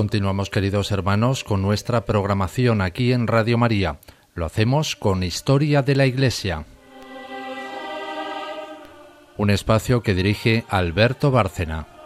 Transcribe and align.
Continuamos, 0.00 0.48
queridos 0.48 0.92
hermanos, 0.92 1.44
con 1.44 1.60
nuestra 1.60 2.06
programación 2.06 2.80
aquí 2.80 3.12
en 3.12 3.26
Radio 3.26 3.58
María. 3.58 3.98
Lo 4.34 4.46
hacemos 4.46 4.96
con 4.96 5.22
Historia 5.22 5.82
de 5.82 5.94
la 5.94 6.06
Iglesia. 6.06 6.64
Un 9.36 9.50
espacio 9.50 10.02
que 10.02 10.14
dirige 10.14 10.64
Alberto 10.70 11.30
Bárcena. 11.30 11.99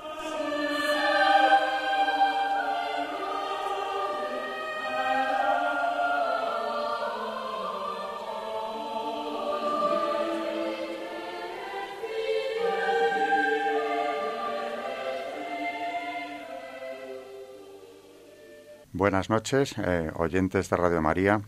Buenas 19.26 19.42
noches, 19.42 19.78
eh, 19.78 20.10
oyentes 20.16 20.68
de 20.68 20.76
Radio 20.76 21.00
María. 21.00 21.40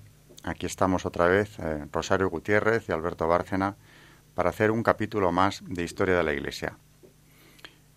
Aquí 0.45 0.65
estamos 0.65 1.05
otra 1.05 1.27
vez, 1.27 1.59
eh, 1.59 1.85
Rosario 1.93 2.31
Gutiérrez 2.31 2.89
y 2.89 2.93
Alberto 2.93 3.29
Bárcena, 3.29 3.77
para 4.35 4.49
hacer 4.49 4.71
un 4.71 4.83
capítulo 4.83 5.31
más 5.31 5.63
de 5.63 5.83
Historia 5.83 6.17
de 6.17 6.23
la 6.23 6.33
Iglesia. 6.33 6.79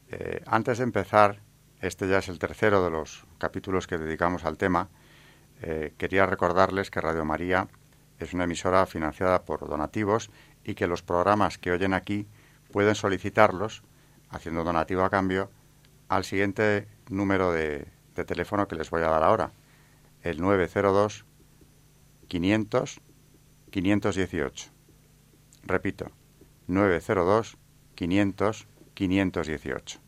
Eh, 0.10 0.44
antes 0.48 0.80
de 0.80 0.84
empezar, 0.84 1.40
este 1.80 2.10
ya 2.10 2.18
es 2.18 2.28
el 2.28 2.40
tercero 2.40 2.84
de 2.84 2.90
los 2.90 3.26
capítulos 3.38 3.88
que 3.88 3.98
dedicamos 3.98 4.44
al 4.44 4.58
tema, 4.58 4.90
quería 5.98 6.26
recordarles 6.26 6.92
que 6.92 7.00
Radio 7.00 7.24
María 7.24 7.70
es 8.18 8.34
una 8.34 8.44
emisora 8.44 8.86
financiada 8.86 9.46
por 9.46 9.66
donativos 9.70 10.30
y 10.66 10.74
que 10.74 10.88
los 10.88 11.04
programas 11.04 11.58
que 11.58 11.72
oyen 11.72 11.94
aquí 11.94 12.28
pueden 12.74 12.96
solicitarlos, 12.96 13.84
haciendo 14.30 14.66
donativo 14.66 15.04
a 15.04 15.10
cambio, 15.10 15.50
al 16.10 16.26
siguiente 16.26 16.90
número 17.10 17.54
de 17.54 17.88
de 18.20 18.26
teléfono 18.26 18.68
que 18.68 18.76
les 18.76 18.90
voy 18.90 19.02
a 19.02 19.10
dar 19.10 19.24
ahora, 19.24 19.52
el 20.24 20.42
902 20.42 21.26
500 22.28 23.02
518. 23.72 24.72
Repito, 25.64 26.12
902 26.68 27.58
500 27.96 28.68
518. 28.94 30.00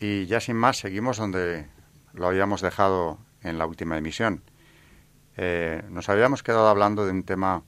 Y 0.00 0.26
ya 0.26 0.40
sin 0.40 0.56
más, 0.56 0.78
seguimos 0.78 1.16
donde 1.16 1.68
lo 2.12 2.26
habíamos 2.26 2.60
dejado 2.60 3.18
en 3.42 3.58
la 3.58 3.66
última 3.66 3.98
emisión. 3.98 4.42
Eh, 5.36 5.82
nos 5.90 6.08
habíamos 6.08 6.42
quedado 6.42 6.68
hablando 6.68 7.04
de 7.04 7.12
un 7.12 7.22
tema 7.22 7.62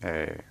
eh, 0.00 0.42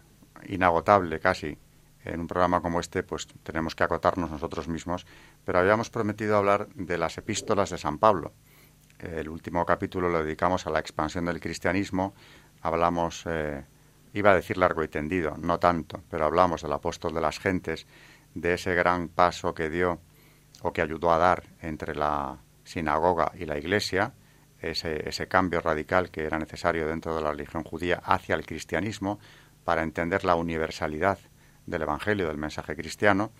inagotable 0.47 1.19
casi. 1.19 1.57
En 2.03 2.19
un 2.19 2.27
programa 2.27 2.61
como 2.61 2.79
este, 2.79 3.03
pues 3.03 3.27
tenemos 3.43 3.75
que 3.75 3.83
acotarnos 3.83 4.31
nosotros 4.31 4.67
mismos 4.67 5.05
pero 5.45 5.59
habíamos 5.59 5.89
prometido 5.89 6.37
hablar 6.37 6.67
de 6.75 6.97
las 6.97 7.17
epístolas 7.17 7.69
de 7.69 7.77
San 7.77 7.97
Pablo. 7.97 8.33
El 9.01 9.29
último 9.29 9.65
capítulo 9.65 10.09
lo 10.09 10.23
dedicamos 10.23 10.67
a 10.67 10.69
la 10.69 10.79
expansión 10.79 11.25
del 11.25 11.39
cristianismo. 11.39 12.13
Hablamos, 12.61 13.23
eh, 13.25 13.65
iba 14.13 14.29
a 14.29 14.35
decir 14.35 14.59
largo 14.59 14.83
y 14.83 14.89
tendido, 14.89 15.35
no 15.37 15.57
tanto, 15.57 16.03
pero 16.07 16.25
hablamos 16.25 16.61
del 16.61 16.71
apóstol 16.71 17.15
de 17.15 17.21
las 17.21 17.39
gentes, 17.39 17.87
de 18.35 18.53
ese 18.53 18.75
gran 18.75 19.07
paso 19.07 19.55
que 19.55 19.71
dio 19.71 19.99
o 20.61 20.71
que 20.71 20.83
ayudó 20.83 21.11
a 21.11 21.17
dar 21.17 21.41
entre 21.61 21.95
la 21.95 22.37
sinagoga 22.63 23.31
y 23.39 23.45
la 23.45 23.57
iglesia, 23.57 24.13
ese, 24.59 25.27
cambio 25.27 25.61
radical 25.61 26.11
que 26.11 26.23
era 26.23 26.37
necesario 26.37 26.87
dentro 26.87 27.15
de 27.15 27.23
la 27.23 27.31
religión 27.31 27.63
judía 27.63 27.99
hacia 28.05 28.35
el 28.35 28.45
cristianismo 28.45 29.19
para 29.63 29.81
entender 29.81 30.23
la 30.25 30.35
universalidad 30.35 31.17
del 31.65 31.81
Evangelio, 31.81 32.27
del 32.27 32.37
mensaje 32.37 32.75
cristiano, 32.75 33.31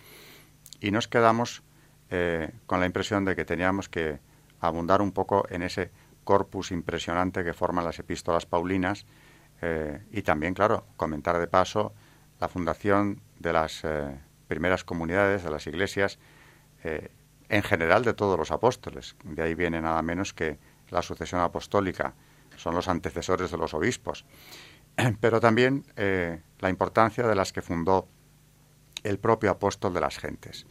y 0.80 0.90
nos 0.90 1.06
quedamos 1.06 1.62
eh, 2.10 2.50
con 2.66 2.80
la 2.80 2.86
impresión 2.86 3.24
de 3.24 3.36
que 3.36 3.44
teníamos 3.44 3.88
que 3.88 4.18
abundar 4.68 5.02
un 5.02 5.12
poco 5.12 5.44
en 5.50 5.62
ese 5.62 5.90
corpus 6.24 6.70
impresionante 6.70 7.44
que 7.44 7.52
forman 7.52 7.84
las 7.84 7.98
epístolas 7.98 8.46
paulinas 8.46 9.06
eh, 9.60 10.02
y 10.10 10.22
también, 10.22 10.54
claro, 10.54 10.86
comentar 10.96 11.38
de 11.38 11.46
paso 11.46 11.92
la 12.40 12.48
fundación 12.48 13.20
de 13.38 13.52
las 13.52 13.84
eh, 13.84 14.18
primeras 14.48 14.84
comunidades, 14.84 15.44
de 15.44 15.50
las 15.50 15.66
iglesias, 15.66 16.18
en 17.48 17.62
general 17.62 18.02
de 18.02 18.12
todos 18.12 18.36
los 18.36 18.50
apóstoles. 18.50 19.14
De 19.22 19.40
ahí 19.40 19.54
viene 19.54 19.80
nada 19.80 20.02
menos 20.02 20.34
que 20.34 20.58
la 20.90 21.00
sucesión 21.00 21.40
apostólica, 21.40 22.12
son 22.56 22.74
los 22.74 22.88
antecesores 22.88 23.52
de 23.52 23.56
los 23.56 23.72
obispos. 23.72 24.24
Pero 25.20 25.38
también 25.38 25.84
la 26.58 26.68
importancia 26.68 27.24
de 27.24 27.36
las 27.36 27.52
que 27.52 27.62
fundó 27.62 28.08
el 29.02 29.18
propio 29.18 29.50
apóstol 29.50 29.94
de 29.94 30.00
las 30.00 30.18
gentes. 30.18 30.66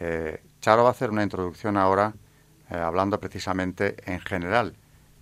Eh, 0.00 0.42
Charo 0.60 0.82
va 0.82 0.88
a 0.88 0.92
hacer 0.92 1.10
una 1.10 1.22
introducción 1.22 1.76
ahora 1.76 2.14
eh, 2.72 2.78
hablando 2.78 3.20
precisamente 3.20 3.96
en 4.10 4.20
general 4.20 4.74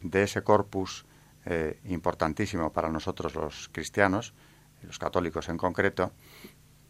de 0.03 0.23
ese 0.23 0.43
corpus 0.43 1.05
eh, 1.47 1.81
importantísimo 1.87 2.73
para 2.73 2.91
nosotros 2.91 3.35
los 3.35 3.69
cristianos, 3.73 4.35
los 4.83 5.01
católicos 5.01 5.49
en 5.49 5.57
concreto, 5.57 6.13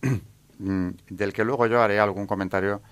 del 0.58 1.32
que 1.32 1.44
luego 1.44 1.66
yo 1.66 1.80
haré 1.80 1.98
algún 1.98 2.26
comentario 2.26 2.82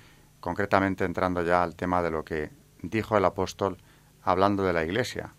concretamente 0.40 1.04
entrando 1.04 1.42
ya 1.42 1.62
al 1.62 1.76
tema 1.76 2.00
de 2.00 2.10
lo 2.10 2.24
que 2.24 2.50
dijo 2.80 3.18
el 3.18 3.24
apóstol 3.26 3.76
hablando 4.22 4.62
de 4.62 4.72
la 4.72 4.84
Iglesia, 4.84 5.34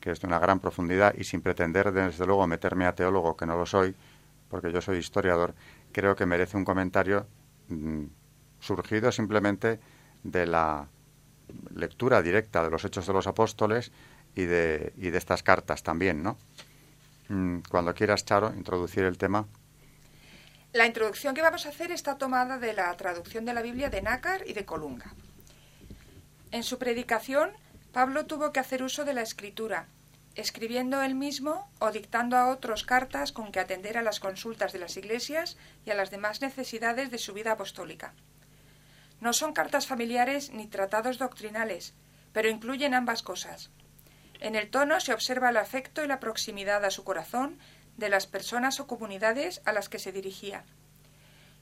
que 0.00 0.10
es 0.10 0.20
de 0.20 0.26
una 0.26 0.40
gran 0.40 0.58
profundidad 0.58 1.14
y 1.16 1.22
sin 1.22 1.40
pretender 1.40 1.92
desde 1.92 2.26
luego 2.26 2.48
meterme 2.48 2.86
a 2.86 2.96
teólogo, 2.96 3.36
que 3.36 3.46
no 3.46 3.56
lo 3.56 3.66
soy, 3.66 3.94
porque 4.48 4.72
yo 4.72 4.80
soy 4.80 4.98
historiador, 4.98 5.54
creo 5.92 6.16
que 6.16 6.26
merece 6.26 6.56
un 6.56 6.64
comentario 6.64 7.28
mm, 7.68 8.06
surgido 8.58 9.12
simplemente 9.12 9.78
de 10.24 10.46
la 10.46 10.88
lectura 11.74 12.22
directa 12.22 12.62
de 12.62 12.70
los 12.70 12.84
Hechos 12.84 13.06
de 13.06 13.12
los 13.12 13.26
Apóstoles 13.26 13.92
y 14.34 14.42
de, 14.44 14.92
y 14.96 15.10
de 15.10 15.18
estas 15.18 15.42
cartas 15.42 15.82
también, 15.82 16.22
¿no? 16.22 16.36
Mm, 17.28 17.60
cuando 17.68 17.94
quieras, 17.94 18.24
Charo, 18.24 18.52
introducir 18.54 19.04
el 19.04 19.18
tema. 19.18 19.46
La 20.72 20.86
introducción 20.86 21.34
que 21.34 21.42
vamos 21.42 21.66
a 21.66 21.70
hacer 21.70 21.90
está 21.90 22.16
tomada 22.16 22.58
de 22.58 22.72
la 22.72 22.96
traducción 22.96 23.44
de 23.44 23.54
la 23.54 23.62
Biblia 23.62 23.90
de 23.90 24.02
Nácar 24.02 24.42
y 24.46 24.52
de 24.52 24.64
Colunga. 24.64 25.14
En 26.52 26.62
su 26.62 26.78
predicación, 26.78 27.50
Pablo 27.92 28.26
tuvo 28.26 28.52
que 28.52 28.60
hacer 28.60 28.82
uso 28.82 29.04
de 29.04 29.14
la 29.14 29.22
escritura, 29.22 29.86
escribiendo 30.34 31.02
él 31.02 31.14
mismo 31.14 31.68
o 31.80 31.90
dictando 31.90 32.36
a 32.36 32.48
otros 32.48 32.84
cartas 32.84 33.32
con 33.32 33.50
que 33.50 33.60
atender 33.60 33.98
a 33.98 34.02
las 34.02 34.20
consultas 34.20 34.72
de 34.72 34.78
las 34.78 34.96
iglesias 34.96 35.56
y 35.84 35.90
a 35.90 35.94
las 35.94 36.10
demás 36.10 36.40
necesidades 36.40 37.10
de 37.10 37.18
su 37.18 37.32
vida 37.32 37.52
apostólica. 37.52 38.14
No 39.20 39.32
son 39.32 39.52
cartas 39.52 39.86
familiares 39.86 40.50
ni 40.50 40.66
tratados 40.66 41.18
doctrinales, 41.18 41.94
pero 42.32 42.48
incluyen 42.48 42.94
ambas 42.94 43.22
cosas. 43.22 43.70
En 44.40 44.54
el 44.54 44.70
tono 44.70 45.00
se 45.00 45.12
observa 45.12 45.50
el 45.50 45.58
afecto 45.58 46.02
y 46.02 46.06
la 46.06 46.20
proximidad 46.20 46.84
a 46.84 46.90
su 46.90 47.04
corazón 47.04 47.58
de 47.96 48.08
las 48.08 48.26
personas 48.26 48.80
o 48.80 48.86
comunidades 48.86 49.60
a 49.66 49.72
las 49.72 49.88
que 49.88 49.98
se 49.98 50.12
dirigía. 50.12 50.64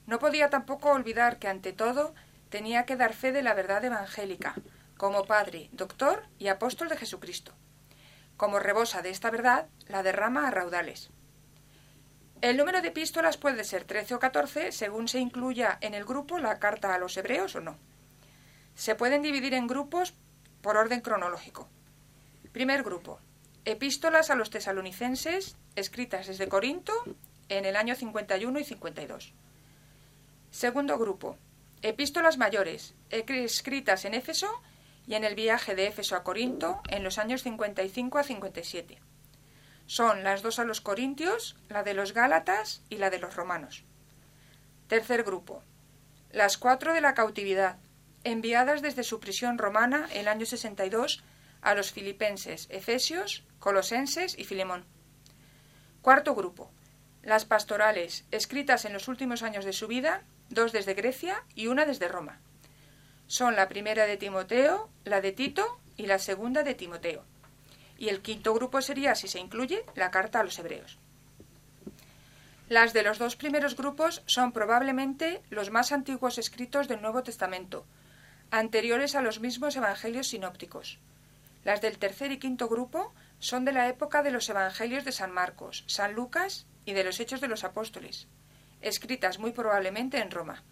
No 0.07 0.19
podía 0.19 0.49
tampoco 0.49 0.91
olvidar 0.91 1.37
que 1.37 1.49
ante 1.49 1.73
todo 1.73 2.15
tenía 2.49 2.85
que 2.85 2.95
dar 2.95 3.13
fe 3.13 3.31
de 3.31 3.43
la 3.43 3.53
verdad 3.53 3.83
evangélica, 3.83 4.55
como 4.97 5.25
padre, 5.25 5.69
doctor 5.73 6.23
y 6.39 6.47
apóstol 6.47 6.89
de 6.89 6.97
Jesucristo. 6.97 7.53
Como 8.37 8.59
rebosa 8.59 9.01
de 9.01 9.09
esta 9.09 9.29
verdad, 9.29 9.67
la 9.87 10.01
derrama 10.01 10.47
a 10.47 10.51
raudales. 10.51 11.09
El 12.41 12.55
número 12.55 12.81
de 12.81 12.87
epístolas 12.87 13.35
puede 13.35 13.65
ser 13.65 13.83
13 13.83 14.15
o 14.15 14.19
14 14.19 14.71
según 14.71 15.09
se 15.09 15.19
incluya 15.19 15.77
en 15.81 15.93
el 15.93 16.05
grupo 16.05 16.39
la 16.39 16.57
carta 16.57 16.95
a 16.95 16.97
los 16.97 17.17
hebreos 17.17 17.55
o 17.55 17.59
no. 17.59 17.75
Se 18.75 18.95
pueden 18.95 19.21
dividir 19.21 19.53
en 19.53 19.67
grupos 19.67 20.13
por 20.61 20.77
orden 20.77 21.01
cronológico. 21.01 21.67
Primer 22.53 22.83
grupo. 22.83 23.19
Epístolas 23.65 24.29
a 24.29 24.35
los 24.35 24.49
tesalonicenses 24.49 25.57
escritas 25.75 26.27
desde 26.27 26.47
Corinto 26.47 26.93
en 27.49 27.65
el 27.65 27.75
año 27.75 27.93
51 27.93 28.57
y 28.57 28.63
52. 28.63 29.33
Segundo 30.49 30.97
grupo. 30.97 31.37
Epístolas 31.81 32.37
mayores 32.37 32.95
escritas 33.09 34.05
en 34.05 34.13
Éfeso 34.13 34.47
y 35.05 35.15
en 35.15 35.25
el 35.25 35.35
viaje 35.35 35.75
de 35.75 35.87
Éfeso 35.87 36.15
a 36.15 36.23
Corinto 36.23 36.81
en 36.89 37.03
los 37.03 37.17
años 37.17 37.43
55 37.43 38.17
a 38.17 38.23
57. 38.23 39.08
Son 39.89 40.23
las 40.23 40.43
dos 40.43 40.59
a 40.59 40.65
los 40.65 40.81
Corintios, 40.81 41.55
la 41.67 41.81
de 41.81 41.95
los 41.95 42.13
Gálatas 42.13 42.83
y 42.91 42.97
la 42.97 43.09
de 43.09 43.17
los 43.17 43.35
Romanos. 43.35 43.85
Tercer 44.87 45.23
grupo. 45.23 45.63
Las 46.31 46.59
cuatro 46.59 46.93
de 46.93 47.01
la 47.01 47.15
cautividad, 47.15 47.79
enviadas 48.23 48.83
desde 48.83 49.01
su 49.01 49.19
prisión 49.19 49.57
romana 49.57 50.07
el 50.13 50.27
año 50.27 50.45
62 50.45 51.23
a 51.63 51.73
los 51.73 51.91
filipenses, 51.91 52.67
efesios, 52.69 53.43
colosenses 53.57 54.37
y 54.37 54.43
Filemón. 54.43 54.85
Cuarto 56.03 56.35
grupo. 56.35 56.69
Las 57.23 57.45
pastorales, 57.45 58.25
escritas 58.29 58.85
en 58.85 58.93
los 58.93 59.07
últimos 59.07 59.41
años 59.41 59.65
de 59.65 59.73
su 59.73 59.87
vida, 59.87 60.21
dos 60.49 60.71
desde 60.71 60.93
Grecia 60.93 61.43
y 61.55 61.65
una 61.65 61.85
desde 61.85 62.09
Roma. 62.09 62.39
Son 63.25 63.55
la 63.55 63.67
primera 63.67 64.05
de 64.05 64.17
Timoteo, 64.17 64.87
la 65.03 65.19
de 65.19 65.31
Tito 65.31 65.79
y 65.97 66.05
la 66.05 66.19
segunda 66.19 66.61
de 66.61 66.75
Timoteo 66.75 67.25
y 67.99 68.07
el 68.09 68.21
quinto 68.21 68.53
grupo 68.53 68.81
sería, 68.81 69.13
si 69.13 69.27
se 69.27 69.39
incluye, 69.39 69.83
la 69.93 70.09
carta 70.09 70.39
a 70.39 70.43
los 70.43 70.57
hebreos. 70.57 70.97
Las 72.69 72.93
de 72.93 73.03
los 73.03 73.19
dos 73.19 73.35
primeros 73.35 73.75
grupos 73.75 74.23
son 74.25 74.53
probablemente 74.53 75.41
los 75.49 75.69
más 75.69 75.91
antiguos 75.91 76.37
escritos 76.37 76.87
del 76.87 77.01
Nuevo 77.01 77.23
Testamento, 77.23 77.85
anteriores 78.51 79.15
a 79.15 79.21
los 79.21 79.41
mismos 79.41 79.75
evangelios 79.75 80.27
sinópticos. 80.27 80.97
Las 81.65 81.81
del 81.81 81.97
tercer 81.97 82.31
y 82.31 82.39
quinto 82.39 82.69
grupo 82.69 83.13
son 83.39 83.65
de 83.65 83.73
la 83.73 83.89
época 83.89 84.23
de 84.23 84.31
los 84.31 84.47
Evangelios 84.49 85.03
de 85.03 85.11
San 85.11 85.31
Marcos, 85.31 85.83
San 85.87 86.13
Lucas 86.13 86.67
y 86.85 86.93
de 86.93 87.03
los 87.03 87.19
Hechos 87.19 87.41
de 87.41 87.49
los 87.49 87.65
Apóstoles, 87.65 88.27
escritas 88.81 89.39
muy 89.39 89.51
probablemente 89.51 90.19
en 90.19 90.31
Roma. 90.31 90.63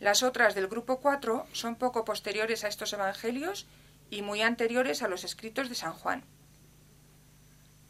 Las 0.00 0.22
otras 0.24 0.54
del 0.54 0.66
grupo 0.66 1.00
4 1.00 1.46
son 1.52 1.76
poco 1.76 2.04
posteriores 2.04 2.64
a 2.64 2.68
estos 2.68 2.92
Evangelios 2.92 3.66
y 4.14 4.22
muy 4.22 4.42
anteriores 4.42 5.02
a 5.02 5.08
los 5.08 5.24
escritos 5.24 5.68
de 5.68 5.74
San 5.74 5.92
Juan. 5.92 6.24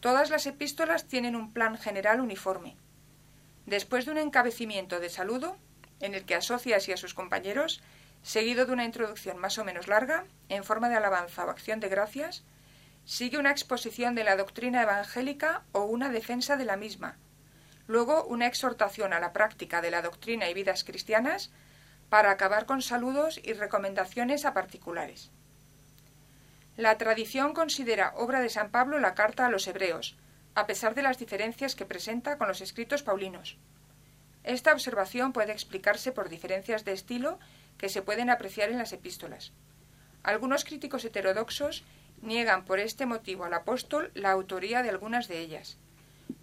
Todas 0.01 0.31
las 0.31 0.47
epístolas 0.47 1.07
tienen 1.07 1.37
un 1.37 1.53
plan 1.53 1.77
general 1.79 2.21
uniforme. 2.21 2.77
Después 3.67 4.05
de 4.05 4.13
un 4.13 4.19
encabecimiento 4.19 5.01
de 5.01 5.11
saludo, 5.11 5.57
en 6.01 6.15
el 6.15 6.25
que 6.25 6.35
asocia 6.35 6.77
así 6.77 6.93
a 6.93 6.97
sus 6.97 7.15
compañeros, 7.15 7.83
seguido 8.23 8.67
de 8.67 8.73
una 8.73 8.85
introducción 8.85 9.39
más 9.39 9.59
o 9.59 9.65
menos 9.65 9.87
larga, 9.87 10.25
en 10.49 10.65
forma 10.65 10.89
de 10.89 10.97
alabanza 10.97 11.45
o 11.45 11.51
acción 11.51 11.81
de 11.81 11.89
gracias, 11.89 12.45
sigue 13.05 13.39
una 13.39 13.51
exposición 13.51 14.15
de 14.15 14.25
la 14.25 14.37
doctrina 14.37 14.83
evangélica 14.83 15.63
o 15.73 15.85
una 15.85 16.09
defensa 16.09 16.57
de 16.57 16.65
la 16.65 16.77
misma, 16.77 17.19
luego 17.87 18.25
una 18.25 18.47
exhortación 18.47 19.13
a 19.13 19.21
la 19.21 19.35
práctica 19.35 19.83
de 19.83 19.91
la 19.91 20.01
doctrina 20.01 20.49
y 20.49 20.55
vidas 20.55 20.85
cristianas, 20.85 21.51
para 22.09 22.31
acabar 22.31 22.65
con 22.67 22.81
saludos 22.81 23.41
y 23.43 23.53
recomendaciones 23.53 24.45
a 24.45 24.55
particulares. 24.55 25.31
La 26.77 26.99
tradición 26.99 27.55
considera 27.55 28.13
obra 28.17 28.41
de 28.41 28.49
San 28.49 28.71
Pablo 28.73 28.99
la 28.99 29.15
carta 29.15 29.47
a 29.47 29.49
los 29.49 29.69
hebreos, 29.69 30.17
a 30.57 30.67
pesar 30.67 30.97
de 30.97 31.03
las 31.03 31.19
diferencias 31.19 31.77
que 31.77 31.87
presenta 31.87 32.37
con 32.37 32.49
los 32.49 32.61
escritos 32.61 33.05
paulinos. 33.05 33.57
Esta 34.43 34.73
observación 34.73 35.33
puede 35.33 35.53
explicarse 35.53 36.11
por 36.11 36.29
diferencias 36.29 36.85
de 36.85 36.93
estilo 36.93 37.39
que 37.79 37.89
se 37.89 38.03
pueden 38.03 38.29
apreciar 38.29 38.71
en 38.71 38.79
las 38.79 38.93
epístolas. 38.93 39.53
Algunos 40.25 40.65
críticos 40.65 41.05
heterodoxos 41.05 41.85
niegan 42.23 42.65
por 42.65 42.81
este 42.81 43.07
motivo 43.07 43.45
al 43.45 43.55
apóstol 43.55 44.11
la 44.15 44.33
autoría 44.33 44.83
de 44.83 44.91
algunas 44.91 45.29
de 45.29 45.39
ellas. 45.39 45.79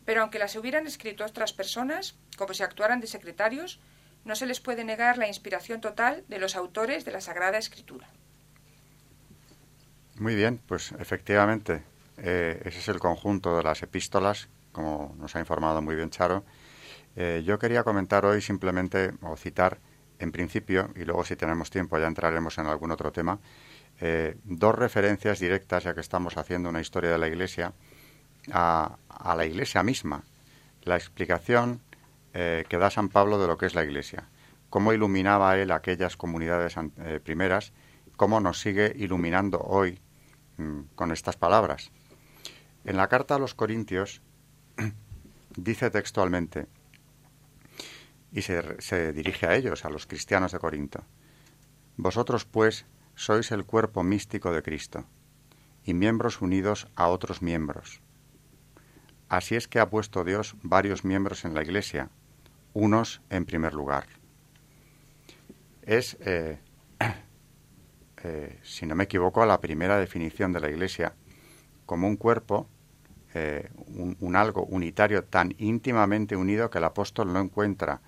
Pero 0.06 0.22
aunque 0.22 0.40
las 0.40 0.56
hubieran 0.56 0.88
escrito 0.88 1.26
otras 1.26 1.52
personas, 1.52 2.16
como 2.38 2.54
si 2.54 2.64
actuaran 2.64 3.02
de 3.02 3.08
secretarios, 3.08 3.82
no 4.24 4.38
se 4.38 4.46
les 4.46 4.62
puede 4.62 4.86
negar 4.86 5.18
la 5.18 5.28
inspiración 5.28 5.82
total 5.82 6.24
de 6.30 6.40
los 6.40 6.56
autores 6.56 7.04
de 7.04 7.12
la 7.12 7.20
Sagrada 7.20 7.58
Escritura. 7.58 8.08
Muy 10.22 10.36
bien, 10.36 10.62
pues 10.68 10.92
efectivamente, 11.00 11.82
eh, 12.18 12.62
ese 12.64 12.78
es 12.78 12.88
el 12.90 13.00
conjunto 13.00 13.58
de 13.58 13.64
las 13.64 13.82
epístolas, 13.82 14.50
como 14.72 15.16
nos 15.18 15.36
ha 15.36 15.40
informado 15.40 15.82
muy 15.82 15.96
bien 15.96 16.12
Charo. 16.12 16.44
Eh, 17.16 17.42
yo 17.44 17.58
quería 17.58 17.84
comentar 17.84 18.24
hoy 18.24 18.40
simplemente, 18.40 19.14
o 19.24 19.36
citar 19.36 19.80
en 20.20 20.32
principio, 20.32 20.92
y 20.96 21.06
luego 21.06 21.26
si 21.26 21.36
tenemos 21.36 21.72
tiempo 21.72 21.98
ya 21.98 22.06
entraremos 22.06 22.60
en 22.60 22.68
algún 22.68 22.92
otro 22.92 23.12
tema, 23.12 23.40
eh, 24.00 24.38
dos 24.44 24.76
referencias 24.76 25.40
directas, 25.40 25.86
ya 25.86 25.96
que 25.96 26.02
estamos 26.02 26.38
haciendo 26.38 26.70
una 26.70 26.82
historia 26.82 27.10
de 27.10 27.18
la 27.18 27.28
Iglesia, 27.28 27.74
a, 28.52 29.00
la 29.36 29.46
Iglesia 29.48 29.82
misma. 29.82 30.22
La 30.84 30.98
explicación 30.98 31.82
eh, 32.36 32.64
que 32.70 32.78
da 32.78 32.92
San 32.92 33.10
Pablo 33.10 33.40
de 33.40 33.48
lo 33.48 33.58
que 33.58 33.66
es 33.66 33.74
la 33.74 33.84
Iglesia, 33.84 34.26
cómo 34.70 34.94
iluminaba 34.94 35.58
él 35.58 35.72
aquellas 35.72 36.16
comunidades 36.16 36.76
eh, 36.78 37.20
primeras, 37.24 37.74
cómo 38.18 38.40
nos 38.40 38.62
sigue 38.62 38.94
iluminando 38.96 39.60
hoy 39.62 40.00
con 40.96 41.12
estas 41.12 41.38
palabras. 41.38 41.92
En 42.84 42.98
la 42.98 43.08
carta 43.08 43.36
a 43.36 43.40
los 43.40 43.54
Corintios 43.54 44.22
dice 45.56 45.90
textualmente, 45.90 46.68
y 48.32 48.42
se, 48.42 49.14
dirige 49.14 49.46
a 49.46 49.56
ellos, 49.56 49.86
a 49.86 49.90
los 49.90 50.08
cristianos 50.08 50.54
de 50.54 50.60
Corinto. 50.60 51.04
Vosotros, 51.98 52.46
pues, 52.46 52.86
sois 53.16 53.52
el 53.52 53.66
cuerpo 53.66 54.04
místico 54.04 54.52
de 54.52 54.64
Cristo, 54.64 55.06
y 55.84 55.94
miembros 55.94 56.42
unidos 56.42 56.88
a 56.96 57.08
otros 57.08 57.42
miembros. 57.42 58.02
Así 59.28 59.56
es 59.56 59.68
que 59.68 59.80
ha 59.80 59.90
puesto 59.90 60.24
Dios 60.24 60.56
varios 60.64 61.04
miembros 61.04 61.46
en 61.46 61.54
la 61.54 61.62
Iglesia, 61.62 62.10
unos 62.74 63.22
en 63.30 63.46
primer 63.46 63.74
lugar. 63.74 64.06
Es, 65.82 66.18
eh, 66.22 66.60
eh, 68.24 68.60
si 68.64 68.86
no 68.86 68.96
me 68.96 69.06
equivoco, 69.06 69.46
la 69.46 69.62
primera 69.62 69.98
definición 69.98 70.54
de 70.54 70.60
la 70.60 70.70
Iglesia 70.70 71.14
como 71.86 72.08
un 72.08 72.16
cuerpo, 72.16 72.68
eh, 73.34 73.70
un 73.88 74.36
algo 74.36 74.64
unitario 74.64 75.24
tan 75.24 75.56
íntimamente 75.58 76.36
unido 76.36 76.70
que 76.70 76.78
el 76.78 76.84
apóstol 76.84 77.32
no 77.34 77.40
encuentra 77.40 78.02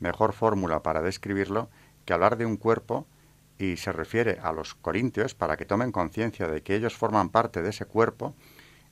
mejor 0.00 0.32
fórmula 0.32 0.82
para 0.82 1.02
describirlo 1.02 1.68
que 2.04 2.12
hablar 2.12 2.36
de 2.36 2.46
un 2.46 2.56
cuerpo 2.56 3.06
y 3.58 3.76
se 3.76 3.92
refiere 3.92 4.38
a 4.42 4.52
los 4.52 4.74
corintios 4.74 5.34
para 5.34 5.56
que 5.56 5.66
tomen 5.66 5.92
conciencia 5.92 6.46
de 6.48 6.62
que 6.62 6.74
ellos 6.74 6.96
forman 6.96 7.30
parte 7.30 7.60
de 7.60 7.70
ese 7.70 7.84
cuerpo, 7.84 8.34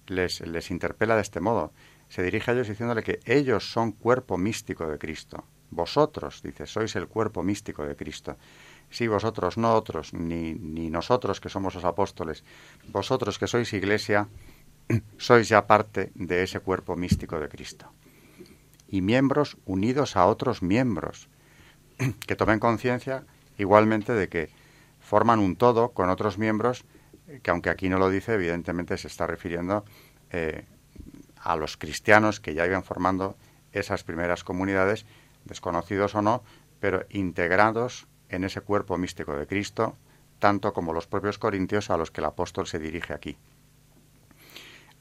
les, 0.06 0.40
les 0.40 0.70
interpela 0.70 1.14
de 1.14 1.22
este 1.22 1.40
modo. 1.40 1.72
Se 2.08 2.22
dirige 2.22 2.50
a 2.50 2.54
ellos 2.54 2.68
diciéndole 2.68 3.02
que 3.02 3.20
ellos 3.24 3.70
son 3.70 3.92
cuerpo 3.92 4.36
místico 4.36 4.86
de 4.86 4.98
Cristo. 4.98 5.44
Vosotros, 5.70 6.42
dice, 6.42 6.66
sois 6.66 6.94
el 6.96 7.08
cuerpo 7.08 7.42
místico 7.42 7.86
de 7.86 7.96
Cristo. 7.96 8.36
Sí, 8.90 9.08
vosotros, 9.08 9.58
no 9.58 9.74
otros, 9.74 10.14
ni, 10.14 10.54
ni 10.54 10.90
nosotros 10.90 11.40
que 11.40 11.48
somos 11.48 11.74
los 11.74 11.84
apóstoles. 11.84 12.44
Vosotros 12.88 13.38
que 13.38 13.46
sois 13.46 13.72
iglesia, 13.72 14.28
sois 15.18 15.48
ya 15.48 15.66
parte 15.66 16.12
de 16.14 16.42
ese 16.42 16.60
cuerpo 16.60 16.96
místico 16.96 17.40
de 17.40 17.48
Cristo 17.48 17.92
y 18.88 19.00
miembros 19.02 19.56
unidos 19.64 20.16
a 20.16 20.26
otros 20.26 20.62
miembros, 20.62 21.28
que 22.26 22.36
tomen 22.36 22.60
conciencia 22.60 23.24
igualmente 23.58 24.12
de 24.12 24.28
que 24.28 24.50
forman 25.00 25.40
un 25.40 25.56
todo 25.56 25.90
con 25.90 26.10
otros 26.10 26.38
miembros, 26.38 26.84
que 27.42 27.50
aunque 27.50 27.70
aquí 27.70 27.88
no 27.88 27.98
lo 27.98 28.10
dice, 28.10 28.34
evidentemente 28.34 28.96
se 28.98 29.08
está 29.08 29.26
refiriendo 29.26 29.84
eh, 30.30 30.64
a 31.40 31.56
los 31.56 31.76
cristianos 31.76 32.40
que 32.40 32.54
ya 32.54 32.66
iban 32.66 32.84
formando 32.84 33.36
esas 33.72 34.04
primeras 34.04 34.44
comunidades, 34.44 35.06
desconocidos 35.44 36.14
o 36.14 36.22
no, 36.22 36.42
pero 36.80 37.06
integrados 37.10 38.06
en 38.28 38.44
ese 38.44 38.60
cuerpo 38.60 38.98
místico 38.98 39.36
de 39.36 39.46
Cristo, 39.46 39.96
tanto 40.38 40.72
como 40.72 40.92
los 40.92 41.06
propios 41.06 41.38
corintios 41.38 41.90
a 41.90 41.96
los 41.96 42.10
que 42.10 42.20
el 42.20 42.26
apóstol 42.26 42.66
se 42.66 42.78
dirige 42.78 43.14
aquí. 43.14 43.36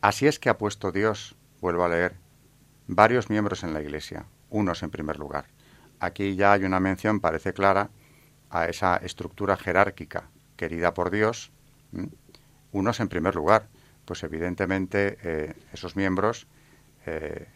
Así 0.01 0.27
es 0.27 0.39
que 0.39 0.49
ha 0.49 0.57
puesto 0.57 0.91
Dios, 0.91 1.35
vuelvo 1.61 1.83
a 1.83 1.89
leer, 1.89 2.15
varios 2.87 3.29
miembros 3.29 3.63
en 3.63 3.73
la 3.73 3.81
Iglesia, 3.81 4.25
unos 4.49 4.83
en 4.83 4.91
primer 4.91 5.17
lugar. 5.17 5.45
Aquí 5.99 6.35
ya 6.35 6.53
hay 6.53 6.63
una 6.63 6.79
mención, 6.79 7.19
parece 7.19 7.53
clara, 7.53 7.89
a 8.49 8.67
esa 8.67 8.97
estructura 8.97 9.57
jerárquica 9.57 10.29
querida 10.55 10.93
por 10.93 11.09
Dios, 11.09 11.51
unos 12.71 12.99
en 12.99 13.07
primer 13.07 13.35
lugar. 13.35 13.67
Pues 14.05 14.23
evidentemente 14.23 15.17
eh, 15.23 15.53
esos 15.73 15.95
miembros 15.95 16.47
eh, 17.05 17.47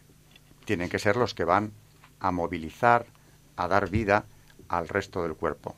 tienen 0.65 0.89
que 0.89 0.99
ser 0.99 1.15
los 1.15 1.35
que 1.35 1.43
van 1.43 1.71
a 2.19 2.31
movilizar, 2.31 3.05
a 3.55 3.67
dar 3.67 3.89
vida 3.89 4.25
al 4.69 4.87
resto 4.87 5.23
del 5.23 5.35
cuerpo. 5.35 5.75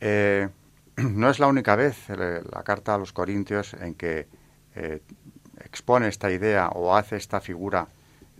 Eh, 0.00 0.48
no 0.96 1.28
es 1.30 1.38
la 1.38 1.46
única 1.46 1.76
vez 1.76 2.08
la 2.08 2.62
carta 2.64 2.94
a 2.94 2.98
los 2.98 3.12
Corintios 3.12 3.74
en 3.74 3.94
que 3.94 4.26
expone 5.64 6.08
esta 6.08 6.30
idea 6.30 6.68
o 6.68 6.94
hace 6.94 7.16
esta 7.16 7.40
figura, 7.40 7.88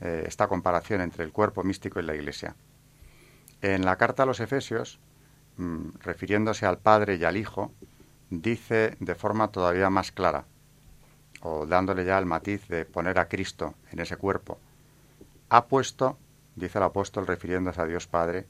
eh, 0.00 0.24
esta 0.26 0.48
comparación 0.48 1.00
entre 1.00 1.24
el 1.24 1.32
cuerpo 1.32 1.62
místico 1.64 2.00
y 2.00 2.02
la 2.02 2.14
Iglesia. 2.14 2.54
En 3.60 3.84
la 3.84 3.96
carta 3.96 4.24
a 4.24 4.26
los 4.26 4.40
Efesios, 4.40 4.98
mm, 5.56 5.90
refiriéndose 6.00 6.66
al 6.66 6.78
Padre 6.78 7.16
y 7.16 7.24
al 7.24 7.36
Hijo, 7.36 7.72
dice 8.30 8.96
de 8.98 9.14
forma 9.14 9.48
todavía 9.48 9.90
más 9.90 10.12
clara, 10.12 10.44
o 11.42 11.66
dándole 11.66 12.04
ya 12.04 12.18
el 12.18 12.26
matiz 12.26 12.66
de 12.68 12.84
poner 12.84 13.18
a 13.18 13.28
Cristo 13.28 13.74
en 13.90 14.00
ese 14.00 14.16
cuerpo, 14.16 14.58
ha 15.48 15.66
puesto, 15.66 16.18
dice 16.56 16.78
el 16.78 16.84
apóstol 16.84 17.26
refiriéndose 17.26 17.80
a 17.80 17.86
Dios 17.86 18.06
Padre, 18.06 18.46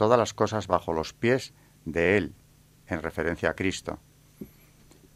todas 0.00 0.18
las 0.18 0.32
cosas 0.32 0.66
bajo 0.66 0.94
los 0.94 1.12
pies 1.12 1.52
de 1.84 2.16
Él, 2.16 2.32
en 2.86 3.02
referencia 3.02 3.50
a 3.50 3.54
Cristo, 3.54 3.98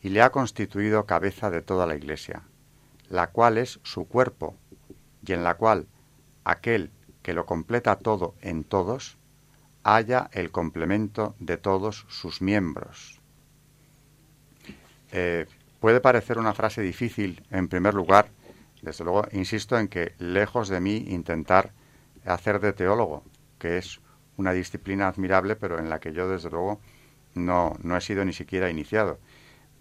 y 0.02 0.10
le 0.10 0.20
ha 0.20 0.28
constituido 0.28 1.06
cabeza 1.06 1.48
de 1.48 1.62
toda 1.62 1.86
la 1.86 1.96
Iglesia, 1.96 2.42
la 3.08 3.28
cual 3.28 3.56
es 3.56 3.80
su 3.82 4.06
cuerpo, 4.06 4.58
y 5.26 5.32
en 5.32 5.42
la 5.42 5.54
cual 5.54 5.86
aquel 6.44 6.90
que 7.22 7.32
lo 7.32 7.46
completa 7.46 7.96
todo 7.96 8.34
en 8.42 8.62
todos, 8.62 9.16
haya 9.84 10.28
el 10.32 10.50
complemento 10.50 11.34
de 11.38 11.56
todos 11.56 12.04
sus 12.10 12.42
miembros. 12.42 13.22
Eh, 15.12 15.46
puede 15.80 16.02
parecer 16.02 16.36
una 16.36 16.52
frase 16.52 16.82
difícil, 16.82 17.42
en 17.50 17.68
primer 17.68 17.94
lugar, 17.94 18.28
desde 18.82 19.02
luego, 19.02 19.26
insisto 19.32 19.78
en 19.78 19.88
que 19.88 20.12
lejos 20.18 20.68
de 20.68 20.82
mí 20.82 21.06
intentar 21.08 21.72
hacer 22.26 22.60
de 22.60 22.74
teólogo, 22.74 23.24
que 23.58 23.78
es 23.78 24.03
una 24.36 24.52
disciplina 24.52 25.08
admirable, 25.08 25.56
pero 25.56 25.78
en 25.78 25.88
la 25.88 26.00
que 26.00 26.12
yo, 26.12 26.28
desde 26.28 26.50
luego, 26.50 26.80
no, 27.34 27.76
no 27.82 27.96
he 27.96 28.00
sido 28.00 28.24
ni 28.24 28.32
siquiera 28.32 28.70
iniciado. 28.70 29.18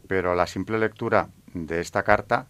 Pero 0.08 0.36
la 0.36 0.48
simple 0.48 0.80
lectura 0.80 1.30
de 1.54 1.80
esta 1.80 2.04
carta 2.04 2.48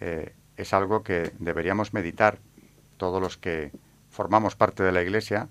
eh, 0.00 0.34
es 0.56 0.72
algo 0.72 1.02
que 1.02 1.32
deberíamos 1.38 1.94
meditar 1.94 2.38
todos 2.96 3.20
los 3.22 3.36
que 3.36 3.72
formamos 4.10 4.56
parte 4.56 4.82
de 4.82 4.92
la 4.92 5.02
Iglesia. 5.02 5.48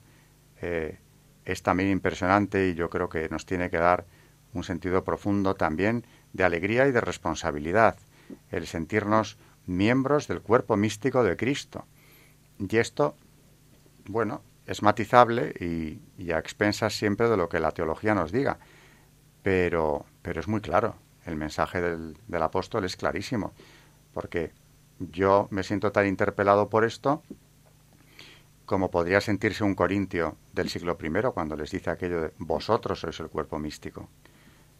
Eh, 0.61 0.97
es 1.45 1.63
también 1.63 1.89
impresionante 1.89 2.67
y 2.67 2.75
yo 2.75 2.89
creo 2.89 3.07
que 3.07 3.29
nos 3.29 3.45
tiene 3.45 3.69
que 3.69 3.77
dar 3.77 4.05
un 4.53 4.63
sentido 4.63 5.03
profundo 5.03 5.55
también 5.55 6.05
de 6.33 6.43
alegría 6.43 6.87
y 6.87 6.91
de 6.91 6.99
responsabilidad, 6.99 7.97
el 8.51 8.67
sentirnos 8.67 9.37
miembros 9.65 10.27
del 10.27 10.41
cuerpo 10.41 10.75
místico 10.75 11.23
de 11.23 11.37
Cristo. 11.37 11.85
Y 12.59 12.77
esto, 12.77 13.15
bueno, 14.05 14.41
es 14.67 14.83
matizable 14.83 15.53
y, 15.59 16.31
a 16.31 16.37
expensas 16.37 16.93
siempre 16.93 17.29
de 17.29 17.37
lo 17.37 17.47
que 17.47 17.59
la 17.59 17.71
teología 17.71 18.13
nos 18.13 18.31
diga, 18.33 18.59
pero, 19.41 20.05
pero 20.21 20.41
es 20.41 20.47
muy 20.47 20.59
claro. 20.61 20.95
El 21.25 21.37
mensaje 21.37 21.81
del, 21.81 22.15
apóstol 22.41 22.85
es 22.85 22.95
clarísimo, 22.95 23.53
porque 24.13 24.51
yo 24.99 25.47
me 25.51 25.63
siento 25.63 25.91
tan 25.91 26.05
interpelado 26.05 26.69
por 26.69 26.83
esto 26.85 27.23
como 28.65 28.91
podría 28.91 29.21
sentirse 29.21 29.63
un 29.63 29.75
corintio 29.75 30.37
del 30.51 30.69
siglo 30.69 30.97
I 31.01 31.09
cuando 31.33 31.55
les 31.55 31.71
dice 31.71 31.89
aquello 31.89 32.21
de 32.21 32.33
vosotros 32.37 32.99
sois 32.99 33.17
el 33.21 33.29
cuerpo 33.29 33.57
místico. 33.57 34.09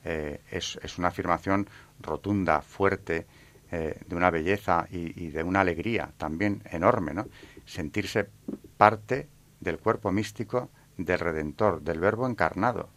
Eh, 0.04 0.42
es, 0.52 0.98
una 0.98 1.08
afirmación 1.08 1.70
rotunda, 2.02 2.62
fuerte, 2.62 3.26
eh, 3.72 3.98
de 4.06 4.16
una 4.16 4.30
belleza 4.30 4.88
y, 4.92 5.28
de 5.30 5.44
una 5.44 5.62
alegría 5.62 6.12
también 6.18 6.64
enorme, 6.70 7.14
¿no? 7.14 7.28
Sentirse 7.66 8.30
parte 8.76 9.30
del 9.60 9.80
cuerpo 9.80 10.12
místico 10.12 10.70
del 10.98 11.20
Redentor, 11.20 11.82
del 11.82 12.00
Verbo 12.00 12.28
encarnado. 12.28 12.90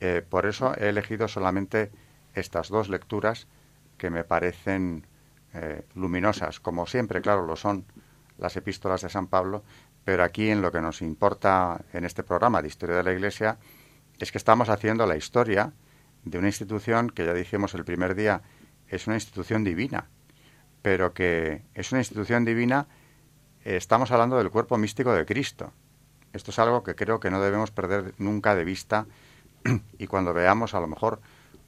Eh, 0.00 0.22
por 0.28 0.46
eso 0.46 0.74
he 0.76 0.88
elegido 0.88 1.28
solamente 1.28 1.90
estas 2.34 2.68
dos 2.68 2.88
lecturas 2.88 3.48
que 3.98 4.10
me 4.10 4.24
parecen 4.24 5.06
luminosas, 5.96 6.60
como 6.60 6.86
siempre, 6.86 7.20
claro, 7.20 7.44
lo 7.44 7.56
son 7.56 7.84
las 8.38 8.56
epístolas 8.56 9.02
de 9.02 9.08
San 9.08 9.26
Pablo, 9.26 9.64
pero 10.04 10.24
aquí 10.24 10.48
en 10.48 10.62
lo 10.62 10.72
que 10.72 10.80
nos 10.80 11.02
importa 11.02 11.84
en 11.92 12.04
este 12.04 12.22
programa 12.22 12.62
de 12.62 12.68
Historia 12.68 12.96
de 12.96 13.02
la 13.02 13.12
Iglesia 13.12 13.58
es 14.18 14.32
que 14.32 14.38
estamos 14.38 14.68
haciendo 14.68 15.06
la 15.06 15.16
historia 15.16 15.72
de 16.24 16.38
una 16.38 16.48
institución 16.48 17.10
que 17.10 17.24
ya 17.24 17.34
dijimos 17.34 17.74
el 17.74 17.84
primer 17.84 18.14
día 18.14 18.42
es 18.88 19.06
una 19.06 19.16
institución 19.16 19.64
divina, 19.64 20.08
pero 20.82 21.14
que 21.14 21.62
es 21.74 21.92
una 21.92 22.00
institución 22.00 22.44
divina, 22.44 22.86
estamos 23.64 24.10
hablando 24.10 24.38
del 24.38 24.50
cuerpo 24.50 24.78
místico 24.78 25.12
de 25.12 25.26
Cristo. 25.26 25.72
Esto 26.32 26.50
es 26.50 26.58
algo 26.58 26.82
que 26.82 26.94
creo 26.94 27.20
que 27.20 27.30
no 27.30 27.40
debemos 27.40 27.70
perder 27.70 28.14
nunca 28.18 28.54
de 28.54 28.64
vista. 28.64 29.06
Y 29.98 30.06
cuando 30.06 30.32
veamos 30.32 30.74
a 30.74 30.80
lo 30.80 30.86
mejor 30.86 31.20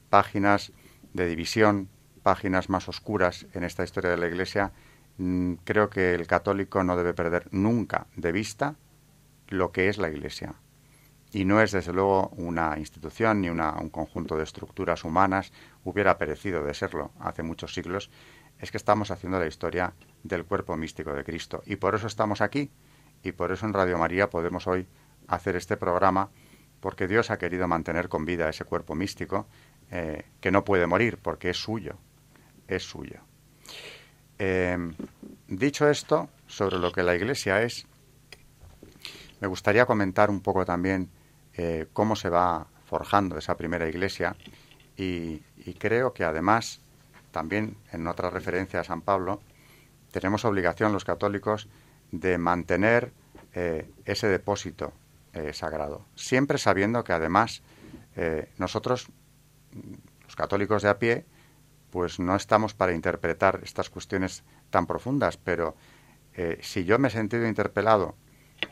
páginas 0.09 0.71
de 1.13 1.27
división, 1.27 1.89
páginas 2.23 2.69
más 2.69 2.87
oscuras 2.89 3.45
en 3.53 3.63
esta 3.63 3.83
historia 3.83 4.11
de 4.11 4.17
la 4.17 4.27
Iglesia, 4.27 4.71
mm, 5.17 5.53
creo 5.63 5.89
que 5.89 6.13
el 6.15 6.25
católico 6.25 6.83
no 6.83 6.97
debe 6.97 7.13
perder 7.13 7.47
nunca 7.51 8.07
de 8.15 8.31
vista 8.31 8.75
lo 9.49 9.71
que 9.71 9.89
es 9.89 9.97
la 9.97 10.09
Iglesia, 10.09 10.55
y 11.33 11.45
no 11.45 11.61
es 11.61 11.71
desde 11.71 11.93
luego 11.93 12.29
una 12.37 12.77
institución 12.77 13.41
ni 13.41 13.49
una, 13.49 13.73
un 13.73 13.89
conjunto 13.89 14.37
de 14.37 14.43
estructuras 14.43 15.03
humanas, 15.03 15.51
hubiera 15.83 16.17
perecido 16.17 16.63
de 16.63 16.73
serlo 16.73 17.11
hace 17.19 17.41
muchos 17.41 17.73
siglos, 17.73 18.11
es 18.59 18.71
que 18.71 18.77
estamos 18.77 19.11
haciendo 19.11 19.39
la 19.39 19.47
historia 19.47 19.93
del 20.23 20.45
cuerpo 20.45 20.77
místico 20.77 21.13
de 21.13 21.23
Cristo. 21.23 21.61
Y 21.65 21.75
por 21.75 21.95
eso 21.95 22.07
estamos 22.07 22.41
aquí, 22.41 22.71
y 23.23 23.31
por 23.31 23.51
eso 23.51 23.65
en 23.65 23.73
Radio 23.73 23.97
María 23.97 24.29
podemos 24.29 24.67
hoy 24.67 24.87
hacer 25.27 25.55
este 25.55 25.77
programa, 25.77 26.29
porque 26.79 27.07
Dios 27.07 27.31
ha 27.31 27.37
querido 27.37 27.67
mantener 27.67 28.09
con 28.09 28.25
vida 28.25 28.49
ese 28.49 28.65
cuerpo 28.65 28.95
místico 28.95 29.47
eh, 29.91 30.25
que 30.41 30.51
no 30.51 30.63
puede 30.63 30.87
morir, 30.87 31.17
porque 31.21 31.49
es 31.49 31.57
suyo, 31.57 31.97
es 32.67 32.83
suyo. 32.83 33.19
Eh, 34.39 34.77
dicho 35.47 35.89
esto, 35.89 36.29
sobre 36.47 36.77
lo 36.77 36.91
que 36.91 37.03
la 37.03 37.15
Iglesia 37.15 37.61
es, 37.61 37.87
me 39.43 39.47
gustaría 39.47 39.85
comentar 39.85 40.29
un 40.29 40.39
poco 40.39 40.65
también 40.65 41.09
eh, 41.55 41.87
cómo 41.91 42.15
se 42.15 42.29
va 42.29 42.65
forjando 42.85 43.37
esa 43.37 43.57
primera 43.57 43.89
iglesia 43.89 44.35
y, 44.95 45.41
creo 45.79 46.13
que 46.13 46.23
además, 46.23 46.79
también 47.33 47.75
en 47.91 48.07
otra 48.07 48.29
referencia 48.29 48.79
a 48.79 48.83
San 48.85 49.01
Pablo, 49.01 49.41
tenemos 50.11 50.45
obligación 50.45 50.93
los 50.93 51.03
católicos 51.03 51.67
de 52.11 52.37
mantener 52.37 53.11
eh, 53.53 53.91
ese 54.05 54.27
depósito 54.27 54.93
eh, 55.33 55.51
sagrado, 55.51 56.05
siempre 56.15 56.57
sabiendo 56.57 57.03
que 57.03 57.11
además 57.11 57.61
nosotros, 58.59 59.07
los 60.23 60.35
católicos 60.35 60.83
de 60.83 60.89
a 60.89 60.99
pie, 60.99 61.25
pues 61.89 62.19
no 62.19 62.35
estamos 62.35 62.75
para 62.75 62.93
interpretar 62.93 63.59
estas 63.63 63.89
cuestiones 63.89 64.43
tan 64.69 64.85
profundas, 64.85 65.37
pero 65.37 65.75
si 66.61 66.85
yo 66.85 66.99
me 66.99 67.07
he 67.07 67.11
sentido 67.11 67.47
interpelado 67.47 68.15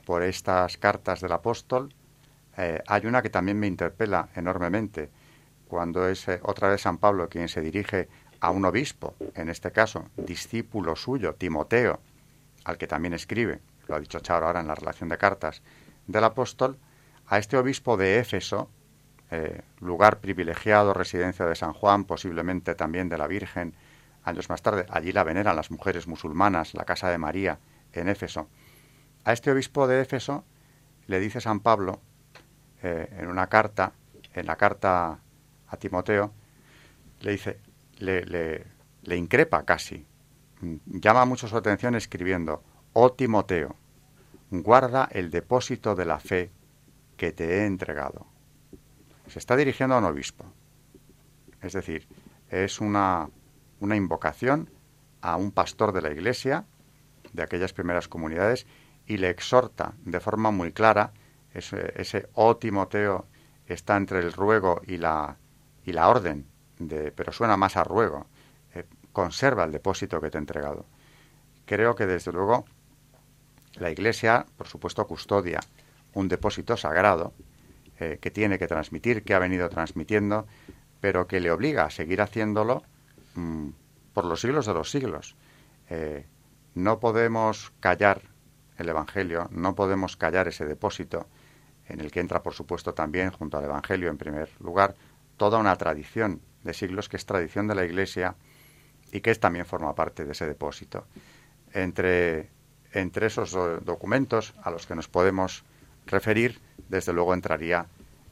por 0.06 0.22
estas 0.22 0.78
cartas 0.78 1.22
del 1.22 1.32
apóstol, 1.32 1.92
eh, 2.58 2.82
hay 2.88 3.06
una 3.06 3.22
que 3.22 3.30
también 3.30 3.60
me 3.60 3.68
interpela 3.68 4.30
enormemente, 4.36 5.10
cuando 5.68 6.08
es 6.08 6.28
eh, 6.28 6.40
otra 6.44 6.70
vez 6.70 6.82
San 6.82 6.98
Pablo 6.98 7.30
quien 7.30 7.48
se 7.48 7.62
dirige 7.62 8.10
a 8.42 8.50
un 8.50 8.66
obispo, 8.66 9.16
en 9.36 9.50
este 9.50 9.72
caso 9.72 10.10
discípulo 10.18 10.96
suyo, 10.96 11.36
Timoteo, 11.36 12.00
al 12.66 12.78
que 12.78 12.88
también 12.88 13.14
escribe, 13.14 13.60
lo 13.88 13.96
ha 13.96 14.00
dicho 14.00 14.20
Charo 14.20 14.48
ahora 14.48 14.60
en 14.60 14.68
la 14.68 14.76
relación 14.76 15.10
de 15.10 15.18
cartas 15.18 15.62
del 16.08 16.24
apóstol, 16.24 16.78
a 17.28 17.38
este 17.38 17.56
obispo 17.56 17.98
de 17.98 18.20
Éfeso, 18.20 18.70
eh, 19.30 19.62
lugar 19.80 20.20
privilegiado, 20.20 20.94
residencia 20.94 21.46
de 21.46 21.56
San 21.56 21.74
Juan, 21.74 22.04
posiblemente 22.04 22.76
también 22.76 23.10
de 23.10 23.18
la 23.18 23.28
Virgen, 23.28 23.76
años 24.24 24.50
más 24.50 24.62
tarde, 24.62 24.86
allí 24.90 25.12
la 25.12 25.24
veneran 25.24 25.56
las 25.56 25.72
mujeres 25.72 26.08
musulmanas, 26.08 26.74
la 26.74 26.84
casa 26.84 27.10
de 27.10 27.18
María, 27.18 27.60
en 27.94 28.10
Éfeso. 28.10 28.48
A 29.24 29.34
este 29.34 29.52
obispo 29.52 29.88
de 29.88 30.02
Éfeso 30.02 30.44
le 31.08 31.20
dice 31.20 31.42
San 31.42 31.60
Pablo 31.60 32.02
eh, 32.82 33.08
en 33.20 33.28
una 33.28 33.48
carta, 33.48 33.94
en 34.34 34.48
la 34.48 34.56
carta 34.56 35.20
a 35.68 35.78
Timoteo, 35.78 36.34
le 37.20 37.32
dice, 37.32 37.60
le, 38.02 38.66
increpa 39.16 39.64
casi, 39.64 40.06
llama 40.86 41.26
mucho 41.26 41.48
su 41.48 41.58
atención 41.58 41.96
escribiendo, 41.96 42.64
oh 42.94 43.14
Timoteo, 43.14 43.76
guarda 44.50 45.08
el 45.12 45.32
depósito 45.32 45.96
de 45.96 46.06
la 46.06 46.20
fe 46.20 46.52
que 47.18 47.32
te 47.32 47.60
he 47.60 47.66
entregado. 47.66 48.28
Se 49.28 49.40
está 49.40 49.56
dirigiendo 49.56 49.96
a 49.96 50.00
un 50.00 50.06
obispo. 50.06 50.46
Es 51.62 51.74
decir, 51.74 52.08
es 52.50 52.82
una, 52.82 53.30
una 53.80 53.96
invocación 53.96 54.70
a 55.22 55.38
un 55.38 55.52
pastor 55.52 55.94
de 55.94 56.02
la 56.02 56.12
iglesia, 56.12 56.66
de 57.32 57.44
aquellas 57.44 57.74
primeras 57.74 58.08
comunidades, 58.08 58.66
y 59.06 59.18
le 59.18 59.30
exhorta 59.30 59.94
de 60.04 60.20
forma 60.20 60.52
muy 60.52 60.74
clara 60.74 61.14
ese, 61.54 61.94
ese 61.96 62.30
oh 62.34 62.58
Timoteo 62.58 63.28
está 63.66 63.98
entre 63.98 64.20
el 64.20 64.34
ruego 64.34 64.82
y 64.86 64.98
la, 64.98 65.38
y 65.86 65.94
la 65.94 66.10
orden, 66.10 66.51
de, 66.88 67.12
pero 67.12 67.32
suena 67.32 67.58
más 67.58 67.78
a 67.78 67.84
ruego. 67.84 68.28
Eh, 68.74 68.86
conserva 69.12 69.64
el 69.64 69.72
depósito 69.72 70.22
que 70.22 70.30
te 70.30 70.38
he 70.38 70.40
entregado. 70.40 70.86
Creo 71.66 71.96
que 71.96 72.06
desde 72.06 72.32
luego 72.32 72.66
la 73.76 73.90
Iglesia, 73.90 74.46
por 74.58 74.68
supuesto, 74.68 75.06
custodia 75.08 75.60
un 76.14 76.28
depósito 76.28 76.76
sagrado 76.76 77.34
eh, 78.00 78.18
que 78.22 78.32
tiene 78.32 78.60
que 78.60 78.68
transmitir, 78.68 79.24
que 79.24 79.34
ha 79.34 79.40
venido 79.40 79.70
transmitiendo, 79.70 80.48
pero 81.00 81.28
que 81.28 81.40
le 81.40 81.52
obliga 81.52 81.86
a 81.86 81.90
seguir 81.90 82.22
haciéndolo 82.22 82.84
mm, 83.36 83.70
por 84.14 84.26
los 84.26 84.42
siglos 84.42 84.66
de 84.66 84.74
los 84.74 84.92
siglos. 84.92 85.36
Eh, 85.90 86.26
no 86.76 87.00
podemos 87.00 87.72
callar 87.80 88.22
el 88.78 88.90
Evangelio, 88.90 89.48
no 89.52 89.76
podemos 89.76 90.18
callar 90.18 90.48
ese 90.48 90.66
depósito 90.66 91.28
en 91.88 92.00
el 92.00 92.12
que 92.12 92.22
entra, 92.22 92.42
por 92.42 92.54
supuesto, 92.54 92.94
también, 92.94 93.32
junto 93.32 93.58
al 93.58 93.66
Evangelio 93.66 94.10
en 94.10 94.18
primer 94.18 94.50
lugar, 94.60 94.96
toda 95.38 95.58
una 95.58 95.76
tradición 95.76 96.42
de 96.64 96.74
siglos 96.74 97.10
que 97.10 97.18
es 97.18 97.26
tradición 97.26 97.68
de 97.68 97.76
la 97.76 97.86
Iglesia 97.86 98.36
y 99.12 99.22
que 99.22 99.34
también 99.36 99.66
forma 99.66 99.94
parte 99.96 100.26
de 100.26 100.32
ese 100.32 100.48
depósito. 100.48 101.06
Entre, 101.74 102.50
entre 102.94 103.28
esos 103.28 103.52
documentos 103.84 104.54
a 104.64 104.72
los 104.72 104.86
que 104.86 104.96
nos 104.96 105.08
podemos 105.08 105.64
referir, 106.06 106.60
desde 106.90 107.14
luego 107.14 107.34
entraría 107.34 107.86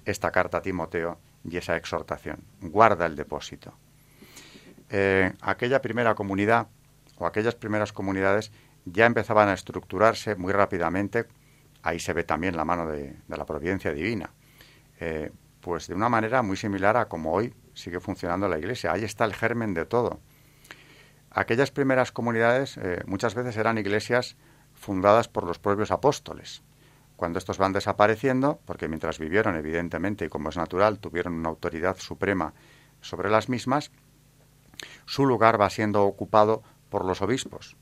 esta 0.05 0.31
carta 0.31 0.57
a 0.57 0.61
Timoteo 0.61 1.17
y 1.43 1.57
esa 1.57 1.75
exhortación. 1.75 2.39
Guarda 2.61 3.05
el 3.05 3.15
depósito. 3.15 3.73
Eh, 4.89 5.31
aquella 5.41 5.81
primera 5.81 6.15
comunidad 6.15 6.67
o 7.17 7.25
aquellas 7.25 7.55
primeras 7.55 7.93
comunidades 7.93 8.51
ya 8.85 9.05
empezaban 9.05 9.49
a 9.49 9.53
estructurarse 9.53 10.35
muy 10.35 10.51
rápidamente 10.51 11.27
ahí 11.83 11.99
se 11.99 12.13
ve 12.13 12.23
también 12.23 12.55
la 12.55 12.65
mano 12.65 12.87
de, 12.87 13.15
la 13.27 13.45
providencia 13.45 13.93
divina. 13.93 14.29
Eh, 14.99 15.31
pues 15.61 15.87
de 15.87 15.93
una 15.93 16.09
manera 16.09 16.41
muy 16.41 16.57
similar 16.57 16.97
a 16.97 17.07
como 17.07 17.33
hoy 17.33 17.53
sigue 17.73 17.99
funcionando 17.99 18.47
la 18.47 18.57
Iglesia. 18.57 18.91
Ahí 18.91 19.03
está 19.03 19.25
el 19.25 19.33
germen 19.33 19.73
de 19.73 19.85
todo. 19.85 20.19
Aquellas 21.31 21.71
primeras 21.71 22.11
comunidades 22.11 22.77
eh, 22.77 23.03
muchas 23.05 23.35
veces 23.35 23.55
eran 23.57 23.77
iglesias 23.77 24.35
fundadas 24.73 25.27
por 25.27 25.45
los 25.45 25.59
propios 25.59 25.91
apóstoles. 25.91 26.63
Cuando 27.15 27.37
estos 27.37 27.57
van 27.57 27.73
desapareciendo, 27.73 28.61
porque 28.65 28.87
mientras 28.87 29.19
vivieron, 29.19 29.55
evidentemente, 29.55 30.25
y 30.25 30.29
como 30.29 30.49
es 30.49 30.57
natural, 30.57 30.99
tuvieron 30.99 31.33
una 31.33 31.49
autoridad 31.49 31.97
suprema 31.97 32.53
sobre 33.01 33.29
las 33.29 33.49
mismas, 33.49 33.91
su 35.05 35.25
lugar 35.25 35.59
va 35.59 35.69
siendo 35.69 36.03
ocupado 36.03 36.63
por 36.89 37.05
los 37.05 37.21
obispos, 37.21 37.75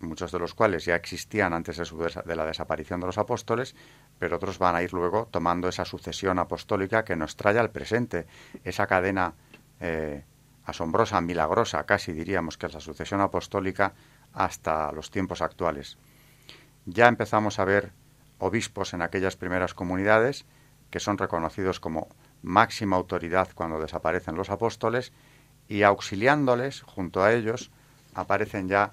muchos 0.00 0.32
de 0.32 0.38
los 0.38 0.54
cuales 0.54 0.84
ya 0.84 0.96
existían 0.96 1.52
antes 1.52 1.78
de, 1.78 2.36
la 2.36 2.44
desaparición 2.44 3.00
de 3.00 3.06
los 3.06 3.18
apóstoles, 3.18 3.74
pero 4.22 4.36
otros 4.36 4.60
van 4.60 4.76
a 4.76 4.82
ir 4.82 4.92
luego 4.92 5.26
tomando 5.32 5.68
esa 5.68 5.84
sucesión 5.84 6.38
apostólica 6.38 7.04
que 7.04 7.16
nos 7.16 7.34
trae 7.34 7.58
al 7.58 7.72
presente, 7.72 8.28
esa 8.62 8.86
cadena 8.86 9.34
eh, 9.80 10.22
asombrosa, 10.64 11.20
milagrosa, 11.20 11.84
casi 11.86 12.12
diríamos 12.12 12.56
que 12.56 12.66
es 12.66 12.72
la 12.72 12.78
sucesión 12.78 13.20
apostólica 13.20 13.94
hasta 14.32 14.92
los 14.92 15.10
tiempos 15.10 15.42
actuales. 15.42 15.98
Ya 16.86 17.08
empezamos 17.08 17.58
a 17.58 17.64
ver 17.64 17.90
obispos 18.38 18.94
en 18.94 19.02
aquellas 19.02 19.34
primeras 19.34 19.74
comunidades 19.74 20.44
que 20.90 21.00
son 21.00 21.18
reconocidos 21.18 21.80
como 21.80 22.06
máxima 22.42 22.94
autoridad 22.94 23.48
cuando 23.56 23.80
desaparecen 23.80 24.36
los 24.36 24.50
apóstoles 24.50 25.12
y 25.66 25.82
auxiliándoles 25.82 26.82
junto 26.82 27.24
a 27.24 27.32
ellos 27.32 27.72
aparecen 28.14 28.68
ya 28.68 28.92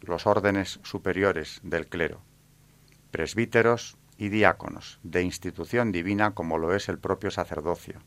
los 0.00 0.26
órdenes 0.26 0.80
superiores 0.82 1.60
del 1.62 1.86
clero, 1.86 2.22
presbíteros 3.12 3.98
y 4.16 4.28
diáconos, 4.28 5.00
de 5.02 5.22
institución 5.22 5.92
divina 5.92 6.34
como 6.34 6.58
lo 6.58 6.74
es 6.74 6.88
el 6.88 6.98
propio 6.98 7.30
sacerdocio. 7.30 8.00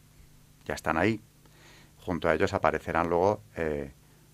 Ya 0.65 0.73
están 0.73 0.97
ahí. 0.97 1.21
Junto 1.97 2.29
a 2.29 2.33
ellos 2.33 2.53
aparecerán 2.53 3.09
luego 3.09 3.41
eh, 3.55 3.93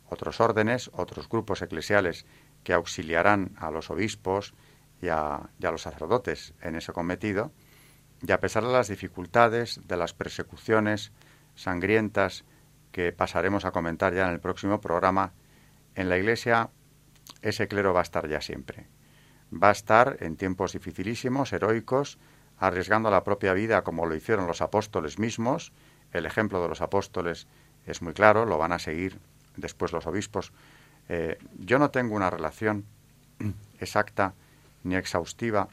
otros 0.09 0.39
órdenes, 0.39 0.91
otros 0.93 1.27
grupos 1.27 1.61
eclesiales 1.61 2.25
que 2.63 2.73
auxiliarán 2.73 3.55
a 3.57 3.71
los 3.71 3.89
obispos 3.89 4.53
y 5.01 5.09
a, 5.09 5.49
y 5.59 5.65
a 5.65 5.71
los 5.71 5.81
sacerdotes 5.81 6.53
en 6.61 6.75
ese 6.75 6.93
cometido. 6.93 7.51
Y 8.21 8.31
a 8.31 8.39
pesar 8.39 8.63
de 8.63 8.71
las 8.71 8.87
dificultades, 8.87 9.81
de 9.87 9.97
las 9.97 10.13
persecuciones 10.13 11.11
sangrientas 11.55 12.45
que 12.91 13.11
pasaremos 13.11 13.65
a 13.65 13.71
comentar 13.71 14.13
ya 14.13 14.27
en 14.27 14.33
el 14.33 14.39
próximo 14.39 14.79
programa, 14.79 15.33
en 15.95 16.09
la 16.09 16.17
Iglesia 16.17 16.69
ese 17.41 17.67
clero 17.67 17.93
va 17.93 17.99
a 17.99 18.03
estar 18.03 18.27
ya 18.29 18.39
siempre. 18.39 18.87
Va 19.53 19.69
a 19.69 19.72
estar 19.72 20.17
en 20.22 20.36
tiempos 20.36 20.74
dificilísimos, 20.74 21.53
heroicos, 21.53 22.17
arriesgando 22.57 23.12
la 23.12 23.24
propia 23.24 23.53
vida 23.53 23.83
como 23.83 24.05
lo 24.05 24.15
hicieron 24.15 24.48
los 24.48 24.62
apóstoles 24.62 25.19
mismos. 25.19 25.74
El 26.12 26.25
ejemplo 26.25 26.62
de 26.62 26.69
los 26.69 26.81
apóstoles 26.81 27.48
es 27.86 28.01
muy 28.01 28.13
claro, 28.13 28.45
lo 28.45 28.57
van 28.57 28.72
a 28.72 28.79
seguir 28.79 29.19
después 29.55 29.91
los 29.91 30.07
obispos. 30.07 30.51
Eh, 31.10 31.38
yo 31.60 31.79
no 31.79 31.91
tengo 31.91 32.15
una 32.15 32.29
relación 32.29 32.86
exacta 33.79 34.33
ni 34.83 34.95
exhaustiva 34.95 35.67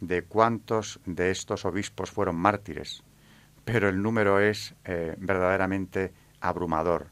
de 0.00 0.22
cuántos 0.22 1.00
de 1.06 1.30
estos 1.30 1.64
obispos 1.64 2.10
fueron 2.10 2.36
mártires, 2.36 3.02
pero 3.64 3.88
el 3.88 4.02
número 4.02 4.40
es 4.40 4.74
eh, 4.84 5.14
verdaderamente 5.18 6.12
abrumador. 6.40 7.08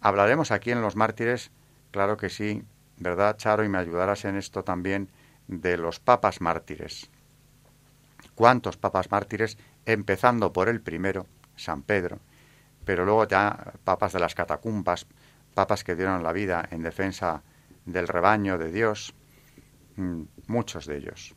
Hablaremos 0.00 0.50
aquí 0.50 0.70
en 0.70 0.80
los 0.80 0.96
mártires, 0.96 1.50
claro 1.90 2.16
que 2.16 2.30
sí, 2.30 2.62
¿verdad, 2.98 3.36
Charo? 3.36 3.64
Y 3.64 3.68
me 3.68 3.78
ayudarás 3.78 4.24
en 4.24 4.36
esto 4.36 4.62
también 4.62 5.08
de 5.48 5.76
los 5.76 6.00
papas 6.00 6.40
mártires. 6.40 7.10
¿Cuántos 8.34 8.76
papas 8.76 9.10
mártires? 9.10 9.58
Empezando 9.84 10.52
por 10.52 10.68
el 10.68 10.80
primero, 10.80 11.26
San 11.56 11.82
Pedro, 11.82 12.18
pero 12.84 13.04
luego 13.04 13.26
ya 13.26 13.74
papas 13.84 14.12
de 14.12 14.20
las 14.20 14.34
catacumbas, 14.34 15.06
papas 15.54 15.84
que 15.84 15.94
dieron 15.94 16.22
la 16.22 16.32
vida 16.32 16.66
en 16.70 16.82
defensa 16.82 17.42
del 17.84 18.08
rebaño 18.08 18.58
de 18.58 18.72
Dios, 18.72 19.14
mm, 19.96 20.22
muchos 20.46 20.86
de 20.86 20.96
ellos. 20.96 21.34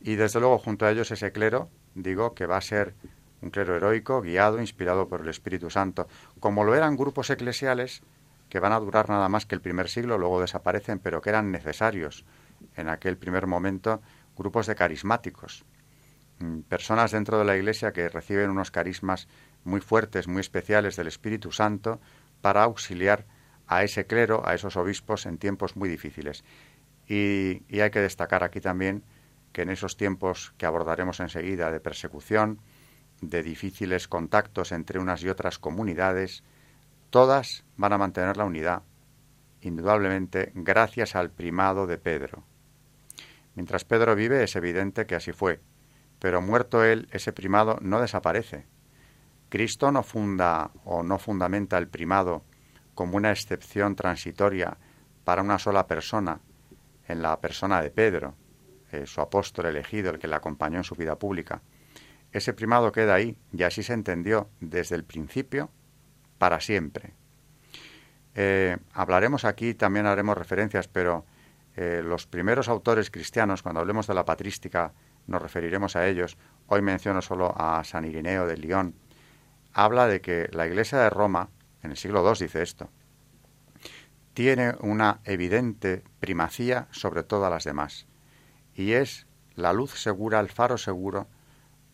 Y 0.00 0.16
desde 0.16 0.40
luego 0.40 0.58
junto 0.58 0.86
a 0.86 0.90
ellos 0.90 1.10
ese 1.10 1.32
clero, 1.32 1.68
digo, 1.94 2.34
que 2.34 2.46
va 2.46 2.58
a 2.58 2.60
ser 2.60 2.94
un 3.40 3.50
clero 3.50 3.76
heroico, 3.76 4.22
guiado, 4.22 4.60
inspirado 4.60 5.08
por 5.08 5.22
el 5.22 5.28
Espíritu 5.28 5.70
Santo, 5.70 6.06
como 6.40 6.64
lo 6.64 6.74
eran 6.74 6.96
grupos 6.96 7.30
eclesiales 7.30 8.02
que 8.48 8.60
van 8.60 8.72
a 8.72 8.80
durar 8.80 9.08
nada 9.08 9.28
más 9.28 9.46
que 9.46 9.54
el 9.54 9.60
primer 9.60 9.88
siglo, 9.88 10.18
luego 10.18 10.40
desaparecen, 10.40 10.98
pero 10.98 11.20
que 11.20 11.30
eran 11.30 11.50
necesarios 11.50 12.24
en 12.76 12.88
aquel 12.88 13.16
primer 13.16 13.46
momento, 13.46 14.02
grupos 14.36 14.66
de 14.66 14.74
carismáticos, 14.74 15.64
mm, 16.38 16.60
personas 16.60 17.12
dentro 17.12 17.38
de 17.38 17.44
la 17.44 17.56
Iglesia 17.56 17.92
que 17.92 18.08
reciben 18.08 18.50
unos 18.50 18.70
carismas 18.70 19.28
muy 19.64 19.80
fuertes, 19.80 20.28
muy 20.28 20.40
especiales 20.40 20.96
del 20.96 21.08
Espíritu 21.08 21.52
Santo 21.52 22.00
para 22.40 22.62
auxiliar 22.62 23.26
a 23.66 23.82
ese 23.82 24.06
clero, 24.06 24.46
a 24.46 24.54
esos 24.54 24.76
obispos 24.76 25.26
en 25.26 25.38
tiempos 25.38 25.76
muy 25.76 25.88
difíciles. 25.88 26.44
Y, 27.06 27.62
y 27.68 27.80
hay 27.80 27.90
que 27.90 28.00
destacar 28.00 28.44
aquí 28.44 28.60
también 28.60 29.04
que 29.52 29.62
en 29.62 29.70
esos 29.70 29.96
tiempos 29.96 30.52
que 30.58 30.66
abordaremos 30.66 31.20
enseguida 31.20 31.70
de 31.70 31.80
persecución, 31.80 32.60
de 33.20 33.42
difíciles 33.42 34.08
contactos 34.08 34.72
entre 34.72 34.98
unas 34.98 35.22
y 35.22 35.28
otras 35.28 35.58
comunidades, 35.58 36.42
todas 37.10 37.64
van 37.76 37.92
a 37.92 37.98
mantener 37.98 38.36
la 38.36 38.44
unidad, 38.44 38.82
indudablemente 39.60 40.52
gracias 40.54 41.14
al 41.14 41.30
primado 41.30 41.86
de 41.86 41.98
Pedro. 41.98 42.44
Mientras 43.54 43.84
Pedro 43.84 44.14
vive 44.14 44.42
es 44.42 44.56
evidente 44.56 45.06
que 45.06 45.14
así 45.14 45.32
fue, 45.32 45.60
pero 46.18 46.40
muerto 46.40 46.84
él, 46.84 47.08
ese 47.12 47.32
primado 47.32 47.78
no 47.80 48.00
desaparece. 48.00 48.66
Cristo 49.48 49.92
no 49.92 50.02
funda 50.02 50.70
o 50.84 51.02
no 51.02 51.18
fundamenta 51.18 51.78
el 51.78 51.88
primado 51.88 52.44
como 52.94 53.16
una 53.16 53.30
excepción 53.30 53.94
transitoria 53.96 54.76
para 55.24 55.42
una 55.42 55.58
sola 55.58 55.86
persona, 55.86 56.40
en 57.06 57.22
la 57.22 57.40
persona 57.40 57.82
de 57.82 57.90
Pedro, 57.90 58.34
eh, 58.92 59.06
su 59.06 59.20
apóstol 59.20 59.66
elegido, 59.66 60.10
el 60.10 60.18
que 60.18 60.28
le 60.28 60.36
acompañó 60.36 60.78
en 60.78 60.84
su 60.84 60.94
vida 60.94 61.18
pública. 61.18 61.62
Ese 62.32 62.52
primado 62.52 62.90
queda 62.92 63.14
ahí 63.14 63.36
y 63.52 63.62
así 63.62 63.82
se 63.82 63.92
entendió 63.92 64.48
desde 64.60 64.96
el 64.96 65.04
principio 65.04 65.70
para 66.38 66.60
siempre. 66.60 67.14
Eh, 68.34 68.76
hablaremos 68.92 69.44
aquí, 69.44 69.74
también 69.74 70.06
haremos 70.06 70.36
referencias, 70.36 70.88
pero 70.88 71.24
eh, 71.76 72.02
los 72.04 72.26
primeros 72.26 72.68
autores 72.68 73.10
cristianos, 73.10 73.62
cuando 73.62 73.80
hablemos 73.80 74.06
de 74.06 74.14
la 74.14 74.24
patrística, 74.24 74.92
nos 75.26 75.42
referiremos 75.42 75.96
a 75.96 76.06
ellos. 76.06 76.36
Hoy 76.66 76.82
menciono 76.82 77.20
solo 77.22 77.52
a 77.56 77.82
San 77.84 78.04
Irineo 78.04 78.46
de 78.46 78.56
León. 78.56 78.94
Habla 79.72 80.06
de 80.06 80.20
que 80.20 80.48
la 80.52 80.66
Iglesia 80.66 80.98
de 80.98 81.10
Roma, 81.10 81.50
en 81.82 81.90
el 81.90 81.96
siglo 81.96 82.24
II 82.24 82.44
dice 82.44 82.62
esto, 82.62 82.90
tiene 84.34 84.74
una 84.80 85.20
evidente 85.24 86.02
primacía 86.20 86.88
sobre 86.90 87.22
todas 87.22 87.50
las 87.50 87.64
demás, 87.64 88.06
y 88.74 88.92
es 88.92 89.26
la 89.54 89.72
luz 89.72 89.92
segura, 89.98 90.40
el 90.40 90.48
faro 90.48 90.78
seguro, 90.78 91.28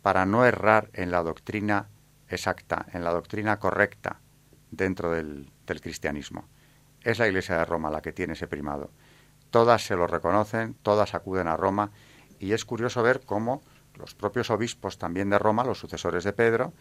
para 0.02 0.24
no 0.24 0.44
errar 0.44 0.90
en 0.94 1.10
la 1.10 1.22
doctrina 1.22 1.88
exacta, 2.28 2.86
en 2.92 3.04
la 3.04 3.12
doctrina 3.12 3.58
correcta 3.58 4.20
dentro 4.70 5.10
del, 5.10 5.50
del 5.66 5.80
cristianismo. 5.80 6.48
Es 7.02 7.18
la 7.18 7.28
Iglesia 7.28 7.58
de 7.58 7.64
Roma 7.64 7.90
la 7.90 8.00
que 8.00 8.12
tiene 8.12 8.34
ese 8.34 8.46
primado. 8.46 8.90
Todas 9.50 9.84
se 9.84 9.96
lo 9.96 10.06
reconocen, 10.06 10.74
todas 10.82 11.14
acuden 11.14 11.48
a 11.48 11.56
Roma, 11.56 11.90
y 12.38 12.52
es 12.52 12.64
curioso 12.64 13.02
ver 13.02 13.20
cómo 13.24 13.62
los 13.94 14.14
propios 14.14 14.50
obispos 14.50 14.98
también 14.98 15.30
de 15.30 15.38
Roma, 15.38 15.64
los 15.64 15.78
sucesores 15.78 16.24
de 16.24 16.32
Pedro, 16.32 16.72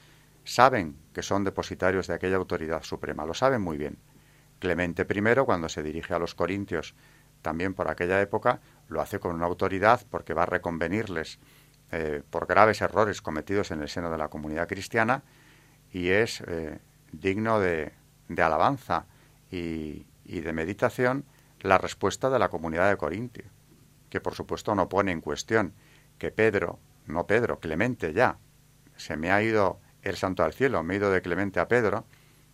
saben 0.44 0.96
que 1.14 1.22
son 1.22 1.44
depositarios 1.44 2.08
de 2.08 2.14
aquella 2.14 2.38
autoridad 2.38 2.84
suprema, 2.84 3.26
lo 3.26 3.34
saben 3.34 3.62
muy 3.62 3.78
bien. 3.78 3.98
Clemente 4.60 5.08
I, 5.10 5.36
cuando 5.46 5.70
se 5.70 5.84
dirige 5.84 6.14
a 6.14 6.20
los 6.20 6.36
corintios, 6.36 6.96
también 7.42 7.74
por 7.74 7.90
aquella 7.90 8.22
época, 8.22 8.60
lo 8.88 9.02
hace 9.02 9.20
con 9.20 9.36
una 9.36 9.46
autoridad 9.46 10.02
porque 10.10 10.34
va 10.34 10.44
a 10.44 10.48
reconvenirles 10.48 11.40
eh, 11.92 12.22
por 12.30 12.46
graves 12.46 12.82
errores 12.82 13.22
cometidos 13.22 13.72
en 13.72 13.82
el 13.82 13.90
seno 13.90 14.12
de 14.12 14.18
la 14.18 14.28
comunidad 14.28 14.68
cristiana 14.68 15.24
y 15.92 16.10
es 16.10 16.42
eh, 16.42 16.80
digno 17.12 17.60
de, 17.60 17.94
alabanza 18.38 19.06
y, 19.50 20.06
y, 20.26 20.42
de 20.42 20.54
meditación 20.54 21.26
la 21.62 21.78
respuesta 21.78 22.30
de 22.30 22.40
la 22.40 22.50
comunidad 22.50 22.90
de 22.90 22.98
Corintio, 22.98 23.46
que 24.10 24.22
por 24.22 24.36
supuesto 24.36 24.76
no 24.76 24.90
pone 24.90 25.12
en 25.12 25.22
cuestión 25.22 25.74
que 26.18 26.32
Pedro, 26.32 26.80
no 27.06 27.26
Pedro, 27.28 27.60
Clemente 27.60 28.14
ya, 28.14 28.38
se 28.98 29.18
me 29.18 29.32
ha 29.32 29.42
ido 29.42 29.80
el 30.02 30.16
santo 30.16 30.44
al 30.44 30.54
cielo, 30.54 30.84
me 30.84 30.94
he 30.94 30.98
ido 30.98 31.12
de 31.12 31.22
Clemente 31.22 31.60
a 31.60 31.68
Pedro, 31.68 32.06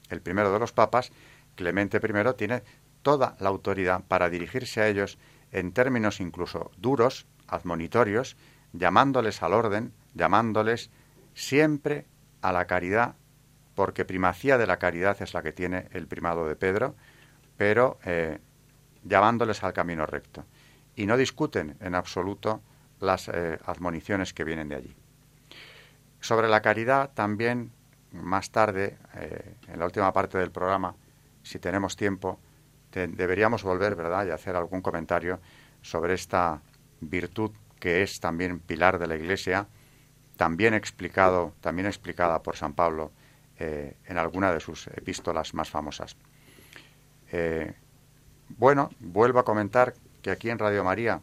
el 0.10 0.22
primero 0.22 0.52
de 0.52 0.60
los 0.60 0.72
papas, 0.72 1.12
Clemente 1.56 1.98
I 1.98 2.34
tiene 2.36 2.64
toda 3.02 3.36
la 3.40 3.50
autoridad 3.50 4.04
para 4.08 4.30
dirigirse 4.30 4.82
a 4.82 4.88
ellos 4.88 5.18
en 5.52 5.72
términos 5.72 6.20
incluso 6.20 6.72
duros, 6.78 7.28
admonitorios, 7.48 8.36
llamándoles 8.74 9.42
al 9.42 9.54
orden, 9.54 9.94
llamándoles 10.14 10.90
siempre 11.34 12.06
a 12.42 12.52
la 12.52 12.66
caridad, 12.66 13.16
porque 13.76 14.06
primacía 14.06 14.58
de 14.58 14.68
la 14.68 14.78
caridad 14.78 15.22
es 15.22 15.34
la 15.34 15.44
que 15.44 15.52
tiene 15.52 15.88
el 15.92 16.08
primado 16.08 16.48
de 16.48 16.56
Pedro, 16.56 16.96
pero 17.58 18.00
eh, 18.06 18.40
llamándoles 19.06 19.64
al 19.64 19.74
camino 19.74 20.06
recto. 20.06 20.44
Y 20.96 21.06
no 21.06 21.16
discuten 21.16 21.78
en 21.80 21.96
absoluto 21.96 22.62
las 23.00 23.30
eh, 23.30 23.60
admoniciones 23.66 24.34
que 24.34 24.44
vienen 24.44 24.70
de 24.70 24.76
allí. 24.76 24.96
Sobre 26.20 26.50
la 26.50 26.62
caridad 26.62 27.12
también, 27.14 27.72
más 28.12 28.50
tarde, 28.52 28.98
eh, 29.16 29.56
en 29.68 29.80
la 29.80 29.86
última 29.86 30.12
parte 30.12 30.38
del 30.38 30.52
programa, 30.52 30.96
si 31.44 31.60
tenemos 31.60 31.96
tiempo, 31.96 32.40
deberíamos 32.92 33.62
volver, 33.64 33.96
¿verdad?, 33.96 34.26
y 34.26 34.32
hacer 34.32 34.56
algún 34.56 34.82
comentario 34.82 35.40
sobre 35.82 36.14
esta 36.14 36.62
virtud 37.02 37.52
que 37.80 38.02
es 38.02 38.20
también 38.20 38.60
pilar 38.60 38.98
de 38.98 39.08
la 39.08 39.16
Iglesia, 39.16 39.68
también 40.38 40.74
explicado, 40.74 41.54
también 41.62 41.88
explicada 41.88 42.42
por 42.42 42.56
San 42.56 42.74
Pablo 42.74 43.12
eh, 43.60 43.96
en 44.06 44.18
alguna 44.18 44.52
de 44.54 44.60
sus 44.60 44.88
epístolas 44.88 45.54
más 45.54 45.70
famosas. 45.70 46.16
Bueno, 48.50 48.90
vuelvo 49.00 49.40
a 49.40 49.46
comentar 49.46 49.94
que 50.22 50.32
aquí 50.32 50.50
en 50.50 50.60
Radio 50.60 50.84
María, 50.84 51.22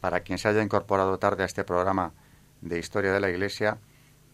para 0.00 0.20
quien 0.20 0.38
se 0.38 0.48
haya 0.48 0.62
incorporado 0.62 1.18
tarde 1.18 1.42
a 1.42 1.46
este 1.46 1.64
programa 1.64 2.12
de 2.60 2.78
historia 2.78 3.12
de 3.12 3.20
la 3.20 3.30
Iglesia, 3.30 3.78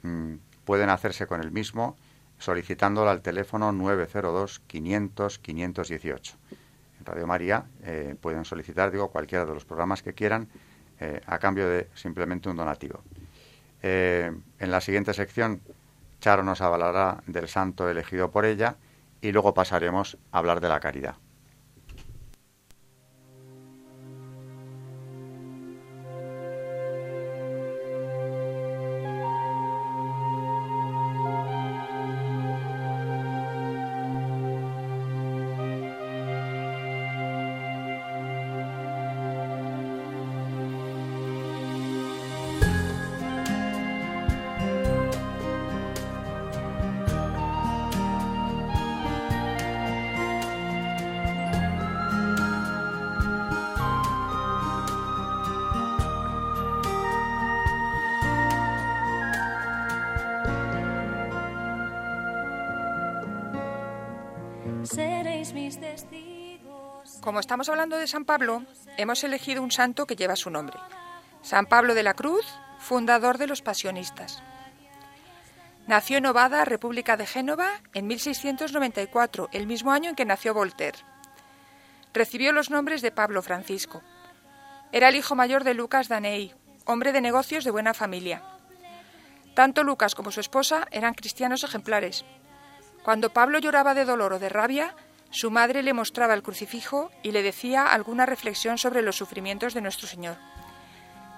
mm, 0.03 0.35
pueden 0.65 0.91
hacerse 0.91 1.27
con 1.27 1.41
el 1.41 1.51
mismo 1.51 1.97
solicitándola 2.39 3.11
al 3.11 3.21
teléfono 3.21 3.71
902 3.71 4.61
500 4.67 5.39
518. 5.39 6.37
En 6.99 7.07
Radio 7.07 7.27
María 7.27 7.65
eh, 7.83 8.17
pueden 8.21 8.45
solicitar, 8.45 8.91
digo, 8.91 9.09
cualquiera 9.09 9.45
de 9.45 9.55
los 9.55 9.65
programas 9.65 10.03
que 10.03 10.15
quieran 10.15 10.49
eh, 10.99 11.21
a 11.27 11.39
cambio 11.39 11.69
de 11.69 11.89
simplemente 11.95 12.49
un 12.49 12.57
donativo. 12.57 13.01
Eh, 13.83 14.33
en 14.59 14.71
la 14.71 14.81
siguiente 14.81 15.15
sección, 15.15 15.61
Charo 16.21 16.43
nos 16.43 16.61
hablará 16.61 17.23
del 17.27 17.49
santo 17.49 17.89
elegido 17.89 18.31
por 18.31 18.45
ella 18.45 18.77
y 19.23 19.33
luego 19.33 19.55
pasaremos 19.55 20.19
a 20.33 20.39
hablar 20.39 20.61
de 20.61 20.69
la 20.69 20.81
caridad. 20.81 21.17
Como 67.21 67.39
estamos 67.39 67.69
hablando 67.69 67.99
de 67.99 68.07
San 68.07 68.25
Pablo, 68.25 68.65
hemos 68.97 69.23
elegido 69.25 69.63
un 69.63 69.71
santo 69.71 70.07
que 70.07 70.17
lleva 70.17 70.37
su 70.37 70.49
nombre. 70.49 70.79
San 71.43 71.67
Pablo 71.67 71.95
de 71.95 72.03
la 72.03 72.15
Cruz, 72.15 72.47
fundador 72.79 73.37
de 73.37 73.47
los 73.47 73.61
pasionistas. 73.61 74.43
Nació 75.87 76.17
en 76.17 76.27
Ovada, 76.27 76.65
República 76.65 77.19
de 77.19 77.27
Génova, 77.27 77.83
en 77.93 78.07
1694, 78.07 79.51
el 79.53 79.67
mismo 79.67 79.93
año 79.93 80.09
en 80.09 80.17
que 80.17 80.25
nació 80.25 80.55
Voltaire. 80.55 80.99
Recibió 82.15 82.53
los 82.53 82.71
nombres 82.71 83.03
de 83.03 83.13
Pablo 83.13 83.43
Francisco. 83.43 84.03
Era 84.91 85.11
el 85.11 85.17
hijo 85.17 85.35
mayor 85.35 85.63
de 85.63 85.75
Lucas 85.75 86.09
Danei, 86.09 86.55
hombre 86.87 87.13
de 87.13 87.21
negocios 87.21 87.65
de 87.65 87.71
buena 87.71 87.93
familia. 87.93 88.43
Tanto 89.55 89.85
Lucas 89.85 90.15
como 90.15 90.31
su 90.31 90.41
esposa 90.41 90.89
eran 90.91 91.13
cristianos 91.13 91.65
ejemplares. 91.65 92.25
Cuando 93.03 93.31
Pablo 93.31 93.59
lloraba 93.59 93.93
de 93.93 94.07
dolor 94.07 94.33
o 94.33 94.39
de 94.39 94.49
rabia, 94.49 94.95
su 95.31 95.51
madre 95.51 95.83
le 95.83 95.93
mostraba 95.93 96.35
el 96.35 96.43
crucifijo 96.43 97.11
y 97.23 97.31
le 97.31 97.43
decía 97.43 97.87
alguna 97.87 98.27
reflexión 98.27 98.79
sobre 98.79 99.03
los 99.03 99.17
sufrimientos 99.17 99.75
de 99.75 99.81
nuestro 99.81 100.09
Señor. 100.09 100.37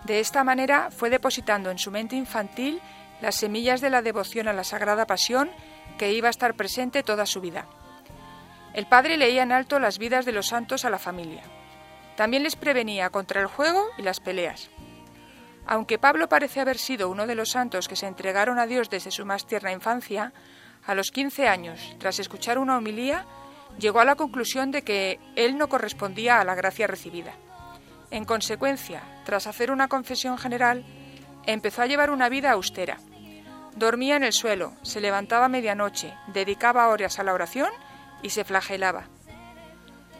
De 0.05 0.19
esta 0.19 0.45
manera 0.45 0.91
fue 0.91 1.11
depositando 1.11 1.71
en 1.71 1.79
su 1.79 1.91
mente 1.91 2.17
infantil 2.17 2.81
las 3.21 3.37
semillas 3.37 3.81
de 3.81 3.91
la 3.91 4.03
devoción 4.03 4.49
a 4.49 4.53
la 4.53 4.65
Sagrada 4.65 5.07
Pasión 5.07 5.51
que 5.99 6.13
iba 6.13 6.29
a 6.29 6.31
estar 6.31 6.55
presente 6.55 7.03
toda 7.03 7.27
su 7.27 7.41
vida. 7.41 7.67
El 8.73 8.87
padre 8.87 9.17
leía 9.17 9.43
en 9.43 9.53
alto 9.53 9.79
las 9.79 9.99
vidas 9.99 10.25
de 10.25 10.33
los 10.33 10.47
santos 10.47 10.85
a 10.85 10.91
la 10.91 10.99
familia. 10.99 11.43
También 12.17 12.43
les 12.43 12.57
prevenía 12.57 13.11
contra 13.11 13.41
el 13.41 13.47
juego 13.47 13.87
y 13.99 14.03
las 14.03 14.21
peleas. 14.21 14.71
Aunque 15.67 15.99
Pablo 15.99 16.29
parece 16.29 16.61
haber 16.61 16.79
sido 16.79 17.09
uno 17.09 17.27
de 17.27 17.35
los 17.35 17.51
santos 17.51 17.87
que 17.87 17.97
se 17.97 18.07
entregaron 18.07 18.59
a 18.59 18.67
Dios 18.67 18.91
desde 18.91 19.11
su 19.11 19.25
más 19.25 19.47
tierna 19.47 19.73
infancia, 19.73 20.33
a 20.85 20.95
los 20.95 21.13
15 21.13 21.47
años, 21.47 21.95
tras 21.99 22.19
escuchar 22.19 22.59
una 22.59 22.77
homilía, 22.77 23.25
llegó 23.79 24.01
a 24.01 24.05
la 24.05 24.17
conclusión 24.17 24.71
de 24.71 24.83
que 24.83 25.19
él 25.37 25.59
no 25.59 25.69
correspondía 25.69 26.41
a 26.41 26.45
la 26.45 26.55
gracia 26.55 26.87
recibida. 26.87 27.33
En 28.11 28.25
consecuencia, 28.25 29.03
tras 29.25 29.47
hacer 29.47 29.71
una 29.71 29.89
confesión 29.89 30.39
general, 30.39 30.85
empezó 31.47 31.83
a 31.83 31.87
llevar 31.87 32.11
una 32.11 32.29
vida 32.29 32.53
austera. 32.53 32.99
Dormía 33.75 34.17
en 34.17 34.25
el 34.25 34.33
suelo, 34.33 34.75
se 34.83 35.01
levantaba 35.01 35.47
a 35.47 35.49
medianoche, 35.49 36.15
dedicaba 36.29 36.89
horas 36.89 37.19
a 37.19 37.25
la 37.25 37.33
oración 37.33 37.71
y 38.23 38.31
se 38.31 38.45
flagelaba. 38.45 39.05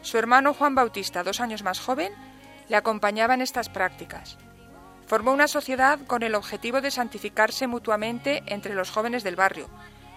Su 0.01 0.19
hermano 0.19 0.55
Juan 0.55 0.75
Bautista, 0.75 1.23
dos 1.23 1.41
años 1.41 1.63
más 1.63 1.79
joven, 1.79 2.13
le 2.69 2.77
acompañaba 2.77 3.35
en 3.35 3.43
estas 3.43 3.69
prácticas. 3.69 4.39
Formó 5.07 5.33
una 5.33 5.47
sociedad 5.47 5.99
con 6.07 6.23
el 6.23 6.35
objetivo 6.35 6.81
de 6.81 6.91
santificarse 6.91 7.67
mutuamente 7.67 8.43
entre 8.47 8.75
los 8.75 8.91
jóvenes 8.91 9.23
del 9.23 9.37
barrio, 9.37 9.69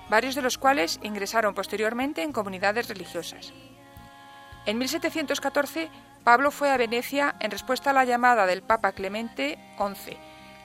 varios 0.10 0.36
de 0.36 0.42
los 0.42 0.58
cuales 0.58 1.00
ingresaron 1.04 1.54
posteriormente 1.54 2.24
en 2.24 2.32
comunidades 2.32 2.88
religiosas. 2.88 3.54
En 4.66 4.78
1714, 4.78 5.90
Pablo 6.24 6.52
fue 6.52 6.72
a 6.72 6.78
Venecia 6.78 7.36
en 7.40 7.52
respuesta 7.52 7.92
a 7.92 7.94
la 7.94 8.06
llamada 8.06 8.46
del 8.46 8.64
Papa 8.64 8.94
Clemente 8.94 9.60
XI, 9.78 10.18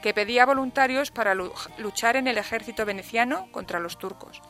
que 0.03 0.14
pedía 0.14 0.46
voluntarios 0.46 1.11
para 1.11 1.35
luchar 1.35 2.16
en 2.16 2.26
el 2.26 2.38
ejército 2.38 2.87
veneciano 2.87 3.50
contra 3.53 3.81
los 3.81 3.98
turcos. 3.98 4.40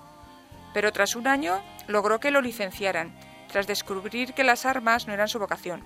Pero 0.72 0.92
tras 0.92 1.16
un 1.16 1.26
año 1.26 1.60
logró 1.88 2.20
que 2.20 2.30
lo 2.30 2.40
licenciaran, 2.40 3.18
tras 3.48 3.66
descubrir 3.66 4.34
que 4.34 4.44
las 4.44 4.64
armas 4.64 5.08
no 5.08 5.12
eran 5.12 5.26
su 5.26 5.40
vocación. 5.40 5.82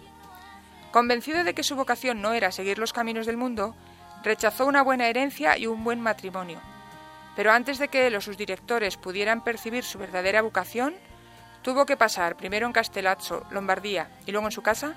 Convencido 0.92 1.42
de 1.42 1.54
que 1.54 1.62
su 1.62 1.74
vocación 1.74 2.20
no 2.20 2.34
era 2.34 2.52
seguir 2.52 2.78
los 2.78 2.92
caminos 2.92 3.24
del 3.24 3.38
mundo, 3.38 3.74
rechazó 4.22 4.66
una 4.66 4.82
buena 4.82 5.08
herencia 5.08 5.56
y 5.56 5.66
un 5.66 5.82
buen 5.84 6.00
matrimonio, 6.00 6.60
pero 7.36 7.52
antes 7.52 7.78
de 7.78 7.88
que 7.88 8.10
los 8.10 8.24
sus 8.24 8.36
directores 8.36 8.96
pudieran 8.96 9.42
percibir 9.42 9.84
su 9.84 9.98
verdadera 9.98 10.42
vocación, 10.42 10.94
tuvo 11.62 11.86
que 11.86 11.96
pasar 11.96 12.36
primero 12.36 12.66
en 12.66 12.72
Castellazzo, 12.72 13.44
Lombardía, 13.50 14.08
y 14.26 14.32
luego 14.32 14.46
en 14.46 14.52
su 14.52 14.62
casa, 14.62 14.94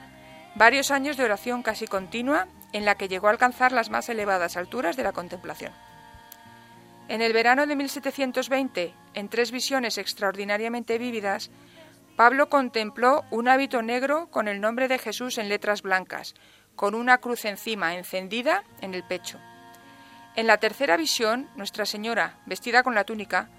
varios 0.56 0.92
años 0.92 1.18
de 1.18 1.24
oración 1.24 1.64
casi 1.64 1.88
continua 1.88 2.48
en 2.74 2.86
la 2.86 2.96
que 2.96 3.08
llegó 3.08 3.28
a 3.28 3.32
alcanzar 3.32 3.72
las 3.72 3.90
más 3.90 4.10
elevadas 4.10 4.58
alturas 4.58 4.98
de 4.98 5.04
la 5.04 5.14
contemplación. 5.14 5.72
En 7.08 7.22
el 7.22 7.32
verano 7.32 7.66
de 7.66 7.76
1720, 7.76 8.94
en 9.14 9.30
tres 9.30 9.52
visiones 9.52 9.98
extraordinariamente 9.98 10.98
vívidas, 10.98 11.50
Pablo 12.18 12.50
contempló 12.50 13.24
un 13.32 13.48
hábito 13.48 13.82
negro 13.82 14.28
con 14.30 14.48
el 14.48 14.60
nombre 14.60 14.88
de 14.88 14.98
Jesús 14.98 15.38
en 15.38 15.48
letras 15.50 15.84
blancas, 15.84 16.36
con 16.76 16.96
una 16.96 17.20
cruz 17.20 17.46
encima 17.46 17.96
encendida 17.96 18.64
en 18.82 18.94
el 18.94 19.04
pecho. 19.04 19.40
En 20.38 20.46
la 20.46 20.60
tercera 20.60 20.98
visión, 20.98 21.50
Nuestra 21.56 21.88
Señora, 21.88 22.38
vestida 22.46 22.84
con 22.84 22.94
la 22.94 23.06
túnica, 23.06 23.50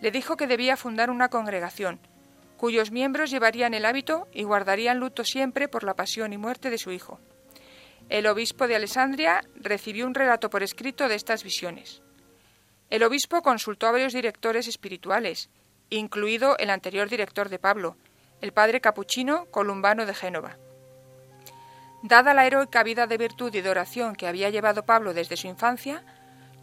le 0.00 0.12
dijo 0.12 0.36
que 0.36 0.46
debía 0.46 0.76
fundar 0.76 1.10
una 1.10 1.28
congregación, 1.28 1.98
cuyos 2.56 2.92
miembros 2.92 3.32
llevarían 3.32 3.74
el 3.74 3.84
hábito 3.84 4.28
y 4.32 4.44
guardarían 4.44 5.00
luto 5.00 5.24
siempre 5.24 5.66
por 5.66 5.82
la 5.82 5.94
pasión 5.94 6.32
y 6.32 6.38
muerte 6.38 6.70
de 6.70 6.78
su 6.78 6.92
hijo. 6.92 7.18
El 8.08 8.28
obispo 8.28 8.68
de 8.68 8.76
Alessandria 8.76 9.40
recibió 9.56 10.06
un 10.06 10.14
relato 10.14 10.50
por 10.50 10.62
escrito 10.62 11.08
de 11.08 11.16
estas 11.16 11.42
visiones. 11.42 12.00
El 12.90 13.02
obispo 13.02 13.42
consultó 13.42 13.88
a 13.88 13.92
varios 13.92 14.12
directores 14.12 14.68
espirituales, 14.68 15.50
incluido 15.90 16.56
el 16.58 16.70
anterior 16.70 17.08
director 17.08 17.48
de 17.48 17.58
Pablo, 17.58 17.96
el 18.40 18.52
padre 18.52 18.80
capuchino 18.80 19.46
Columbano 19.46 20.06
de 20.06 20.14
Génova. 20.14 20.58
Dada 22.04 22.34
la 22.34 22.46
heroica 22.46 22.84
vida 22.84 23.08
de 23.08 23.18
virtud 23.18 23.52
y 23.52 23.62
de 23.62 23.68
oración 23.68 24.14
que 24.14 24.28
había 24.28 24.48
llevado 24.48 24.86
Pablo 24.86 25.12
desde 25.12 25.36
su 25.36 25.48
infancia, 25.48 26.04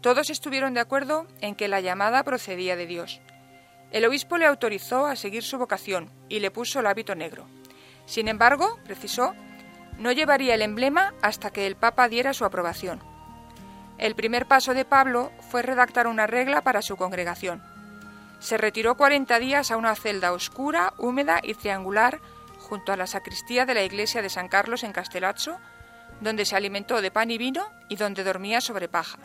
todos 0.00 0.30
estuvieron 0.30 0.74
de 0.74 0.80
acuerdo 0.80 1.26
en 1.40 1.54
que 1.54 1.68
la 1.68 1.80
llamada 1.80 2.22
procedía 2.22 2.76
de 2.76 2.86
Dios. 2.86 3.20
El 3.90 4.04
obispo 4.04 4.38
le 4.38 4.46
autorizó 4.46 5.06
a 5.06 5.16
seguir 5.16 5.42
su 5.42 5.58
vocación 5.58 6.10
y 6.28 6.40
le 6.40 6.50
puso 6.50 6.80
el 6.80 6.86
hábito 6.86 7.14
negro. 7.14 7.46
Sin 8.06 8.28
embargo, 8.28 8.78
precisó, 8.84 9.34
no 9.98 10.12
llevaría 10.12 10.54
el 10.54 10.62
emblema 10.62 11.14
hasta 11.22 11.50
que 11.50 11.66
el 11.66 11.76
Papa 11.76 12.08
diera 12.08 12.32
su 12.32 12.44
aprobación. 12.44 13.02
El 13.98 14.14
primer 14.14 14.46
paso 14.46 14.74
de 14.74 14.84
Pablo 14.84 15.32
fue 15.50 15.62
redactar 15.62 16.06
una 16.06 16.26
regla 16.26 16.62
para 16.62 16.82
su 16.82 16.96
congregación. 16.96 17.62
Se 18.38 18.56
retiró 18.56 18.96
40 18.96 19.38
días 19.40 19.70
a 19.72 19.76
una 19.76 19.96
celda 19.96 20.32
oscura, 20.32 20.94
húmeda 20.98 21.40
y 21.42 21.54
triangular 21.54 22.20
junto 22.58 22.92
a 22.92 22.96
la 22.96 23.08
sacristía 23.08 23.66
de 23.66 23.74
la 23.74 23.82
iglesia 23.82 24.22
de 24.22 24.28
San 24.28 24.48
Carlos 24.48 24.84
en 24.84 24.92
Castellazzo, 24.92 25.58
donde 26.20 26.44
se 26.44 26.54
alimentó 26.54 27.00
de 27.00 27.10
pan 27.10 27.30
y 27.30 27.38
vino 27.38 27.66
y 27.88 27.96
donde 27.96 28.22
dormía 28.22 28.60
sobre 28.60 28.88
paja. 28.88 29.18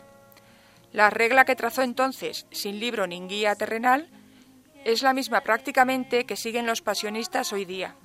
La 0.94 1.10
regla 1.10 1.44
que 1.44 1.56
trazó 1.56 1.82
entonces, 1.82 2.46
sin 2.52 2.78
libro 2.78 3.08
ni 3.08 3.20
guía 3.26 3.56
terrenal, 3.56 4.08
es 4.84 5.02
la 5.02 5.12
misma 5.12 5.40
prácticamente 5.40 6.24
que 6.24 6.36
siguen 6.36 6.66
los 6.66 6.82
pasionistas 6.82 7.52
hoy 7.52 7.64
día. 7.64 7.96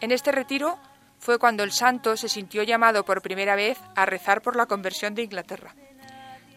En 0.00 0.10
este 0.10 0.32
retiro 0.32 0.76
fue 1.20 1.38
cuando 1.38 1.62
el 1.62 1.70
santo 1.70 2.16
se 2.16 2.28
sintió 2.28 2.64
llamado 2.64 3.04
por 3.04 3.22
primera 3.22 3.54
vez 3.54 3.78
a 3.94 4.06
rezar 4.06 4.42
por 4.42 4.56
la 4.56 4.66
conversión 4.66 5.14
de 5.14 5.22
Inglaterra. 5.22 5.76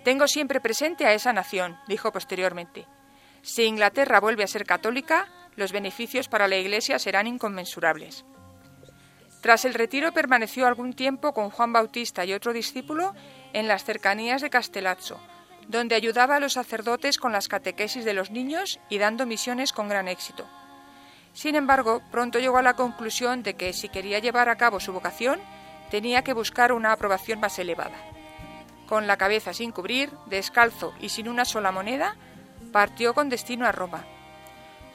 Tengo 0.03 0.27
siempre 0.27 0.59
presente 0.59 1.05
a 1.05 1.13
esa 1.13 1.33
nación, 1.33 1.77
dijo 1.87 2.11
posteriormente. 2.11 2.87
Si 3.43 3.63
Inglaterra 3.65 4.19
vuelve 4.19 4.45
a 4.45 4.47
ser 4.47 4.65
católica, 4.65 5.27
los 5.55 5.71
beneficios 5.71 6.29
para 6.29 6.47
la 6.47 6.57
Iglesia 6.57 6.97
serán 6.97 7.27
inconmensurables. 7.27 8.25
Tras 9.43 9.65
el 9.65 9.75
retiro 9.75 10.13
permaneció 10.13 10.65
algún 10.65 10.93
tiempo 10.93 11.31
con 11.31 11.51
Juan 11.51 11.71
Bautista 11.73 12.25
y 12.25 12.33
otro 12.33 12.53
discípulo 12.53 13.13
en 13.53 13.67
las 13.67 13.83
cercanías 13.83 14.41
de 14.41 14.49
Castellazzo, 14.49 15.19
donde 15.69 15.93
ayudaba 15.93 16.35
a 16.35 16.39
los 16.39 16.53
sacerdotes 16.53 17.19
con 17.19 17.31
las 17.31 17.47
catequesis 17.47 18.03
de 18.03 18.15
los 18.15 18.31
niños 18.31 18.79
y 18.89 18.97
dando 18.97 19.27
misiones 19.27 19.71
con 19.71 19.87
gran 19.87 20.07
éxito. 20.07 20.47
Sin 21.33 21.55
embargo, 21.55 22.01
pronto 22.11 22.39
llegó 22.39 22.57
a 22.57 22.63
la 22.63 22.73
conclusión 22.73 23.43
de 23.43 23.53
que 23.53 23.71
si 23.71 23.87
quería 23.87 24.17
llevar 24.17 24.49
a 24.49 24.57
cabo 24.57 24.79
su 24.79 24.91
vocación, 24.91 25.39
tenía 25.91 26.23
que 26.23 26.33
buscar 26.33 26.71
una 26.71 26.91
aprobación 26.91 27.39
más 27.39 27.59
elevada. 27.59 27.97
Con 28.87 29.05
la 29.05 29.17
cabeza 29.17 29.53
sin 29.53 29.71
cubrir, 29.71 30.09
descalzo 30.25 30.91
y 30.99 31.09
sin 31.09 31.29
una 31.29 31.45
sola 31.45 31.71
moneda, 31.71 32.15
partió 32.73 33.13
con 33.13 33.29
destino 33.29 33.67
a 33.67 33.71
Roma. 33.71 34.03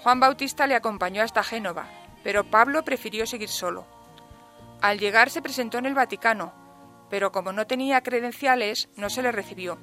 Juan 0.03 0.19
Bautista 0.19 0.67
le 0.67 0.75
acompañó 0.75 1.23
hasta 1.23 1.45
Génova, 1.45 1.87
pero 2.25 2.43
Pablo 2.43 2.85
prefirió 2.85 3.27
seguir 3.27 3.49
solo. 3.49 3.87
Al 4.81 4.99
llegar 4.99 5.31
se 5.31 5.41
presentó 5.41 5.79
en 5.79 5.87
el 5.87 5.95
Vaticano, 5.95 6.53
pero 7.11 7.31
como 7.31 7.53
no 7.53 7.65
tenía 7.69 8.03
credenciales, 8.03 8.89
no 8.97 9.09
se 9.09 9.23
le 9.23 9.31
recibió. 9.31 9.79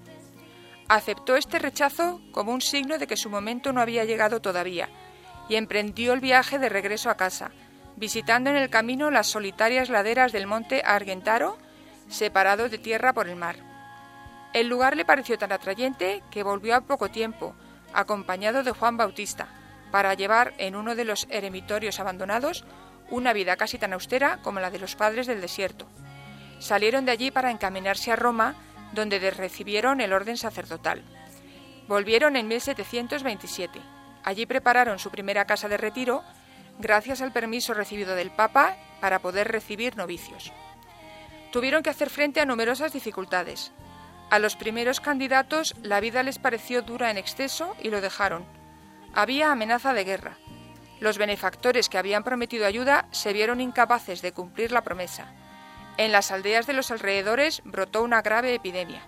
Aceptó 0.88 1.36
este 1.36 1.60
rechazo 1.60 2.22
como 2.32 2.52
un 2.52 2.62
signo 2.62 2.98
de 2.98 3.08
que 3.08 3.18
su 3.18 3.30
momento 3.30 3.72
no 3.72 3.82
había 3.82 4.06
llegado 4.06 4.42
todavía, 4.42 4.90
y 5.48 5.56
emprendió 5.56 6.14
el 6.14 6.20
viaje 6.20 6.60
de 6.60 6.70
regreso 6.70 7.10
a 7.10 7.16
casa, 7.16 7.52
visitando 7.96 8.50
en 8.50 8.56
el 8.56 8.70
camino 8.70 9.12
las 9.12 9.28
solitarias 9.28 9.90
laderas 9.90 10.32
del 10.32 10.48
monte 10.48 10.82
Argentaro, 10.86 11.58
separado 12.10 12.70
de 12.70 12.78
tierra 12.78 13.14
por 13.14 13.28
el 13.28 13.36
mar. 13.36 13.58
El 14.54 14.68
lugar 14.68 14.98
le 14.98 15.06
pareció 15.06 15.38
tan 15.38 15.52
atrayente 15.52 16.24
que 16.30 16.44
volvió 16.44 16.76
a 16.76 16.82
poco 16.82 17.10
tiempo, 17.10 17.56
acompañado 17.94 18.64
de 18.64 18.72
Juan 18.72 18.98
Bautista, 18.98 19.48
para 19.92 20.14
llevar 20.14 20.54
en 20.58 20.76
uno 20.76 20.96
de 20.96 21.06
los 21.06 21.28
eremitorios 21.30 22.00
abandonados 22.00 22.66
una 23.10 23.34
vida 23.34 23.58
casi 23.58 23.78
tan 23.78 23.94
austera 23.94 24.40
como 24.42 24.60
la 24.60 24.72
de 24.72 24.80
los 24.80 24.96
padres 24.96 25.28
del 25.28 25.42
desierto. 25.42 25.86
Salieron 26.60 27.06
de 27.06 27.12
allí 27.12 27.32
para 27.32 27.52
encaminarse 27.52 28.12
a 28.12 28.16
Roma, 28.16 28.56
donde 28.94 29.20
recibieron 29.32 30.02
el 30.02 30.14
orden 30.14 30.38
sacerdotal. 30.38 31.04
Volvieron 31.88 32.36
en 32.36 32.48
1727. 32.48 33.80
Allí 34.24 34.46
prepararon 34.46 35.00
su 35.00 35.10
primera 35.10 35.46
casa 35.46 35.68
de 35.68 35.78
retiro, 35.78 36.24
gracias 36.80 37.22
al 37.22 37.32
permiso 37.32 37.74
recibido 37.74 38.16
del 38.16 38.32
Papa 38.32 38.78
para 39.00 39.20
poder 39.20 39.52
recibir 39.52 39.98
novicios. 39.98 40.52
Tuvieron 41.52 41.84
que 41.84 41.90
hacer 41.90 42.10
frente 42.10 42.40
a 42.40 42.46
numerosas 42.46 42.94
dificultades. 42.94 43.72
A 44.30 44.40
los 44.40 44.56
primeros 44.56 45.02
candidatos 45.02 45.76
la 45.84 46.00
vida 46.00 46.24
les 46.24 46.40
pareció 46.40 46.82
dura 46.82 47.12
en 47.12 47.18
exceso 47.18 47.76
y 47.82 47.90
lo 47.90 48.00
dejaron. 48.00 48.46
Había 49.14 49.52
amenaza 49.52 49.94
de 49.94 50.06
guerra. 50.06 50.38
Los 51.02 51.18
benefactores 51.18 51.90
que 51.90 51.98
habían 51.98 52.24
prometido 52.24 52.66
ayuda 52.66 53.08
se 53.12 53.34
vieron 53.34 53.60
incapaces 53.60 54.22
de 54.22 54.32
cumplir 54.32 54.72
la 54.72 54.84
promesa. 54.84 55.34
En 56.02 56.12
las 56.12 56.32
aldeas 56.32 56.66
de 56.66 56.74
los 56.74 56.90
alrededores 56.90 57.62
brotó 57.64 58.02
una 58.02 58.24
grave 58.24 58.56
epidemia. 58.56 59.04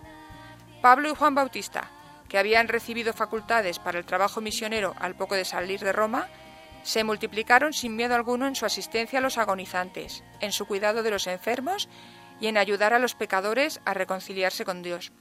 Pablo 0.79 1.09
y 1.09 1.15
Juan 1.15 1.33
Bautista, 1.33 1.89
que 2.29 2.37
habían 2.37 2.67
recibido 2.67 3.13
facultades 3.13 3.79
para 3.79 3.97
el 3.97 4.05
trabajo 4.05 4.41
misionero 4.41 4.93
al 4.99 5.15
poco 5.15 5.33
de 5.33 5.43
salir 5.43 5.79
de 5.79 5.91
Roma, 5.91 6.27
se 6.83 7.03
multiplicaron 7.03 7.73
sin 7.73 7.95
miedo 7.95 8.13
alguno 8.13 8.45
en 8.45 8.53
su 8.53 8.67
asistencia 8.67 9.17
a 9.17 9.21
los 9.23 9.39
agonizantes, 9.39 10.23
en 10.39 10.51
su 10.51 10.67
cuidado 10.67 11.01
de 11.01 11.09
los 11.09 11.25
enfermos 11.25 11.89
y 12.39 12.45
en 12.45 12.59
ayudar 12.59 12.93
a 12.93 12.99
los 12.99 13.15
pecadores 13.15 13.81
a 13.85 13.95
reconciliarse 13.95 14.63
con 14.63 14.83
Dios. 14.83 15.11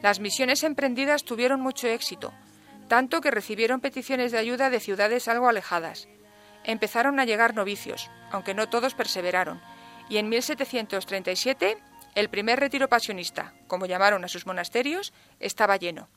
Las 0.00 0.20
misiones 0.20 0.62
emprendidas 0.62 1.24
tuvieron 1.24 1.60
mucho 1.60 1.88
éxito, 1.88 2.32
tanto 2.86 3.20
que 3.20 3.32
recibieron 3.32 3.80
peticiones 3.80 4.30
de 4.30 4.38
ayuda 4.38 4.70
de 4.70 4.78
ciudades 4.78 5.26
algo 5.26 5.48
alejadas. 5.48 6.06
Empezaron 6.62 7.18
a 7.18 7.24
llegar 7.24 7.56
novicios, 7.56 8.12
aunque 8.30 8.54
no 8.54 8.68
todos 8.68 8.94
perseveraron, 8.94 9.60
y 10.08 10.18
en 10.18 10.28
1737 10.28 11.78
el 12.14 12.28
primer 12.28 12.60
retiro 12.60 12.88
pasionista, 12.88 13.54
como 13.66 13.86
llamaron 13.86 14.24
a 14.24 14.28
sus 14.28 14.46
monasterios, 14.46 15.12
estaba 15.40 15.76
lleno. 15.76 16.08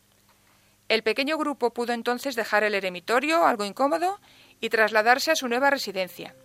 El 0.90 1.04
pequeño 1.04 1.38
grupo 1.38 1.74
pudo 1.74 1.94
entonces 1.94 2.36
dejar 2.36 2.64
el 2.64 2.76
eremitorio, 2.76 3.46
algo 3.46 3.66
incómodo, 3.66 4.20
y 4.62 4.70
trasladarse 4.70 5.32
a 5.32 5.36
su 5.36 5.48
nueva 5.48 5.70
residencia. 5.70 6.36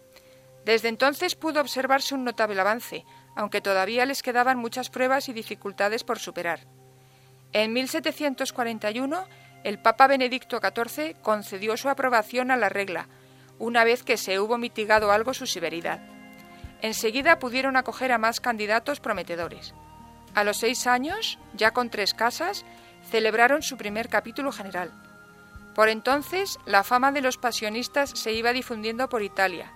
Desde 0.64 0.88
entonces 0.88 1.34
pudo 1.34 1.60
observarse 1.60 2.14
un 2.14 2.24
notable 2.24 2.60
avance, 2.60 3.04
aunque 3.36 3.60
todavía 3.60 4.06
les 4.06 4.22
quedaban 4.22 4.58
muchas 4.58 4.90
pruebas 4.90 5.28
y 5.28 5.32
dificultades 5.32 6.04
por 6.04 6.18
superar. 6.18 6.60
En 7.52 7.72
1741, 7.72 9.26
el 9.64 9.78
Papa 9.78 10.06
Benedicto 10.06 10.60
XIV 10.60 11.20
concedió 11.20 11.76
su 11.76 11.88
aprobación 11.88 12.50
a 12.50 12.56
la 12.56 12.68
regla, 12.68 13.08
una 13.58 13.84
vez 13.84 14.02
que 14.02 14.16
se 14.16 14.40
hubo 14.40 14.58
mitigado 14.58 15.12
algo 15.12 15.34
su 15.34 15.46
severidad. 15.46 16.11
Enseguida 16.82 17.38
pudieron 17.38 17.76
acoger 17.76 18.10
a 18.12 18.18
más 18.18 18.40
candidatos 18.40 19.00
prometedores. 19.00 19.72
A 20.34 20.44
los 20.44 20.58
seis 20.58 20.86
años, 20.86 21.38
ya 21.54 21.70
con 21.70 21.90
tres 21.90 22.12
casas, 22.12 22.64
celebraron 23.08 23.62
su 23.62 23.76
primer 23.76 24.08
capítulo 24.08 24.50
general. 24.50 24.90
Por 25.74 25.88
entonces, 25.88 26.58
la 26.66 26.82
fama 26.82 27.12
de 27.12 27.20
los 27.20 27.38
pasionistas 27.38 28.10
se 28.10 28.32
iba 28.32 28.52
difundiendo 28.52 29.08
por 29.08 29.22
Italia, 29.22 29.72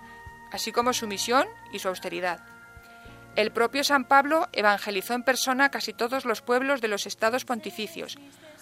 así 0.51 0.71
como 0.71 0.93
su 0.93 1.07
misión 1.07 1.47
y 1.71 1.79
su 1.79 1.87
austeridad. 1.87 2.41
El 3.35 3.51
propio 3.51 3.83
San 3.83 4.05
Pablo 4.05 4.47
evangelizó 4.51 5.13
en 5.13 5.23
persona 5.23 5.69
casi 5.69 5.93
todos 5.93 6.25
los 6.25 6.41
pueblos 6.41 6.81
de 6.81 6.87
los 6.87 7.05
estados 7.05 7.45
pontificios, 7.45 8.17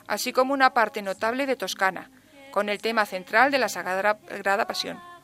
así 0.07 0.33
como 0.33 0.53
una 0.53 0.73
parte 0.73 1.01
notable 1.01 1.45
de 1.45 1.55
Toscana, 1.55 2.11
con 2.51 2.69
el 2.69 2.79
tema 2.79 3.05
central 3.05 3.51
de 3.51 3.57
la 3.57 3.69
Sagrada 3.69 4.67
Pasión. 4.67 5.14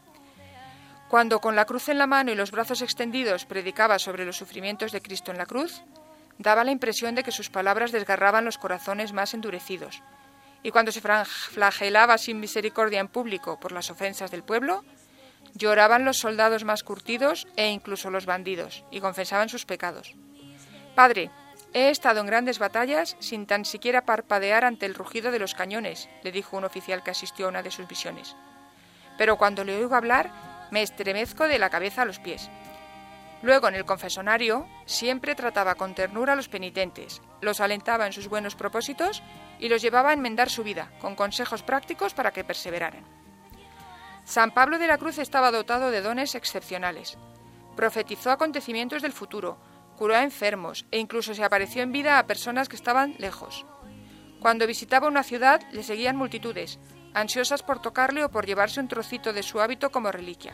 Cuando 1.11 1.41
con 1.41 1.57
la 1.57 1.65
cruz 1.65 1.89
en 1.89 1.97
la 1.97 2.07
mano 2.07 2.31
y 2.31 2.35
los 2.35 2.51
brazos 2.51 2.81
extendidos 2.81 3.43
predicaba 3.45 3.99
sobre 3.99 4.23
los 4.23 4.37
sufrimientos 4.37 4.93
de 4.93 5.01
Cristo 5.01 5.29
en 5.29 5.37
la 5.37 5.45
cruz, 5.45 5.81
daba 6.37 6.63
la 6.63 6.71
impresión 6.71 7.15
de 7.15 7.23
que 7.23 7.33
sus 7.33 7.49
palabras 7.49 7.91
desgarraban 7.91 8.45
los 8.45 8.57
corazones 8.57 9.11
más 9.11 9.33
endurecidos. 9.33 10.01
Y 10.63 10.71
cuando 10.71 10.93
se 10.93 11.01
flagelaba 11.01 12.17
sin 12.17 12.39
misericordia 12.39 13.01
en 13.01 13.09
público 13.09 13.59
por 13.59 13.73
las 13.73 13.91
ofensas 13.91 14.31
del 14.31 14.43
pueblo, 14.43 14.85
Lloraban 15.53 16.05
los 16.05 16.19
soldados 16.19 16.63
más 16.63 16.83
curtidos 16.83 17.45
e 17.57 17.67
incluso 17.67 18.09
los 18.09 18.25
bandidos, 18.25 18.85
y 18.89 19.01
confesaban 19.01 19.49
sus 19.49 19.65
pecados. 19.65 20.15
Padre, 20.95 21.29
he 21.73 21.89
estado 21.89 22.21
en 22.21 22.27
grandes 22.27 22.57
batallas 22.57 23.17
sin 23.19 23.45
tan 23.47 23.65
siquiera 23.65 24.05
parpadear 24.05 24.63
ante 24.63 24.85
el 24.85 24.95
rugido 24.95 25.31
de 25.31 25.39
los 25.39 25.53
cañones, 25.53 26.07
le 26.23 26.31
dijo 26.31 26.55
un 26.55 26.63
oficial 26.63 27.03
que 27.03 27.11
asistió 27.11 27.47
a 27.47 27.49
una 27.49 27.63
de 27.63 27.71
sus 27.71 27.87
visiones. 27.87 28.35
Pero 29.17 29.37
cuando 29.37 29.65
le 29.65 29.75
oigo 29.75 29.95
hablar, 29.95 30.31
me 30.71 30.81
estremezco 30.81 31.47
de 31.47 31.59
la 31.59 31.69
cabeza 31.69 32.01
a 32.01 32.05
los 32.05 32.19
pies. 32.19 32.49
Luego, 33.43 33.67
en 33.67 33.75
el 33.75 33.85
confesonario, 33.85 34.67
siempre 34.85 35.35
trataba 35.35 35.75
con 35.75 35.95
ternura 35.95 36.33
a 36.33 36.35
los 36.35 36.47
penitentes, 36.47 37.21
los 37.41 37.59
alentaba 37.59 38.05
en 38.05 38.13
sus 38.13 38.27
buenos 38.27 38.55
propósitos 38.55 39.23
y 39.59 39.69
los 39.69 39.81
llevaba 39.81 40.09
a 40.09 40.13
enmendar 40.13 40.49
su 40.49 40.63
vida, 40.63 40.91
con 40.99 41.15
consejos 41.15 41.63
prácticos 41.63 42.13
para 42.13 42.31
que 42.31 42.43
perseveraran. 42.43 43.03
San 44.23 44.51
Pablo 44.51 44.77
de 44.77 44.87
la 44.87 44.97
Cruz 44.97 45.17
estaba 45.17 45.51
dotado 45.51 45.91
de 45.91 46.01
dones 46.01 46.35
excepcionales. 46.35 47.17
Profetizó 47.75 48.31
acontecimientos 48.31 49.01
del 49.01 49.11
futuro, 49.11 49.57
curó 49.97 50.15
a 50.15 50.23
enfermos 50.23 50.85
e 50.91 50.99
incluso 50.99 51.33
se 51.33 51.43
apareció 51.43 51.81
en 51.81 51.91
vida 51.91 52.19
a 52.19 52.27
personas 52.27 52.69
que 52.69 52.75
estaban 52.75 53.15
lejos. 53.17 53.65
Cuando 54.39 54.67
visitaba 54.67 55.07
una 55.07 55.23
ciudad 55.23 55.61
le 55.71 55.83
seguían 55.83 56.15
multitudes, 56.15 56.79
ansiosas 57.13 57.63
por 57.63 57.81
tocarle 57.81 58.23
o 58.23 58.29
por 58.29 58.45
llevarse 58.45 58.79
un 58.79 58.87
trocito 58.87 59.33
de 59.33 59.43
su 59.43 59.61
hábito 59.61 59.91
como 59.91 60.11
reliquia. 60.11 60.53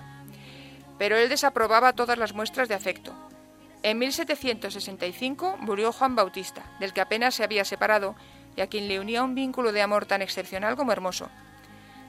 Pero 0.98 1.18
él 1.18 1.30
desaprobaba 1.30 1.94
todas 1.94 2.18
las 2.18 2.34
muestras 2.34 2.68
de 2.68 2.76
afecto. 2.76 3.14
En 3.84 4.00
1765 4.00 5.58
murió 5.60 5.92
Juan 5.92 6.16
Bautista, 6.16 6.64
del 6.80 6.94
que 6.94 7.02
apenas 7.02 7.36
se 7.36 7.44
había 7.44 7.64
separado 7.64 8.16
y 8.56 8.62
a 8.62 8.68
quien 8.68 8.88
le 8.88 9.00
unía 9.00 9.24
un 9.24 9.36
vínculo 9.36 9.72
de 9.72 9.82
amor 9.82 10.06
tan 10.06 10.22
excepcional 10.22 10.76
como 10.76 10.92
hermoso. 10.92 11.30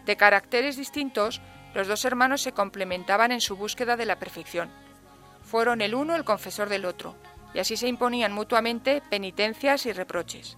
De 0.07 0.17
caracteres 0.17 0.77
distintos, 0.77 1.43
los 1.75 1.87
dos 1.87 2.05
hermanos 2.07 2.41
se 2.41 2.53
complementaban 2.53 3.33
en 3.33 3.43
su 3.43 3.57
búsqueda 3.57 3.97
de 3.97 4.07
la 4.07 4.19
perfección. 4.19 4.71
Fueron 5.43 5.83
el 5.83 5.95
uno 5.95 6.17
el 6.17 6.25
confesor 6.25 6.71
del 6.71 6.87
otro, 6.87 7.15
y 7.53 7.59
así 7.59 7.77
se 7.77 7.89
imponían 7.89 8.33
mutuamente 8.33 9.03
penitencias 9.11 9.85
y 9.85 9.93
reproches. 9.93 10.57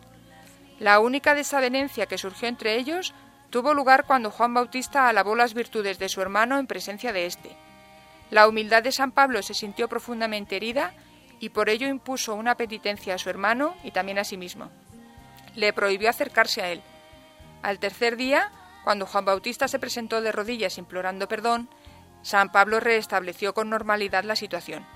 La 0.79 1.01
única 1.01 1.35
desavenencia 1.35 2.07
que 2.07 2.19
surgió 2.19 2.49
entre 2.49 2.77
ellos 2.77 3.13
tuvo 3.51 3.75
lugar 3.75 4.05
cuando 4.07 4.31
Juan 4.31 4.55
Bautista 4.55 5.09
alabó 5.09 5.35
las 5.35 5.55
virtudes 5.55 5.99
de 5.99 6.09
su 6.09 6.21
hermano 6.23 6.59
en 6.59 6.67
presencia 6.67 7.13
de 7.13 7.27
éste. 7.27 7.57
La 8.31 8.47
humildad 8.47 8.83
de 8.83 8.93
San 8.93 9.11
Pablo 9.11 9.43
se 9.43 9.55
sintió 9.55 9.89
profundamente 9.89 10.57
herida 10.57 10.95
y 11.41 11.49
por 11.49 11.69
ello 11.69 11.89
impuso 11.89 12.35
una 12.35 12.55
penitencia 12.55 13.15
a 13.15 13.19
su 13.19 13.29
hermano 13.29 13.75
y 13.83 13.91
también 13.91 14.19
a 14.19 14.25
sí 14.25 14.37
mismo. 14.37 14.71
Le 15.57 15.73
prohibió 15.73 16.09
acercarse 16.09 16.63
a 16.63 16.71
él. 16.71 16.81
Al 17.63 17.81
tercer 17.81 18.17
día, 18.17 18.53
cuando 18.85 19.07
Juan 19.07 19.25
Bautista 19.25 19.67
se 19.67 19.81
presentó 19.81 20.21
de 20.23 20.33
rodillas 20.33 20.79
implorando 20.79 21.27
perdón, 21.27 21.69
San 22.23 22.53
Pablo 22.53 22.79
restableció 22.79 23.53
con 23.53 23.69
normalidad 23.69 24.25
la 24.25 24.37
situación. 24.37 24.87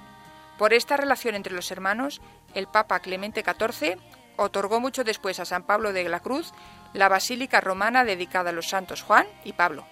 Por 0.58 0.72
esta 0.72 0.96
relación 0.96 1.34
entre 1.34 1.54
los 1.54 1.70
hermanos, 1.72 2.20
el 2.54 2.68
Papa 2.68 3.00
Clemente 3.00 3.42
XIV 3.42 3.98
otorgó 4.36 4.78
mucho 4.78 5.02
después 5.02 5.40
a 5.40 5.44
San 5.44 5.64
Pablo 5.64 5.92
de 5.92 6.08
la 6.08 6.20
Cruz 6.20 6.52
la 6.94 7.08
basílica 7.08 7.60
romana 7.60 8.04
dedicada 8.04 8.50
a 8.50 8.52
los 8.52 8.68
santos 8.68 9.02
Juan 9.02 9.26
y 9.44 9.52
Pablo. 9.52 9.86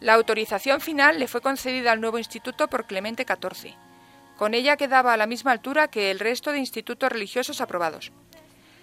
La 0.00 0.14
autorización 0.14 0.80
final 0.80 1.18
le 1.18 1.28
fue 1.28 1.42
concedida 1.42 1.92
al 1.92 2.00
nuevo 2.00 2.18
instituto 2.18 2.68
por 2.68 2.86
Clemente 2.86 3.26
XIV. 3.28 3.74
Con 4.38 4.54
ella 4.54 4.78
quedaba 4.78 5.12
a 5.12 5.18
la 5.18 5.26
misma 5.26 5.52
altura 5.52 5.88
que 5.88 6.10
el 6.10 6.18
resto 6.18 6.52
de 6.52 6.58
institutos 6.58 7.12
religiosos 7.12 7.60
aprobados. 7.60 8.10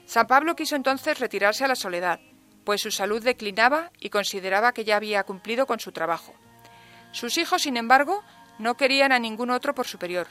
San 0.05 0.27
Pablo 0.27 0.55
quiso 0.55 0.75
entonces 0.75 1.19
retirarse 1.19 1.65
a 1.65 1.67
la 1.67 1.75
soledad, 1.75 2.19
pues 2.63 2.81
su 2.81 2.91
salud 2.91 3.23
declinaba 3.23 3.91
y 3.99 4.11
consideraba 4.11 4.73
que 4.73 4.85
ya 4.85 4.95
había 4.95 5.23
cumplido 5.23 5.65
con 5.65 5.79
su 5.79 5.91
trabajo. 5.91 6.35
Sus 7.11 7.39
hijos, 7.39 7.63
sin 7.63 7.77
embargo, 7.77 8.23
no 8.59 8.77
querían 8.77 9.11
a 9.11 9.19
ningún 9.19 9.49
otro 9.49 9.73
por 9.73 9.87
superior. 9.87 10.27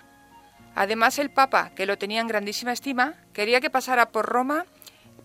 Además, 0.76 1.18
el 1.18 1.32
Papa, 1.32 1.70
que 1.74 1.86
lo 1.86 1.98
tenía 1.98 2.20
en 2.20 2.28
grandísima 2.28 2.72
estima, 2.72 3.14
quería 3.32 3.60
que 3.60 3.70
pasara 3.70 4.12
por 4.12 4.26
Roma 4.26 4.66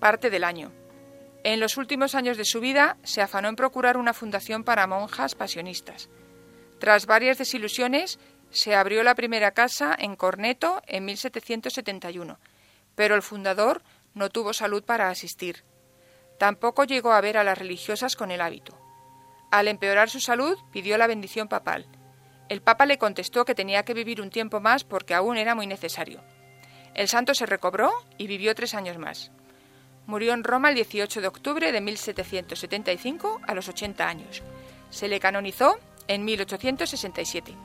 parte 0.02 0.32
del 0.32 0.44
año. 0.44 0.74
En 1.44 1.60
los 1.60 1.78
últimos 1.78 2.16
años 2.16 2.36
de 2.36 2.44
su 2.44 2.60
vida 2.60 2.98
se 3.04 3.22
afanó 3.22 3.48
en 3.48 3.56
procurar 3.56 3.98
una 3.98 4.14
fundación 4.14 4.66
para 4.66 4.88
monjas 4.88 5.36
pasionistas. 5.36 6.10
Tras 6.80 7.06
varias 7.06 7.38
desilusiones, 7.38 8.20
se 8.50 8.76
abrió 8.76 9.04
la 9.04 9.16
primera 9.16 9.52
casa 9.52 9.96
en 9.98 10.16
Corneto 10.16 10.82
en 10.88 11.06
1771, 11.06 12.40
pero 12.96 13.16
el 13.16 13.22
fundador 13.22 13.84
no 14.14 14.30
tuvo 14.30 14.54
salud 14.54 14.84
para 14.84 15.10
asistir. 15.10 15.64
Tampoco 16.38 16.84
llegó 16.84 17.14
a 17.14 17.22
ver 17.22 17.38
a 17.38 17.44
las 17.44 17.58
religiosas 17.58 18.16
con 18.16 18.32
el 18.32 18.42
hábito. 18.42 18.78
Al 19.52 19.68
empeorar 19.68 20.10
su 20.10 20.20
salud, 20.20 20.58
pidió 20.72 20.98
la 20.98 21.08
bendición 21.08 21.48
papal. 21.48 21.86
El 22.50 22.62
Papa 22.62 22.88
le 22.88 22.98
contestó 22.98 23.46
que 23.46 23.56
tenía 23.56 23.84
que 23.84 23.94
vivir 23.94 24.20
un 24.20 24.32
tiempo 24.32 24.60
más 24.60 24.84
porque 24.84 25.14
aún 25.14 25.38
era 25.38 25.54
muy 25.54 25.68
necesario. 25.68 26.24
El 26.96 27.08
santo 27.08 27.36
se 27.36 27.46
recobró 27.46 27.92
y 28.18 28.28
vivió 28.28 28.56
tres 28.56 28.74
años 28.74 28.98
más. 28.98 29.32
Murió 30.06 30.34
en 30.34 30.44
Roma 30.44 30.70
el 30.70 30.76
18 30.76 31.22
de 31.22 31.28
octubre 31.28 31.72
de 31.72 31.82
1775 31.82 33.42
a 33.48 33.54
los 33.54 33.70
80 33.70 34.08
años. 34.08 34.44
Se 34.90 35.08
le 35.08 35.20
canonizó 35.20 35.78
en 36.08 36.26
1867. 36.26 37.56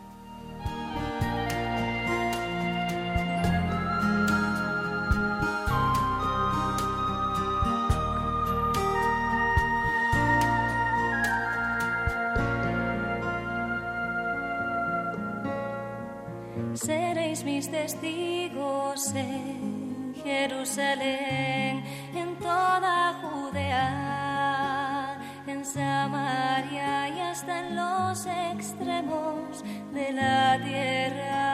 Seréis 16.77 17.43
mis 17.43 17.71
testigos 17.71 19.15
en 19.15 20.15
Jerusalén, 20.23 21.83
en 22.15 22.26
toda 22.47 23.15
Judea, 23.23 23.81
en 25.47 25.65
Samaria 25.65 27.09
y 27.09 27.21
hasta 27.21 27.53
en 27.61 27.77
los 27.77 28.27
extremos 28.27 29.65
de 29.93 30.13
la 30.13 30.59
tierra. 30.63 31.47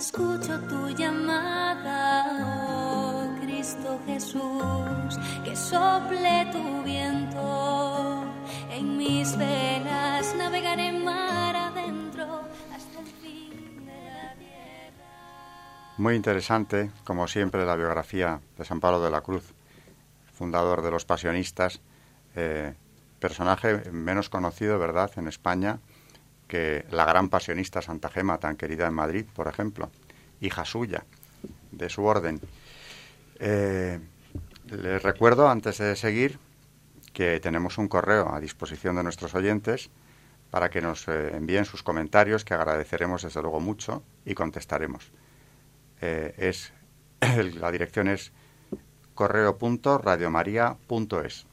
Escucho 0.00 0.54
tu 0.70 0.90
llamada, 0.90 2.04
oh 2.44 3.40
Cristo 3.40 3.98
Jesús, 4.06 5.10
que 5.44 5.56
sople 5.56 6.46
tu 6.52 6.82
viento 6.82 8.24
en 8.70 8.96
mis 8.98 9.36
venas, 9.36 9.75
Muy 15.98 16.14
interesante, 16.14 16.90
como 17.04 17.26
siempre, 17.26 17.64
la 17.64 17.74
biografía 17.74 18.40
de 18.58 18.66
San 18.66 18.80
Pablo 18.80 19.00
de 19.00 19.10
la 19.10 19.22
Cruz, 19.22 19.54
fundador 20.34 20.82
de 20.82 20.90
los 20.90 21.06
pasionistas, 21.06 21.80
eh, 22.34 22.74
personaje 23.18 23.90
menos 23.90 24.28
conocido, 24.28 24.78
¿verdad?, 24.78 25.10
en 25.16 25.26
España 25.26 25.78
que 26.48 26.84
la 26.90 27.06
gran 27.06 27.30
pasionista 27.30 27.80
Santa 27.80 28.10
Gema, 28.10 28.36
tan 28.36 28.56
querida 28.56 28.86
en 28.86 28.92
Madrid, 28.92 29.24
por 29.34 29.48
ejemplo, 29.48 29.90
hija 30.42 30.66
suya, 30.66 31.04
de 31.72 31.88
su 31.88 32.04
orden. 32.04 32.42
Eh, 33.38 33.98
les 34.66 35.02
recuerdo, 35.02 35.48
antes 35.48 35.78
de 35.78 35.96
seguir, 35.96 36.38
que 37.14 37.40
tenemos 37.40 37.78
un 37.78 37.88
correo 37.88 38.34
a 38.34 38.40
disposición 38.40 38.96
de 38.96 39.02
nuestros 39.02 39.34
oyentes 39.34 39.88
para 40.50 40.68
que 40.68 40.82
nos 40.82 41.08
eh, 41.08 41.34
envíen 41.34 41.64
sus 41.64 41.82
comentarios, 41.82 42.44
que 42.44 42.52
agradeceremos 42.52 43.22
desde 43.22 43.40
luego 43.40 43.60
mucho 43.60 44.02
y 44.26 44.34
contestaremos. 44.34 45.10
Eh, 46.00 46.34
es, 46.38 46.72
la 47.20 47.70
dirección 47.70 48.08
es 48.08 48.32
correo.radiomaria.es. 49.14 51.46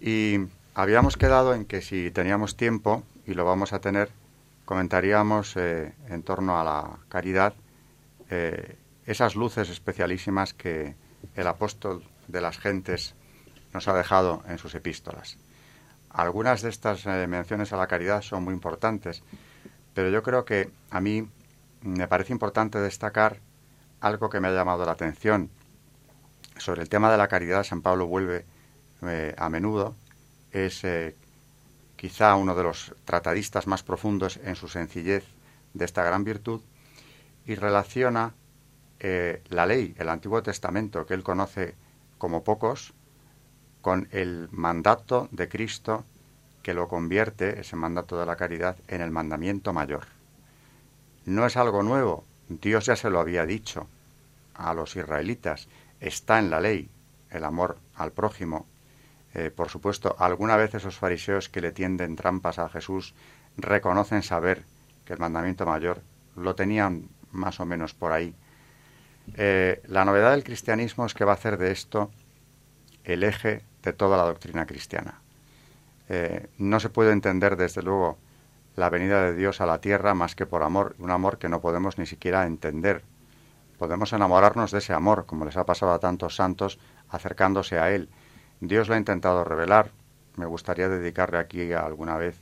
Y 0.00 0.38
habíamos 0.74 1.16
quedado 1.16 1.54
en 1.54 1.64
que 1.64 1.80
si 1.82 2.10
teníamos 2.10 2.56
tiempo, 2.56 3.04
y 3.26 3.34
lo 3.34 3.44
vamos 3.44 3.72
a 3.72 3.80
tener, 3.80 4.10
comentaríamos 4.64 5.56
eh, 5.56 5.92
en 6.08 6.22
torno 6.22 6.58
a 6.58 6.64
la 6.64 6.98
caridad 7.08 7.54
eh, 8.30 8.76
esas 9.06 9.36
luces 9.36 9.68
especialísimas 9.68 10.54
que 10.54 10.94
el 11.36 11.46
apóstol 11.46 12.02
de 12.28 12.40
las 12.40 12.58
gentes 12.58 13.14
nos 13.74 13.86
ha 13.88 13.94
dejado 13.94 14.42
en 14.48 14.56
sus 14.58 14.74
epístolas. 14.74 15.36
Algunas 16.10 16.62
de 16.62 16.70
estas 16.70 17.06
menciones 17.06 17.72
a 17.72 17.76
la 17.76 17.86
caridad 17.86 18.22
son 18.22 18.44
muy 18.44 18.54
importantes, 18.54 19.22
pero 19.94 20.10
yo 20.10 20.22
creo 20.22 20.44
que 20.44 20.70
a 20.90 21.00
mí 21.00 21.28
me 21.82 22.08
parece 22.08 22.32
importante 22.32 22.78
destacar 22.78 23.40
algo 24.00 24.30
que 24.30 24.40
me 24.40 24.48
ha 24.48 24.52
llamado 24.52 24.84
la 24.84 24.92
atención. 24.92 25.50
Sobre 26.58 26.82
el 26.82 26.88
tema 26.88 27.10
de 27.10 27.18
la 27.18 27.28
caridad, 27.28 27.64
San 27.64 27.82
Pablo 27.82 28.06
vuelve 28.06 28.44
eh, 29.02 29.34
a 29.36 29.48
menudo. 29.48 29.94
Es 30.50 30.84
eh, 30.84 31.16
quizá 31.96 32.34
uno 32.36 32.54
de 32.54 32.62
los 32.62 32.94
tratadistas 33.04 33.66
más 33.66 33.82
profundos 33.82 34.38
en 34.42 34.56
su 34.56 34.68
sencillez 34.68 35.24
de 35.74 35.84
esta 35.84 36.04
gran 36.04 36.24
virtud 36.24 36.60
y 37.46 37.54
relaciona 37.54 38.34
eh, 39.00 39.42
la 39.48 39.66
ley, 39.66 39.94
el 39.98 40.08
Antiguo 40.08 40.42
Testamento, 40.42 41.06
que 41.06 41.14
él 41.14 41.22
conoce 41.22 41.74
como 42.18 42.44
pocos, 42.44 42.92
con 43.80 44.08
el 44.12 44.48
mandato 44.52 45.28
de 45.32 45.48
Cristo 45.48 46.04
que 46.62 46.74
lo 46.74 46.86
convierte, 46.86 47.60
ese 47.60 47.74
mandato 47.74 48.18
de 48.18 48.26
la 48.26 48.36
caridad, 48.36 48.76
en 48.86 49.00
el 49.00 49.10
mandamiento 49.10 49.72
mayor. 49.72 50.06
No 51.24 51.46
es 51.46 51.56
algo 51.56 51.82
nuevo, 51.82 52.24
Dios 52.48 52.86
ya 52.86 52.96
se 52.96 53.10
lo 53.10 53.20
había 53.20 53.46
dicho 53.46 53.86
a 54.54 54.74
los 54.74 54.96
israelitas, 54.96 55.68
está 56.00 56.38
en 56.38 56.50
la 56.50 56.60
ley 56.60 56.88
el 57.30 57.44
amor 57.44 57.78
al 57.94 58.12
prójimo. 58.12 58.66
Eh, 59.34 59.50
por 59.50 59.70
supuesto, 59.70 60.14
alguna 60.18 60.56
vez 60.56 60.74
esos 60.74 60.98
fariseos 60.98 61.48
que 61.48 61.60
le 61.60 61.72
tienden 61.72 62.16
trampas 62.16 62.58
a 62.58 62.68
Jesús 62.68 63.14
reconocen 63.56 64.22
saber 64.22 64.64
que 65.04 65.14
el 65.14 65.18
mandamiento 65.18 65.64
mayor 65.64 66.02
lo 66.36 66.54
tenían 66.54 67.08
más 67.30 67.60
o 67.60 67.66
menos 67.66 67.94
por 67.94 68.12
ahí. 68.12 68.34
Eh, 69.36 69.80
la 69.86 70.04
novedad 70.04 70.32
del 70.32 70.44
cristianismo 70.44 71.06
es 71.06 71.14
que 71.14 71.24
va 71.24 71.32
a 71.32 71.36
hacer 71.36 71.56
de 71.56 71.70
esto 71.70 72.10
el 73.04 73.22
eje 73.22 73.62
de 73.82 73.92
toda 73.92 74.16
la 74.16 74.24
doctrina 74.24 74.66
cristiana. 74.66 75.20
Eh, 76.08 76.48
no 76.58 76.80
se 76.80 76.90
puede 76.90 77.12
entender, 77.12 77.56
desde 77.56 77.82
luego, 77.82 78.18
la 78.76 78.90
venida 78.90 79.22
de 79.22 79.34
Dios 79.34 79.60
a 79.60 79.66
la 79.66 79.80
tierra 79.80 80.14
más 80.14 80.34
que 80.34 80.46
por 80.46 80.62
amor, 80.62 80.94
un 80.98 81.10
amor 81.10 81.38
que 81.38 81.48
no 81.48 81.60
podemos 81.60 81.98
ni 81.98 82.06
siquiera 82.06 82.46
entender. 82.46 83.02
Podemos 83.78 84.12
enamorarnos 84.12 84.70
de 84.70 84.78
ese 84.78 84.92
amor, 84.92 85.26
como 85.26 85.44
les 85.44 85.56
ha 85.56 85.66
pasado 85.66 85.92
a 85.92 85.98
tantos 85.98 86.36
santos 86.36 86.78
acercándose 87.08 87.78
a 87.78 87.90
Él. 87.90 88.08
Dios 88.60 88.88
lo 88.88 88.94
ha 88.94 88.98
intentado 88.98 89.44
revelar. 89.44 89.90
Me 90.36 90.46
gustaría 90.46 90.88
dedicarle 90.88 91.38
aquí 91.38 91.72
alguna 91.72 92.16
vez 92.16 92.38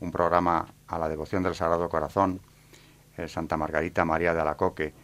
un 0.00 0.10
programa 0.10 0.66
a 0.86 0.98
la 0.98 1.08
devoción 1.08 1.42
del 1.42 1.54
Sagrado 1.54 1.88
Corazón, 1.88 2.40
eh, 3.16 3.28
Santa 3.28 3.56
Margarita 3.56 4.04
María 4.04 4.34
de 4.34 4.40
Alacoque, 4.40 4.94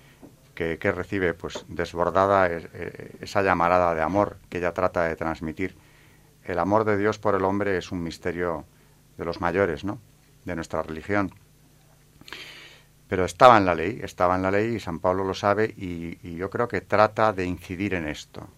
que, 0.55 0.93
recibe 0.93 1.33
pues 1.33 1.65
desbordada 1.69 2.47
eh, 2.51 3.17
esa 3.21 3.41
llamarada 3.41 3.95
de 3.95 4.03
amor 4.03 4.37
que 4.51 4.59
ella 4.59 4.75
trata 4.75 5.05
de 5.05 5.17
transmitir. 5.17 5.77
El 6.45 6.59
amor 6.59 6.85
de 6.85 6.99
Dios 6.99 7.19
por 7.19 7.35
el 7.35 7.45
hombre 7.45 7.79
es 7.79 7.93
un 7.93 8.03
misterio 8.03 8.65
de 9.17 9.25
los 9.25 9.41
mayores, 9.41 9.85
¿no? 9.85 9.99
De 10.45 10.55
nuestra 10.57 10.83
religión. 10.83 11.33
Pero 13.09 13.25
estaba 13.25 13.59
en 13.59 13.67
la 13.67 13.75
ley, 13.75 14.01
estaba 14.03 14.37
en 14.37 14.43
la 14.43 14.51
ley 14.51 14.77
y 14.77 14.81
San 14.81 15.01
Pablo 15.01 15.25
lo 15.25 15.35
sabe 15.35 15.75
y, 15.77 16.19
y, 16.23 16.37
yo 16.37 16.49
creo 16.49 16.69
que 16.69 16.81
trata 16.81 17.33
de 17.33 17.45
incidir 17.45 17.95
en 17.95 18.07
esto. 18.07 18.49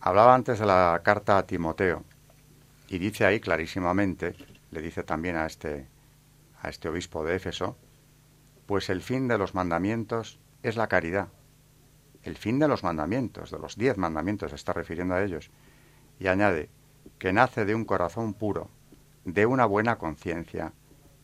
Hablaba 0.00 0.34
antes 0.34 0.58
de 0.58 0.66
la 0.66 1.00
carta 1.04 1.36
a 1.36 1.46
Timoteo 1.46 2.04
y 2.88 2.98
dice 2.98 3.26
ahí 3.26 3.40
clarísimamente, 3.40 4.34
le 4.70 4.80
dice 4.80 5.02
también 5.02 5.36
a 5.36 5.46
este, 5.46 5.86
a 6.62 6.68
este 6.70 6.88
obispo 6.88 7.24
de 7.24 7.36
Éfeso, 7.36 7.76
pues 8.66 8.90
el 8.90 9.02
fin 9.02 9.28
de 9.28 9.38
los 9.38 9.54
mandamientos 9.54 10.38
es 10.62 10.76
la 10.76 10.88
caridad. 10.88 11.28
El 12.22 12.36
fin 12.36 12.58
de 12.58 12.68
los 12.68 12.82
mandamientos, 12.82 13.50
de 13.50 13.58
los 13.58 13.76
diez 13.76 13.96
mandamientos, 13.96 14.50
se 14.50 14.56
está 14.56 14.72
refiriendo 14.72 15.14
a 15.14 15.22
ellos. 15.22 15.50
Y 16.18 16.26
añade, 16.26 16.68
que 17.18 17.32
nace 17.32 17.64
de 17.64 17.74
un 17.74 17.84
corazón 17.84 18.34
puro, 18.34 18.68
de 19.24 19.46
una 19.46 19.66
buena 19.66 19.96
conciencia 19.96 20.72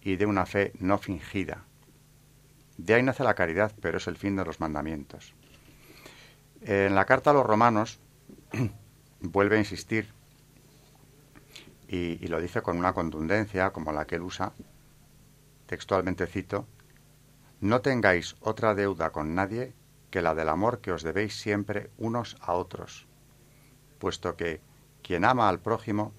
y 0.04 0.16
de 0.16 0.26
una 0.26 0.46
fe 0.46 0.72
no 0.78 0.98
fingida. 0.98 1.64
De 2.76 2.94
ahí 2.94 3.02
nace 3.02 3.24
la 3.24 3.34
caridad, 3.34 3.72
pero 3.80 3.98
es 3.98 4.06
el 4.06 4.16
fin 4.16 4.36
de 4.36 4.44
los 4.44 4.60
mandamientos. 4.60 5.34
En 6.60 6.94
la 6.94 7.06
carta 7.06 7.30
a 7.30 7.32
los 7.32 7.46
romanos 7.46 7.98
vuelve 9.20 9.56
a 9.56 9.60
insistir 9.60 10.12
y, 11.88 12.26
lo 12.26 12.40
dice 12.40 12.62
con 12.62 12.76
una 12.76 12.92
contundencia 12.92 13.70
como 13.70 13.92
la 13.92 14.06
que 14.06 14.16
él 14.16 14.22
usa, 14.22 14.52
textualmente 15.66 16.26
cito, 16.26 16.66
no 17.60 17.80
tengáis 17.80 18.36
otra 18.40 18.74
deuda 18.74 19.10
con 19.10 19.34
nadie 19.34 19.74
que 20.10 20.22
la 20.22 20.34
del 20.34 20.48
amor 20.48 20.80
que 20.80 20.92
os 20.92 21.02
debéis 21.02 21.38
siempre 21.38 21.90
unos 21.98 22.36
a 22.40 22.52
otros, 22.52 23.06
puesto 23.98 24.36
que 24.36 24.60
quien 25.02 25.24
ama 25.24 25.48
al 25.48 25.60
prójimo 25.60 26.12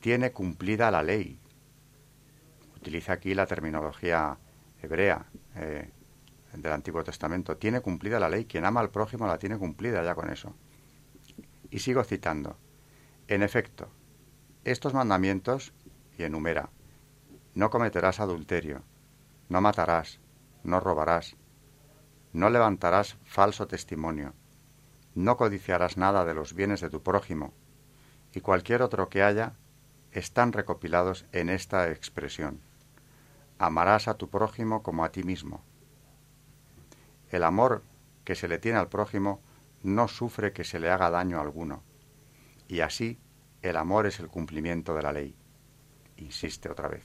tiene 0.00 0.32
cumplida 0.32 0.90
la 0.90 1.02
ley. 1.02 1.40
Utiliza 2.86 3.14
aquí 3.14 3.34
la 3.34 3.46
terminología 3.46 4.38
hebrea 4.80 5.26
eh, 5.56 5.90
del 6.52 6.72
Antiguo 6.72 7.02
Testamento. 7.02 7.56
Tiene 7.56 7.80
cumplida 7.80 8.20
la 8.20 8.28
ley. 8.28 8.44
Quien 8.44 8.64
ama 8.64 8.78
al 8.78 8.90
prójimo 8.90 9.26
la 9.26 9.38
tiene 9.38 9.58
cumplida 9.58 10.04
ya 10.04 10.14
con 10.14 10.30
eso. 10.30 10.54
Y 11.68 11.80
sigo 11.80 12.04
citando. 12.04 12.56
En 13.26 13.42
efecto, 13.42 13.88
estos 14.62 14.94
mandamientos, 14.94 15.72
y 16.16 16.22
enumera, 16.22 16.70
no 17.56 17.70
cometerás 17.70 18.20
adulterio, 18.20 18.84
no 19.48 19.60
matarás, 19.60 20.20
no 20.62 20.78
robarás, 20.78 21.34
no 22.32 22.50
levantarás 22.50 23.16
falso 23.24 23.66
testimonio, 23.66 24.32
no 25.16 25.36
codiciarás 25.36 25.96
nada 25.96 26.24
de 26.24 26.34
los 26.34 26.54
bienes 26.54 26.80
de 26.82 26.90
tu 26.90 27.02
prójimo, 27.02 27.52
y 28.32 28.42
cualquier 28.42 28.80
otro 28.82 29.08
que 29.08 29.24
haya, 29.24 29.54
están 30.12 30.52
recopilados 30.52 31.26
en 31.32 31.48
esta 31.48 31.90
expresión. 31.90 32.60
Amarás 33.58 34.08
a 34.08 34.14
tu 34.14 34.28
prójimo 34.28 34.82
como 34.82 35.04
a 35.04 35.12
ti 35.12 35.22
mismo. 35.22 35.62
El 37.30 37.42
amor 37.42 37.82
que 38.24 38.34
se 38.34 38.48
le 38.48 38.58
tiene 38.58 38.78
al 38.78 38.88
prójimo 38.88 39.40
no 39.82 40.08
sufre 40.08 40.52
que 40.52 40.64
se 40.64 40.78
le 40.78 40.90
haga 40.90 41.10
daño 41.10 41.40
alguno, 41.40 41.82
y 42.68 42.80
así 42.80 43.18
el 43.62 43.76
amor 43.76 44.06
es 44.06 44.20
el 44.20 44.28
cumplimiento 44.28 44.94
de 44.94 45.02
la 45.02 45.12
ley. 45.12 45.36
Insiste 46.16 46.70
otra 46.70 46.88
vez. 46.88 47.04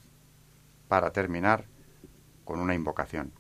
Para 0.87 1.11
terminar 1.11 1.65
con 2.43 2.59
una 2.59 2.75
invocación. 2.75 3.33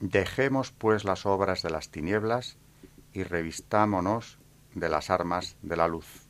Dejemos 0.00 0.72
pues 0.72 1.04
las 1.04 1.26
obras 1.26 1.62
de 1.62 1.70
las 1.70 1.90
tinieblas 1.90 2.58
y 3.12 3.22
revistámonos 3.22 4.38
de 4.74 4.88
las 4.88 5.10
armas 5.10 5.56
de 5.62 5.76
la 5.76 5.88
luz. 5.88 6.26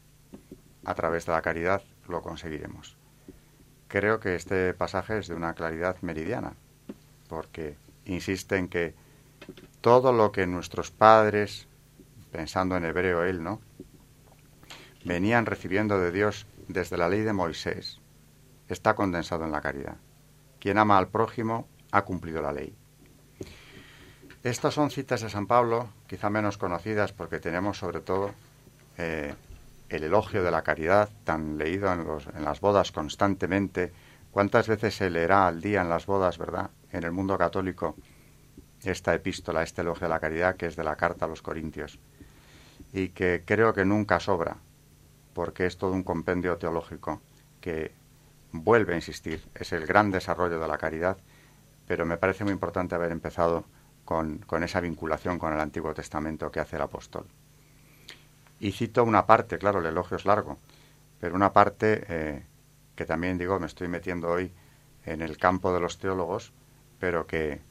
A 0.85 0.95
través 0.95 1.27
de 1.27 1.33
la 1.33 1.43
caridad 1.43 1.83
lo 2.09 2.23
conseguiremos. 2.23 3.00
Creo 3.91 4.21
que 4.21 4.37
este 4.37 4.73
pasaje 4.73 5.19
es 5.19 5.27
de 5.27 5.35
una 5.35 5.53
claridad 5.55 5.97
meridiana, 6.01 6.53
porque 7.29 7.77
insiste 8.05 8.57
en 8.57 8.69
que 8.69 8.95
todo 9.81 10.13
lo 10.13 10.31
que 10.31 10.47
nuestros 10.47 10.93
padres, 10.93 11.67
pensando 12.31 12.77
en 12.77 12.85
hebreo 12.85 13.25
él, 13.25 13.43
¿no? 13.43 13.61
venían 15.05 15.45
recibiendo 15.45 15.99
de 15.99 16.13
Dios 16.13 16.47
desde 16.69 16.99
la 16.99 17.09
ley 17.09 17.23
de 17.23 17.33
Moisés, 17.33 18.01
está 18.69 18.95
condensado 18.95 19.45
en 19.45 19.51
la 19.51 19.61
caridad. 19.61 19.97
Quien 20.61 20.79
ama 20.79 20.97
al 20.97 21.09
prójimo 21.09 21.67
ha 21.91 22.03
cumplido 22.05 22.41
la 22.43 22.53
ley. 22.53 22.73
Estas 24.45 24.73
son 24.73 24.93
citas 24.93 25.23
de 25.23 25.31
San 25.31 25.49
Pablo, 25.49 25.89
quizá 26.07 26.31
menos 26.31 26.59
conocidas 26.59 27.13
porque 27.13 27.41
tenemos 27.41 27.79
sobre 27.79 27.99
todo 27.99 28.31
eh, 28.99 29.35
el 29.91 30.05
elogio 30.05 30.43
de 30.43 30.53
la 30.53 30.63
caridad, 30.63 31.11
tan 31.25 31.59
leído 31.59 31.93
en, 31.93 32.45
las 32.45 32.61
bodas 32.61 32.93
constantemente. 32.93 33.93
¿Cuántas 34.31 34.69
veces 34.69 34.95
se 34.95 35.11
leerá 35.11 35.49
al 35.49 35.61
día 35.61 35.83
en 35.83 35.91
las 35.91 36.07
bodas, 36.07 36.39
verdad? 36.39 36.71
En 36.93 37.03
el 37.03 37.11
mundo 37.11 37.37
católico, 37.37 37.97
esta 38.85 39.13
epístola, 39.15 39.65
este 39.65 39.83
elogio 39.83 40.07
de 40.07 40.15
la 40.15 40.21
caridad, 40.21 40.57
que 40.57 40.67
es 40.67 40.77
de 40.77 40.85
la 40.85 40.95
carta 40.95 41.25
a 41.25 41.29
los 41.29 41.43
Corintios, 41.43 41.99
y 42.93 43.09
que 43.09 43.43
creo 43.45 43.75
que 43.75 43.85
nunca 43.85 44.21
sobra, 44.21 44.59
porque 45.35 45.67
es 45.67 45.77
todo 45.77 45.93
un 45.93 46.05
compendio 46.05 46.57
teológico 46.57 47.21
que 47.61 47.93
vuelve 48.53 48.93
a 48.95 48.97
insistir, 48.97 49.43
es 49.55 49.73
el 49.73 49.87
gran 49.87 50.13
desarrollo 50.13 50.61
de 50.61 50.69
la 50.69 50.79
caridad, 50.79 51.19
pero 51.87 52.07
me 52.07 52.17
parece 52.17 52.45
muy 52.45 52.53
importante 52.53 52.95
haber 52.95 53.11
empezado 53.11 53.65
con 54.05 54.65
esa 54.65 54.81
vinculación 54.81 55.39
con 55.39 55.53
el 55.53 55.61
Antiguo 55.61 55.95
Testamento 55.95 56.51
que 56.51 56.59
hace 56.59 56.75
el 56.77 56.83
apóstol. 56.83 57.27
Y 58.61 58.73
cito 58.73 59.03
una 59.05 59.27
parte, 59.27 59.59
claro, 59.59 59.81
el 59.81 59.87
elogio 59.87 60.19
es 60.19 60.27
largo, 60.27 60.59
pero 61.19 61.35
una 61.35 61.53
parte 61.53 62.05
eh, 62.09 62.47
que 62.95 63.07
también 63.07 63.39
digo, 63.39 63.59
me 63.59 63.67
estoy 63.67 63.89
metiendo 63.89 64.29
hoy 64.29 64.53
en 65.07 65.23
el 65.23 65.39
campo 65.39 65.73
de 65.73 65.81
los 65.81 65.99
teólogos, 65.99 66.53
pero 66.99 67.27
que 67.27 67.63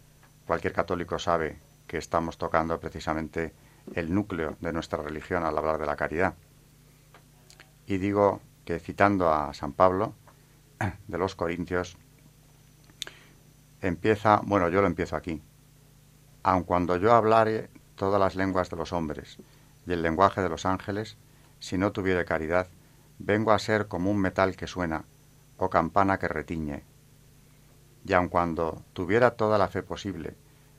cualquier 0.47 0.73
católico 0.73 1.19
sabe 1.19 1.59
que 1.85 1.99
estamos 1.99 2.39
tocando 2.39 2.79
precisamente 2.79 3.53
el 3.93 4.11
núcleo 4.11 4.57
de 4.61 4.73
nuestra 4.73 5.03
religión 5.03 5.43
al 5.43 5.55
hablar 5.55 5.77
de 5.77 5.85
la 5.85 5.95
caridad. 5.95 6.33
Y 7.85 7.99
digo 7.99 8.41
que 8.65 8.79
citando 8.79 9.31
a 9.31 9.53
San 9.53 9.73
Pablo 9.73 10.15
de 11.07 11.17
los 11.19 11.35
Corintios, 11.35 11.97
empieza, 13.81 14.41
bueno, 14.43 14.69
yo 14.69 14.81
lo 14.81 14.87
empiezo 14.87 15.15
aquí, 15.15 15.39
aun 16.41 16.63
cuando 16.63 16.97
yo 16.97 17.13
hablare 17.13 17.69
todas 17.95 18.19
las 18.19 18.35
lenguas 18.35 18.71
de 18.71 18.77
los 18.77 18.91
hombres 18.91 19.37
y 19.89 19.93
el 19.93 20.03
lenguaje 20.03 20.41
de 20.41 20.49
los 20.49 20.67
ángeles, 20.67 21.17
si 21.57 21.79
no 21.79 21.91
tuviere 21.91 22.23
caridad, 22.23 22.67
vengo 23.17 23.51
a 23.51 23.59
ser 23.59 23.87
como 23.87 24.11
un 24.11 24.19
metal 24.19 24.55
que 24.55 24.67
suena 24.67 25.05
o 25.57 25.71
campana 25.71 26.19
que 26.19 26.27
retiñe. 26.27 26.83
Y 28.05 28.13
aun 28.13 28.29
cuando 28.29 28.83
tuviera 28.93 29.31
toda 29.31 29.57
la 29.57 29.67
fe 29.67 29.81
posible, 29.81 30.35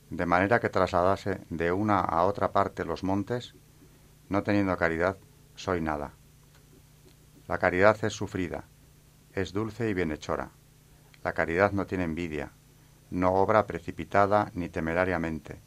de 0.09 0.25
manera 0.25 0.61
que 0.61 0.69
trasladase 0.69 1.41
de 1.49 1.73
una 1.73 1.99
a 1.99 2.23
otra 2.23 2.53
parte 2.53 2.85
los 2.85 3.03
montes, 3.03 3.53
no 4.29 4.43
teniendo 4.43 4.77
caridad, 4.77 5.17
soy 5.55 5.81
nada. 5.81 6.13
La 7.47 7.57
caridad 7.57 8.01
es 8.05 8.13
sufrida, 8.13 8.63
es 9.33 9.51
dulce 9.51 9.89
y 9.89 9.93
bienhechora. 9.93 10.51
La 11.21 11.33
caridad 11.33 11.73
no 11.73 11.85
tiene 11.85 12.05
envidia, 12.05 12.53
no 13.09 13.33
obra 13.33 13.67
precipitada 13.67 14.51
ni 14.53 14.69
temerariamente, 14.69 15.59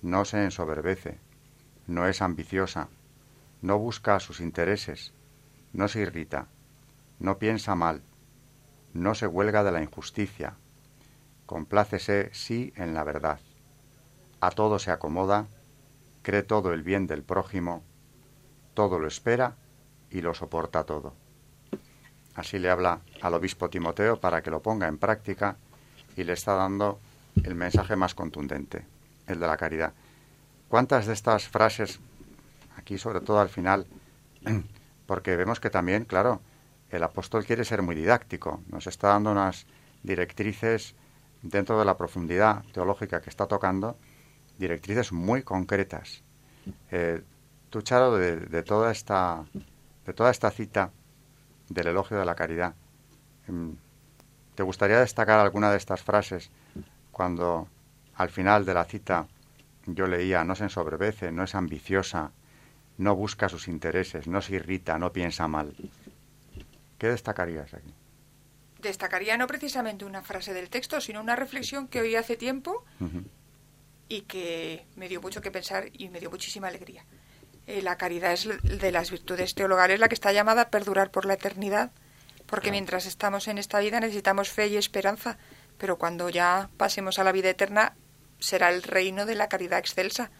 no 0.00 0.24
se 0.24 0.42
ensoberbece, 0.42 1.18
no 1.90 2.06
es 2.06 2.22
ambiciosa, 2.22 2.88
no 3.62 3.76
busca 3.76 4.20
sus 4.20 4.38
intereses, 4.38 5.12
no 5.72 5.88
se 5.88 6.00
irrita, 6.00 6.46
no 7.18 7.38
piensa 7.38 7.74
mal, 7.74 8.02
no 8.94 9.16
se 9.16 9.26
huelga 9.26 9.64
de 9.64 9.72
la 9.72 9.82
injusticia, 9.82 10.54
complácese 11.46 12.30
sí 12.32 12.72
en 12.76 12.94
la 12.94 13.02
verdad, 13.02 13.40
a 14.40 14.50
todo 14.50 14.78
se 14.78 14.92
acomoda, 14.92 15.48
cree 16.22 16.44
todo 16.44 16.72
el 16.72 16.84
bien 16.84 17.08
del 17.08 17.24
prójimo, 17.24 17.82
todo 18.74 19.00
lo 19.00 19.08
espera 19.08 19.56
y 20.10 20.20
lo 20.20 20.32
soporta 20.32 20.84
todo. 20.84 21.14
Así 22.36 22.60
le 22.60 22.70
habla 22.70 23.00
al 23.20 23.34
obispo 23.34 23.68
Timoteo 23.68 24.20
para 24.20 24.42
que 24.42 24.52
lo 24.52 24.62
ponga 24.62 24.86
en 24.86 24.96
práctica 24.96 25.56
y 26.16 26.22
le 26.22 26.34
está 26.34 26.54
dando 26.54 27.00
el 27.42 27.56
mensaje 27.56 27.96
más 27.96 28.14
contundente, 28.14 28.86
el 29.26 29.40
de 29.40 29.46
la 29.48 29.56
caridad. 29.56 29.92
¿Cuántas 30.70 31.06
de 31.06 31.12
estas 31.12 31.48
frases, 31.48 32.00
aquí 32.76 32.96
sobre 32.96 33.20
todo 33.20 33.40
al 33.40 33.50
final, 33.50 33.86
porque 35.06 35.36
vemos 35.36 35.60
que 35.60 35.68
también, 35.68 36.06
claro, 36.06 36.40
el 36.90 37.02
apóstol 37.02 37.44
quiere 37.44 37.64
ser 37.64 37.82
muy 37.82 37.94
didáctico, 37.94 38.62
nos 38.68 38.86
está 38.86 39.08
dando 39.08 39.32
unas 39.32 39.66
directrices 40.02 40.94
dentro 41.42 41.78
de 41.78 41.84
la 41.84 41.98
profundidad 41.98 42.64
teológica 42.72 43.20
que 43.20 43.30
está 43.30 43.46
tocando, 43.46 43.98
directrices 44.58 45.12
muy 45.12 45.42
concretas. 45.42 46.22
Eh, 46.90 47.22
tú, 47.68 47.82
Charo, 47.82 48.16
de 48.16 48.62
toda 48.62 48.92
esta 48.92 49.44
de 50.06 50.14
toda 50.14 50.30
esta 50.30 50.50
cita 50.50 50.90
del 51.68 51.88
elogio 51.88 52.18
de 52.18 52.24
la 52.24 52.34
caridad, 52.34 52.74
em, 53.48 53.76
¿te 54.54 54.62
gustaría 54.62 55.00
destacar 55.00 55.38
alguna 55.38 55.70
de 55.70 55.76
estas 55.76 56.02
frases 56.02 56.50
cuando 57.12 57.68
al 58.14 58.30
final 58.30 58.64
de 58.64 58.74
la 58.74 58.84
cita 58.84 59.26
yo 59.86 60.06
leía 60.06 60.44
no 60.44 60.54
se 60.54 60.64
ensoberbece, 60.64 61.32
no 61.32 61.44
es 61.44 61.54
ambiciosa, 61.54 62.32
no 62.98 63.16
busca 63.16 63.48
sus 63.48 63.68
intereses, 63.68 64.26
no 64.26 64.42
se 64.42 64.56
irrita, 64.56 64.98
no 64.98 65.12
piensa 65.12 65.48
mal? 65.48 65.74
¿Qué 66.98 67.08
destacarías 67.08 67.72
aquí? 67.72 67.94
Destacaría 68.80 69.36
no 69.36 69.46
precisamente 69.46 70.04
una 70.04 70.22
frase 70.22 70.52
del 70.52 70.70
texto, 70.70 71.00
sino 71.00 71.20
una 71.20 71.36
reflexión 71.36 71.88
que 71.88 72.00
oí 72.00 72.14
hace 72.14 72.36
tiempo 72.36 72.84
y 74.08 74.22
que 74.22 74.86
me 74.96 75.08
dio 75.08 75.20
mucho 75.20 75.40
que 75.40 75.50
pensar 75.50 75.88
y 75.92 76.08
me 76.08 76.20
dio 76.20 76.30
muchísima 76.30 76.68
alegría. 76.68 77.04
Eh, 77.66 77.82
la 77.82 77.96
caridad 77.96 78.32
es 78.32 78.48
de 78.62 78.92
las 78.92 79.10
virtudes 79.10 79.54
teologales 79.54 80.00
la 80.00 80.08
que 80.08 80.14
está 80.14 80.32
llamada 80.32 80.62
a 80.62 80.70
perdurar 80.70 81.10
por 81.10 81.24
la 81.24 81.34
eternidad, 81.34 81.92
porque 82.46 82.70
mientras 82.70 83.06
estamos 83.06 83.48
en 83.48 83.58
esta 83.58 83.78
vida 83.80 84.00
necesitamos 84.00 84.50
fe 84.50 84.66
y 84.68 84.76
esperanza, 84.76 85.38
pero 85.78 85.96
cuando 85.96 86.28
ya 86.28 86.68
pasemos 86.76 87.18
a 87.18 87.24
la 87.24 87.32
vida 87.32 87.48
eterna 87.50 87.94
será 88.40 88.70
el 88.70 88.82
reino 88.82 89.26
de 89.26 89.34
la 89.34 89.48
caridad 89.48 89.78
excelsa. 89.78 90.30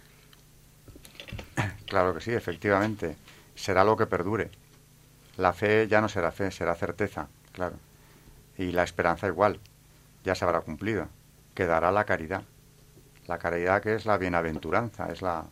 Claro 1.86 2.14
que 2.14 2.20
sí, 2.20 2.32
efectivamente. 2.32 3.16
Será 3.54 3.84
lo 3.84 3.96
que 3.96 4.06
perdure. 4.06 4.50
La 5.36 5.52
fe 5.52 5.88
ya 5.88 6.00
no 6.00 6.08
será 6.08 6.30
fe, 6.32 6.50
será 6.50 6.74
certeza, 6.74 7.28
claro. 7.52 7.76
Y 8.56 8.72
la 8.72 8.82
esperanza 8.82 9.26
igual, 9.26 9.58
ya 10.24 10.34
se 10.34 10.44
habrá 10.44 10.60
cumplido. 10.60 11.08
Quedará 11.54 11.90
la 11.92 12.04
caridad. 12.04 12.42
La 13.26 13.38
caridad 13.38 13.82
que 13.82 13.94
es 13.94 14.06
la 14.06 14.18
bienaventuranza, 14.18 15.10
es 15.12 15.22
la, 15.22 15.46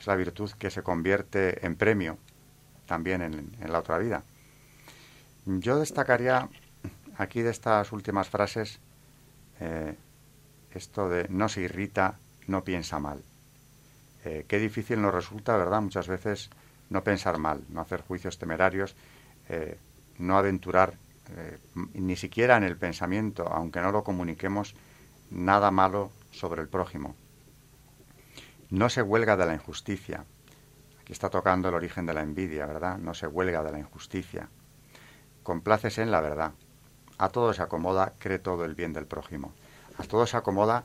es 0.00 0.06
la 0.06 0.16
virtud 0.16 0.50
que 0.52 0.70
se 0.70 0.82
convierte 0.82 1.64
en 1.66 1.76
premio 1.76 2.18
también 2.86 3.22
en, 3.22 3.70
la 3.70 3.78
otra 3.78 3.98
vida. 3.98 4.22
Yo 5.44 5.78
destacaría 5.78 6.48
aquí 7.16 7.42
de 7.42 7.50
estas 7.50 7.92
últimas 7.92 8.28
frases 8.28 8.80
eh, 9.60 9.94
esto 10.74 11.08
de 11.08 11.28
no 11.28 11.48
se 11.48 11.62
irrita, 11.62 12.18
no 12.46 12.64
piensa 12.64 12.98
mal. 12.98 13.22
Eh, 14.24 14.44
qué 14.48 14.58
difícil 14.58 15.00
nos 15.00 15.14
resulta, 15.14 15.56
¿verdad? 15.56 15.80
Muchas 15.80 16.08
veces 16.08 16.50
no 16.90 17.04
pensar 17.04 17.38
mal, 17.38 17.62
no 17.68 17.80
hacer 17.80 18.02
juicios 18.02 18.38
temerarios, 18.38 18.96
eh, 19.48 19.78
no 20.18 20.36
aventurar 20.36 20.94
eh, 21.36 21.58
ni 21.94 22.16
siquiera 22.16 22.56
en 22.56 22.64
el 22.64 22.76
pensamiento, 22.76 23.46
aunque 23.48 23.80
no 23.80 23.92
lo 23.92 24.02
comuniquemos, 24.02 24.74
nada 25.30 25.70
malo 25.70 26.10
sobre 26.30 26.62
el 26.62 26.68
prójimo. 26.68 27.14
No 28.70 28.88
se 28.88 29.02
huelga 29.02 29.36
de 29.36 29.46
la 29.46 29.54
injusticia. 29.54 30.24
Aquí 31.00 31.12
está 31.12 31.30
tocando 31.30 31.68
el 31.68 31.74
origen 31.74 32.06
de 32.06 32.14
la 32.14 32.22
envidia, 32.22 32.66
¿verdad? 32.66 32.98
No 32.98 33.14
se 33.14 33.26
huelga 33.26 33.62
de 33.62 33.72
la 33.72 33.78
injusticia. 33.78 34.48
Complácese 35.42 36.02
en 36.02 36.10
la 36.10 36.20
verdad. 36.20 36.52
A 37.18 37.30
todo 37.30 37.52
se 37.52 37.62
acomoda, 37.62 38.12
cree 38.18 38.38
todo 38.38 38.64
el 38.64 38.74
bien 38.74 38.92
del 38.92 39.06
prójimo. 39.06 39.52
A 39.98 40.04
todo 40.04 40.26
se 40.26 40.36
acomoda. 40.36 40.84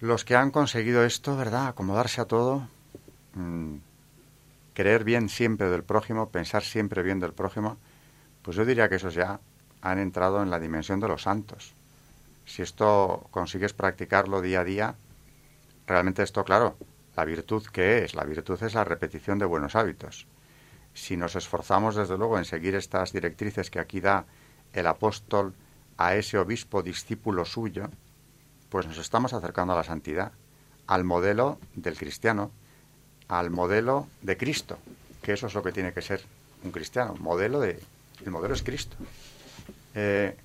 Los 0.00 0.24
que 0.24 0.36
han 0.36 0.50
conseguido 0.50 1.04
esto, 1.04 1.36
¿verdad? 1.36 1.68
Acomodarse 1.68 2.20
a 2.20 2.26
todo, 2.26 2.68
mm, 3.34 3.76
creer 4.74 5.04
bien 5.04 5.28
siempre 5.28 5.70
del 5.70 5.84
prójimo, 5.84 6.28
pensar 6.28 6.62
siempre 6.62 7.02
bien 7.02 7.20
del 7.20 7.32
prójimo, 7.32 7.78
pues 8.42 8.56
yo 8.56 8.64
diría 8.64 8.88
que 8.88 8.96
esos 8.96 9.14
ya 9.14 9.40
han 9.80 9.98
entrado 9.98 10.42
en 10.42 10.50
la 10.50 10.58
dimensión 10.58 11.00
de 11.00 11.08
los 11.08 11.22
santos. 11.22 11.74
Si 12.44 12.60
esto 12.60 13.26
consigues 13.30 13.72
practicarlo 13.72 14.42
día 14.42 14.60
a 14.60 14.64
día, 14.64 14.94
realmente 15.86 16.22
esto, 16.22 16.44
claro, 16.44 16.76
la 17.16 17.24
virtud 17.24 17.64
que 17.72 18.04
es, 18.04 18.14
la 18.14 18.24
virtud 18.24 18.62
es 18.62 18.74
la 18.74 18.84
repetición 18.84 19.38
de 19.38 19.46
buenos 19.46 19.76
hábitos. 19.76 20.26
Si 20.92 21.16
nos 21.16 21.36
esforzamos 21.36 21.94
desde 21.94 22.18
luego 22.18 22.38
en 22.38 22.44
seguir 22.44 22.74
estas 22.74 23.12
directrices 23.12 23.70
que 23.70 23.78
aquí 23.78 24.00
da 24.00 24.26
el 24.72 24.86
apóstol 24.86 25.54
a 25.96 26.14
ese 26.16 26.38
obispo 26.38 26.82
discípulo 26.82 27.44
suyo, 27.44 27.90
pues 28.68 28.86
nos 28.86 28.98
estamos 28.98 29.32
acercando 29.32 29.72
a 29.72 29.76
la 29.76 29.84
santidad, 29.84 30.32
al 30.86 31.04
modelo 31.04 31.58
del 31.74 31.96
cristiano, 31.96 32.50
al 33.28 33.50
modelo 33.50 34.08
de 34.22 34.36
Cristo, 34.36 34.78
que 35.22 35.32
eso 35.32 35.46
es 35.46 35.54
lo 35.54 35.62
que 35.62 35.72
tiene 35.72 35.92
que 35.92 36.02
ser 36.02 36.22
un 36.62 36.70
cristiano, 36.70 37.14
modelo 37.18 37.60
de 37.60 37.80
el 38.24 38.30
modelo 38.30 38.54
es 38.54 38.62
Cristo. 38.62 38.96
Eh, 39.94 40.36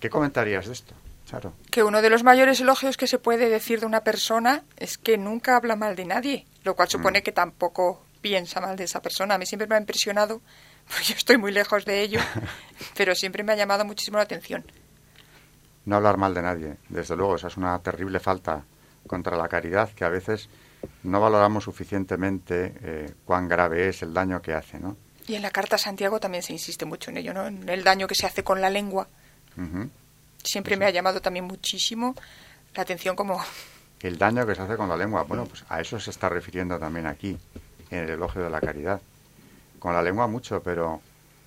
¿Qué 0.00 0.10
comentarías 0.10 0.66
de 0.66 0.72
esto? 0.72 0.94
Charo? 1.26 1.54
Que 1.70 1.82
uno 1.82 2.02
de 2.02 2.10
los 2.10 2.22
mayores 2.22 2.60
elogios 2.60 2.96
que 2.96 3.06
se 3.06 3.18
puede 3.18 3.48
decir 3.48 3.80
de 3.80 3.86
una 3.86 4.02
persona 4.02 4.62
es 4.76 4.98
que 4.98 5.16
nunca 5.16 5.56
habla 5.56 5.76
mal 5.76 5.96
de 5.96 6.04
nadie, 6.04 6.46
lo 6.64 6.74
cual 6.74 6.88
supone 6.88 7.20
mm. 7.20 7.22
que 7.22 7.32
tampoco 7.32 8.04
piensa 8.20 8.60
mal 8.60 8.76
de 8.76 8.84
esa 8.84 9.00
persona. 9.00 9.34
A 9.34 9.38
mí 9.38 9.46
siempre 9.46 9.66
me 9.66 9.74
ha 9.74 9.80
impresionado, 9.80 10.42
pues 10.88 11.08
yo 11.08 11.14
estoy 11.14 11.38
muy 11.38 11.52
lejos 11.52 11.84
de 11.84 12.02
ello, 12.02 12.20
pero 12.96 13.14
siempre 13.14 13.42
me 13.42 13.52
ha 13.52 13.56
llamado 13.56 13.84
muchísimo 13.84 14.18
la 14.18 14.24
atención. 14.24 14.64
No 15.86 15.96
hablar 15.96 16.16
mal 16.16 16.34
de 16.34 16.42
nadie, 16.42 16.76
desde 16.88 17.16
luego, 17.16 17.36
esa 17.36 17.48
es 17.48 17.56
una 17.56 17.78
terrible 17.80 18.20
falta 18.20 18.64
contra 19.06 19.36
la 19.36 19.48
caridad 19.48 19.90
que 19.90 20.04
a 20.04 20.08
veces 20.08 20.48
no 21.02 21.20
valoramos 21.20 21.64
suficientemente 21.64 22.74
eh, 22.82 23.14
cuán 23.24 23.48
grave 23.48 23.88
es 23.88 24.02
el 24.02 24.14
daño 24.14 24.40
que 24.40 24.54
hace, 24.54 24.78
¿no? 24.78 24.96
Y 25.26 25.34
en 25.34 25.42
la 25.42 25.50
Carta 25.50 25.76
a 25.76 25.78
Santiago 25.78 26.20
también 26.20 26.42
se 26.42 26.52
insiste 26.52 26.84
mucho 26.84 27.10
en 27.10 27.18
ello, 27.18 27.32
¿no? 27.32 27.46
En 27.46 27.68
el 27.68 27.82
daño 27.82 28.06
que 28.06 28.14
se 28.14 28.26
hace 28.26 28.44
con 28.44 28.60
la 28.60 28.68
lengua. 28.68 29.08
Siempre 30.42 30.76
me 30.76 30.84
ha 30.84 30.90
llamado 30.90 31.20
también 31.22 31.46
muchísimo 31.46 32.14
la 32.74 32.82
atención 32.82 33.16
como... 33.16 33.42
El 34.00 34.18
daño 34.18 34.46
que 34.46 34.54
se 34.54 34.60
hace 34.60 34.76
con 34.76 34.86
la 34.86 34.98
lengua. 34.98 35.22
Bueno, 35.22 35.46
pues 35.46 35.64
a 35.70 35.80
eso 35.80 35.98
se 35.98 36.10
está 36.10 36.28
refiriendo 36.28 36.78
también 36.78 37.06
aquí, 37.06 37.38
en 37.90 38.00
el 38.00 38.10
elogio 38.10 38.42
de 38.42 38.50
la 38.50 38.60
caridad. 38.60 39.00
Con 39.78 39.94
la 39.94 40.02
lengua 40.02 40.26
mucho, 40.26 40.62
pero 40.62 41.00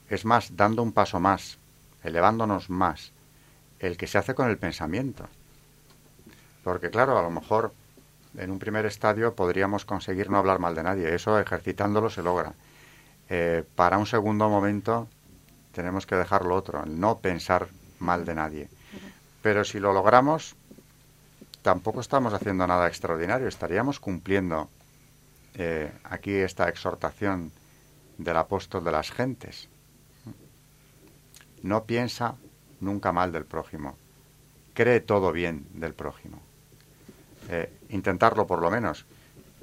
es 0.09 0.25
más, 0.25 0.57
dando 0.57 0.81
un 0.81 0.91
paso 0.91 1.19
más, 1.19 1.59
elevándonos 2.03 2.71
más, 2.71 3.11
el 3.79 3.97
que 3.97 4.07
se 4.07 4.17
hace 4.17 4.35
con 4.35 4.49
el 4.49 4.57
pensamiento. 4.57 5.27
Porque 6.63 6.89
claro, 6.89 7.17
a 7.17 7.21
lo 7.21 7.29
mejor 7.29 7.73
en 8.37 8.51
un 8.51 8.59
primer 8.59 8.85
estadio 8.85 9.35
podríamos 9.35 9.85
conseguir 9.85 10.29
no 10.29 10.37
hablar 10.37 10.59
mal 10.59 10.75
de 10.75 10.83
nadie. 10.83 11.13
Eso 11.13 11.39
ejercitándolo 11.39 12.09
se 12.09 12.23
logra. 12.23 12.53
Eh, 13.29 13.63
para 13.75 13.97
un 13.97 14.05
segundo 14.05 14.49
momento 14.49 15.07
tenemos 15.73 16.05
que 16.05 16.15
dejar 16.15 16.45
lo 16.45 16.55
otro, 16.55 16.85
no 16.85 17.19
pensar 17.19 17.67
mal 17.99 18.25
de 18.25 18.35
nadie. 18.35 18.69
Pero 19.41 19.63
si 19.63 19.79
lo 19.79 19.93
logramos, 19.93 20.55
tampoco 21.61 22.01
estamos 22.01 22.33
haciendo 22.33 22.65
nada 22.65 22.87
extraordinario, 22.87 23.47
estaríamos 23.47 23.99
cumpliendo 23.99 24.69
eh, 25.55 25.91
aquí 26.03 26.33
esta 26.33 26.69
exhortación 26.69 27.51
del 28.17 28.37
apóstol 28.37 28.83
de 28.83 28.91
las 28.91 29.11
gentes. 29.11 29.69
No 31.61 31.83
piensa 31.85 32.35
nunca 32.79 33.11
mal 33.11 33.31
del 33.31 33.45
prójimo, 33.45 33.97
cree 34.73 34.99
todo 34.99 35.31
bien 35.31 35.65
del 35.73 35.93
prójimo. 35.93 36.41
Eh, 37.49 37.71
intentarlo 37.89 38.45
por 38.47 38.61
lo 38.61 38.69
menos. 38.69 39.05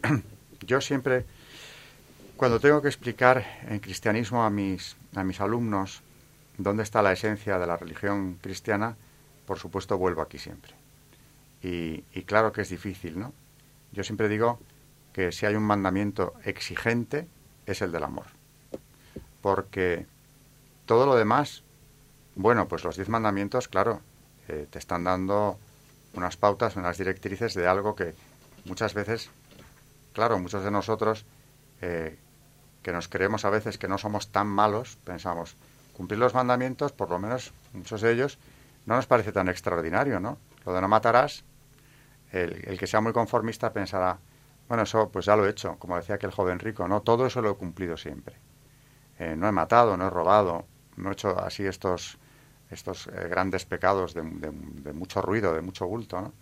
Yo 0.67 0.81
siempre 0.81 1.25
cuando 2.37 2.59
tengo 2.61 2.83
que 2.83 2.89
explicar 2.89 3.45
en 3.69 3.79
cristianismo 3.79 4.45
a 4.45 4.51
mis, 4.51 4.97
a 5.15 5.23
mis 5.23 5.41
alumnos 5.41 6.03
dónde 6.59 6.83
está 6.83 7.01
la 7.01 7.13
esencia 7.13 7.59
de 7.59 7.67
la 7.67 7.77
religión 7.77 8.39
cristiana, 8.43 8.97
por 9.47 9.59
supuesto 9.59 9.99
vuelvo 9.99 10.21
aquí 10.21 10.39
siempre. 10.39 10.75
Y, 11.63 12.03
claro 12.27 12.53
que 12.53 12.61
es 12.61 12.69
difícil, 12.69 13.19
¿no? 13.19 13.33
Yo 13.93 14.05
siempre 14.05 14.29
digo 14.29 14.61
que 15.15 15.33
si 15.33 15.47
hay 15.47 15.55
un 15.55 15.63
mandamiento 15.63 16.35
exigente 16.45 17.27
es 17.65 17.81
el 17.81 17.91
del 17.91 18.03
amor. 18.03 18.27
Porque 19.41 20.05
todo 20.85 21.07
lo 21.07 21.15
demás, 21.15 21.63
bueno, 22.37 22.69
pues 22.69 22.85
los 22.85 22.97
diez 22.97 23.09
mandamientos, 23.09 23.69
claro, 23.69 24.01
eh, 24.49 24.67
te 24.71 24.79
están 24.79 25.05
dando 25.05 25.59
unas 26.15 26.37
pautas, 26.37 26.77
unas 26.77 26.99
directrices 26.99 27.55
de 27.55 27.67
algo 27.67 27.95
que 27.95 28.15
muchas 28.65 28.95
veces, 28.95 29.31
claro, 30.13 30.39
muchos 30.39 30.65
de 30.65 30.71
nosotros 30.71 31.25
eh, 31.81 32.19
que 32.83 32.93
nos 32.93 33.09
creemos 33.09 33.45
a 33.45 33.51
veces 33.51 33.79
que 33.79 33.89
no 33.89 33.99
somos 33.99 34.29
tan 34.29 34.47
malos, 34.47 34.99
pensamos, 35.05 35.57
cumplir 35.95 36.19
los 36.19 36.35
mandamientos, 36.35 36.93
por 36.93 37.11
lo 37.11 37.19
menos 37.19 37.53
muchos 37.73 38.01
de 38.01 38.13
ellos, 38.13 38.39
no 38.87 38.97
nos 38.97 39.07
parece 39.07 39.33
tan 39.33 39.49
extraordinario, 39.49 40.21
¿no? 40.21 40.39
Lo 40.67 40.75
de 40.75 40.81
no 40.81 40.89
matarás, 40.89 41.45
el, 42.33 42.79
que 42.79 42.87
sea 42.87 43.01
muy 43.01 43.13
conformista 43.13 43.73
pensará, 43.73 44.19
bueno, 44.69 44.83
eso 44.83 45.09
pues 45.09 45.25
ya 45.27 45.37
lo 45.37 45.47
he 45.47 45.51
hecho, 45.51 45.77
como 45.79 45.97
decía 45.97 46.17
aquel 46.17 46.31
joven 46.31 46.59
rico, 46.59 46.87
¿no? 46.89 47.01
Todo 47.03 47.27
eso 47.27 47.41
lo 47.41 47.53
he 47.53 47.55
cumplido 47.55 47.97
siempre. 47.97 48.37
Eh, 49.19 49.35
no 49.37 49.49
he 49.49 49.53
matado, 49.53 49.97
no 49.97 50.09
he 50.09 50.11
robado, 50.11 50.67
no 50.97 51.11
he 51.11 51.13
hecho 51.13 51.39
así 51.39 51.65
estos, 51.65 52.19
estos 52.71 53.07
eh, 53.07 53.29
grandes 53.29 53.65
pecados 53.65 54.15
de, 54.15 54.23
mucho 54.23 55.23
ruido, 55.23 55.55
de 55.55 55.61
mucho 55.61 55.87
bulto. 55.87 56.33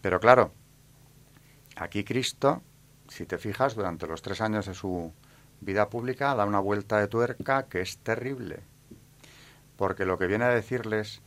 Pero 0.00 0.20
claro, 0.20 0.52
aquí 1.76 2.04
Cristo, 2.04 2.62
si 3.08 3.26
te 3.26 3.38
fijas, 3.38 3.74
durante 3.74 4.06
los 4.06 4.22
tres 4.22 4.40
años 4.40 4.66
de 4.66 4.74
su, 4.74 5.12
vida 5.60 5.88
pública 5.88 6.34
da 6.34 6.44
una 6.44 6.60
vuelta 6.60 6.98
de 7.00 7.08
tuerca 7.08 7.66
que 7.66 7.80
es 7.80 7.98
terrible. 7.98 8.60
Porque 9.76 10.04
lo 10.04 10.18
que 10.18 10.26
viene 10.26 10.44
a 10.44 10.48
decirles 10.48 11.22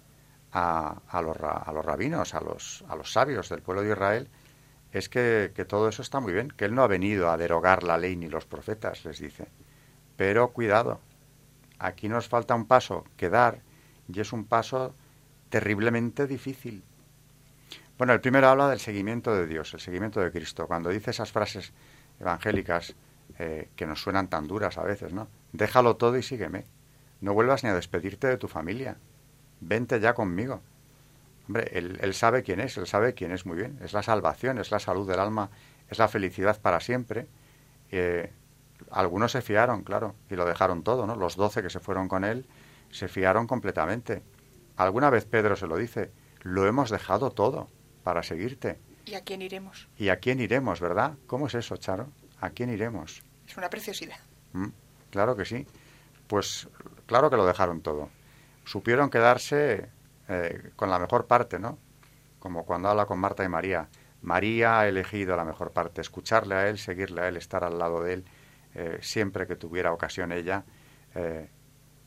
a, 0.52 1.02
a, 1.08 1.22
los, 1.22 1.38
a 1.42 1.72
los, 1.74 1.86
rabinos, 1.86 2.34
a 2.34 2.42
los, 2.42 2.84
a 2.88 2.96
los 2.96 3.12
sabios 3.12 3.50
del 3.50 3.62
pueblo 3.62 3.84
de 3.84 3.92
Israel, 3.92 4.30
es 4.92 5.08
que, 5.08 5.52
que, 5.54 5.66
todo 5.66 5.88
eso 5.88 6.02
está 6.02 6.20
muy 6.20 6.34
bien, 6.34 6.50
que 6.50 6.66
Él 6.66 6.74
no 6.74 6.82
ha 6.82 6.88
venido 6.88 7.30
a 7.30 7.38
derogar 7.38 7.84
la 7.84 7.98
ley 7.98 8.16
ni 8.16 8.28
los 8.28 8.46
profetas, 8.46 9.06
les 9.06 9.20
dice. 9.20 9.48
Pero 10.16 10.52
cuidado, 10.52 11.00
aquí 11.78 12.10
nos 12.10 12.28
falta 12.28 12.56
un 12.56 12.66
paso 12.66 13.06
que 13.16 13.30
dar, 13.30 13.62
y 14.14 14.20
es 14.20 14.34
un 14.34 14.46
paso 14.46 14.96
terriblemente 15.50 16.28
difícil. 16.28 16.84
Bueno, 17.98 18.14
el 18.14 18.22
primero 18.22 18.48
habla 18.48 18.70
del 18.70 18.80
seguimiento 18.80 19.36
de 19.36 19.46
Dios, 19.46 19.74
el 19.74 19.80
seguimiento 19.80 20.22
de 20.22 20.32
Cristo. 20.32 20.68
Cuando 20.68 20.90
dice 20.90 21.12
esas 21.12 21.32
frases 21.32 21.74
evangélicas, 22.20 22.96
eh, 23.38 23.70
que 23.76 23.86
nos 23.86 24.02
suenan 24.02 24.28
tan 24.28 24.48
duras 24.48 24.78
a 24.78 24.84
veces, 24.84 25.14
¿no? 25.14 25.28
Déjalo 25.52 25.98
todo 25.98 26.18
y 26.18 26.24
sígueme. 26.24 26.66
No 27.22 27.34
vuelvas 27.34 27.64
ni 27.64 27.70
a 27.70 27.74
despedirte 27.74 28.28
de 28.28 28.38
tu 28.38 28.48
familia. 28.48 28.98
Vente 29.60 30.00
ya 30.00 30.14
conmigo. 30.14 30.62
Hombre, 31.48 31.70
él, 31.74 32.14
sabe 32.14 32.44
quién 32.44 32.60
es, 32.60 32.78
él 32.78 32.88
sabe 32.88 33.14
quién 33.14 33.32
es 33.32 33.46
muy 33.46 33.58
bien. 33.58 33.78
Es 33.84 33.94
la 33.94 34.04
salvación, 34.04 34.60
es 34.60 34.72
la 34.72 34.80
salud 34.80 35.08
del 35.08 35.20
alma, 35.20 35.50
es 35.90 36.00
la 36.00 36.08
felicidad 36.08 36.60
para 36.62 36.80
siempre. 36.80 37.28
Eh, 37.92 38.32
algunos 38.92 39.32
se 39.32 39.42
fiaron, 39.42 39.84
claro, 39.84 40.16
y 40.30 40.36
lo 40.36 40.46
dejaron 40.46 40.84
todo, 40.84 41.06
¿no? 41.06 41.16
Los 41.16 41.36
doce 41.36 41.62
que 41.62 41.70
se 41.70 41.80
fueron 41.80 42.08
con 42.08 42.24
él 42.24 42.46
se 42.92 43.08
fiaron 43.08 43.48
completamente. 43.48 44.24
Alguna 44.78 45.10
vez 45.10 45.26
Pedro 45.26 45.56
se 45.56 45.68
lo 45.68 45.78
dice, 45.78 46.12
lo 46.42 46.68
hemos 46.68 46.90
dejado 46.90 47.32
todo 47.32 47.70
para 48.04 48.24
seguirte. 48.24 48.80
¿Y 49.06 49.16
a 49.16 49.22
quién 49.22 49.42
iremos? 49.42 49.88
¿Y 49.98 50.10
a 50.10 50.18
quién 50.18 50.40
iremos, 50.40 50.80
verdad? 50.80 51.18
¿Cómo 51.28 51.48
es 51.48 51.56
eso, 51.56 51.78
Charo? 51.78 52.12
¿A 52.40 52.52
quién 52.52 52.70
iremos? 52.70 53.24
Es 53.48 53.58
una 53.58 53.70
preciosidad. 53.70 54.18
Mm, 54.54 54.70
claro 55.10 55.36
que 55.36 55.46
sí. 55.46 55.66
Pues 56.28 56.70
claro 57.06 57.30
que 57.30 57.38
lo 57.38 57.46
dejaron 57.46 57.82
todo. 57.82 58.10
Supieron 58.66 59.10
quedarse 59.10 59.90
eh, 60.28 60.72
con 60.76 60.90
la 60.90 61.00
mejor 61.00 61.26
parte, 61.26 61.58
¿no? 61.58 61.80
Como 62.38 62.66
cuando 62.66 62.90
habla 62.90 63.06
con 63.06 63.20
Marta 63.20 63.44
y 63.44 63.50
María. 63.50 63.90
María 64.22 64.80
ha 64.80 64.88
elegido 64.88 65.36
la 65.36 65.46
mejor 65.46 65.72
parte, 65.72 66.02
escucharle 66.02 66.56
a 66.56 66.68
él, 66.70 66.78
seguirle 66.78 67.22
a 67.22 67.28
él, 67.30 67.38
estar 67.38 67.64
al 67.64 67.80
lado 67.80 68.04
de 68.04 68.14
él, 68.14 68.26
eh, 68.76 69.00
siempre 69.02 69.48
que 69.48 69.56
tuviera 69.56 69.94
ocasión 69.94 70.32
ella, 70.32 70.66
eh, 71.16 71.50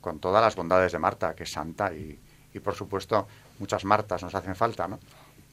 con 0.03 0.19
todas 0.19 0.43
las 0.43 0.55
bondades 0.55 0.93
de 0.93 0.99
Marta, 0.99 1.35
que 1.35 1.45
es 1.45 1.53
santa, 1.53 1.95
y, 1.95 2.21
por 2.63 2.75
supuesto 2.75 3.27
muchas 3.59 3.87
Martas 3.87 4.23
nos 4.23 4.35
hacen 4.35 4.55
falta, 4.55 4.87
¿no? 4.87 4.99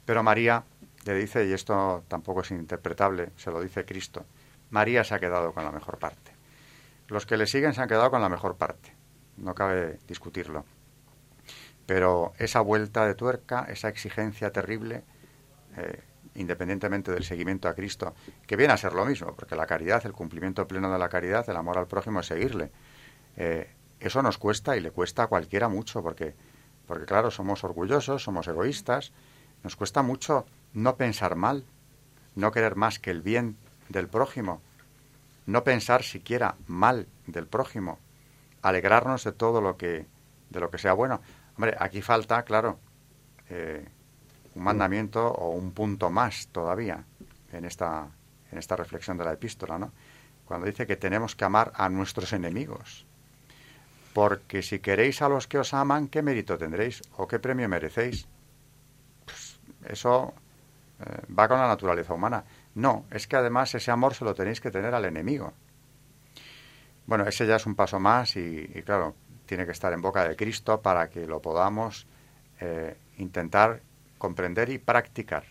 Pero 0.04 0.22
María 0.24 0.64
le 1.06 1.14
dice, 1.14 1.48
y 1.48 1.54
esto 1.54 2.04
tampoco 2.10 2.42
es 2.42 2.52
interpretable, 2.52 3.32
se 3.38 3.52
lo 3.52 3.62
dice 3.62 3.86
Cristo, 3.86 4.26
María 4.72 5.06
se 5.06 5.16
ha 5.16 5.20
quedado 5.20 5.54
con 5.54 5.64
la 5.64 5.72
mejor 5.72 5.98
parte. 5.98 6.34
Los 7.08 7.26
que 7.26 7.38
le 7.38 7.48
siguen 7.48 7.74
se 7.74 7.82
han 7.82 7.88
quedado 7.88 8.12
con 8.12 8.22
la 8.22 8.28
mejor 8.28 8.58
parte, 8.58 8.94
no 9.38 9.56
cabe 9.56 10.00
discutirlo. 10.08 10.66
Pero 11.86 12.34
esa 12.38 12.62
vuelta 12.62 13.06
de 13.06 13.16
tuerca, 13.16 13.66
esa 13.70 13.88
exigencia 13.88 14.52
terrible, 14.52 15.04
eh, 15.78 16.02
independientemente 16.36 17.12
del 17.12 17.24
seguimiento 17.24 17.68
a 17.68 17.74
Cristo, 17.74 18.14
que 18.46 18.56
viene 18.56 18.74
a 18.74 18.78
ser 18.78 18.94
lo 18.94 19.06
mismo, 19.06 19.34
porque 19.36 19.56
la 19.56 19.66
caridad, 19.66 20.06
el 20.06 20.14
cumplimiento 20.14 20.68
pleno 20.68 20.92
de 20.92 21.00
la 21.00 21.10
caridad, 21.10 21.50
el 21.50 21.58
amor 21.58 21.78
al 21.78 21.88
prójimo 21.88 22.20
es 22.20 22.28
seguirle. 22.28 22.72
Eh, 23.38 23.70
eso 24.00 24.22
nos 24.22 24.38
cuesta 24.38 24.78
y 24.78 24.80
le 24.80 24.92
cuesta 24.92 25.24
a 25.24 25.28
cualquiera 25.28 25.68
mucho, 25.68 26.02
porque, 26.02 26.36
porque 26.88 27.06
claro, 27.06 27.32
somos 27.32 27.64
orgullosos, 27.64 28.24
somos 28.24 28.48
egoístas, 28.48 29.12
nos 29.64 29.76
cuesta 29.76 30.02
mucho 30.02 30.46
no 30.74 30.96
pensar 30.96 31.36
mal, 31.36 31.66
no 32.36 32.52
querer 32.52 32.76
más 32.76 33.00
que 33.00 33.12
el 33.12 33.22
bien 33.22 33.58
del 33.90 34.08
prójimo, 34.08 34.62
no 35.46 35.64
pensar 35.64 36.04
siquiera 36.04 36.56
mal 36.68 37.08
del 37.28 37.48
prójimo, 37.48 38.00
alegrarnos 38.62 39.24
de 39.24 39.32
todo 39.32 39.62
lo 39.62 39.78
que, 39.78 40.06
de 40.50 40.60
lo 40.60 40.70
que 40.70 40.78
sea 40.78 40.94
bueno. 40.94 41.22
Hombre, 41.56 41.76
aquí 41.80 42.02
falta, 42.02 42.44
claro, 42.44 42.80
eh, 43.50 43.86
un 44.56 44.64
mandamiento 44.64 45.28
o 45.28 45.50
un 45.50 45.72
punto 45.72 46.10
más 46.10 46.48
todavía 46.48 47.04
en 47.52 47.66
esta, 47.66 48.08
en 48.52 48.58
esta 48.58 48.76
reflexión 48.76 49.18
de 49.18 49.26
la 49.26 49.34
epístola, 49.34 49.78
¿no? 49.78 49.92
Cuando 50.46 50.66
dice 50.66 50.88
que 50.88 50.96
tenemos 50.96 51.36
que 51.36 51.46
amar 51.46 51.72
a 51.76 51.90
nuestros 51.90 52.34
enemigos. 52.34 53.06
Porque 54.20 54.62
si 54.64 54.80
queréis 54.80 55.22
a 55.22 55.30
los 55.30 55.48
que 55.48 55.60
os 55.60 55.74
aman, 55.74 56.10
¿qué 56.10 56.22
mérito 56.22 56.58
tendréis 56.58 57.02
o 57.16 57.26
qué 57.26 57.40
premio 57.40 57.70
merecéis? 57.70 58.28
Pues 59.24 59.62
eso 59.88 60.34
eh, 61.00 61.24
va 61.32 61.48
con 61.48 61.58
la 61.58 61.70
naturaleza 61.70 62.14
humana. 62.14 62.44
No, 62.76 63.06
es 63.12 63.28
que 63.28 63.38
además 63.38 63.74
ese 63.76 63.92
amor 63.92 64.14
se 64.14 64.26
lo 64.26 64.36
tenéis 64.36 64.60
que 64.60 64.72
tener 64.72 64.94
al 64.94 65.06
enemigo. 65.06 65.54
Bueno, 67.06 67.26
ese 67.28 67.48
ya 67.48 67.56
es 67.56 67.66
un 67.66 67.76
paso 67.76 67.98
más 67.98 68.36
y 68.36 68.68
claro, 68.84 69.16
tiene 69.46 69.66
que 69.66 69.72
estar 69.72 69.94
en 69.94 70.02
boca 70.02 70.28
de 70.28 70.36
Cristo 70.36 70.82
para 70.82 71.10
que 71.10 71.26
lo 71.26 71.42
podamos 71.42 72.06
eh, 72.60 72.98
intentar 73.20 73.82
comprender 74.18 74.68
y 74.68 74.80
practicar. 74.80 75.46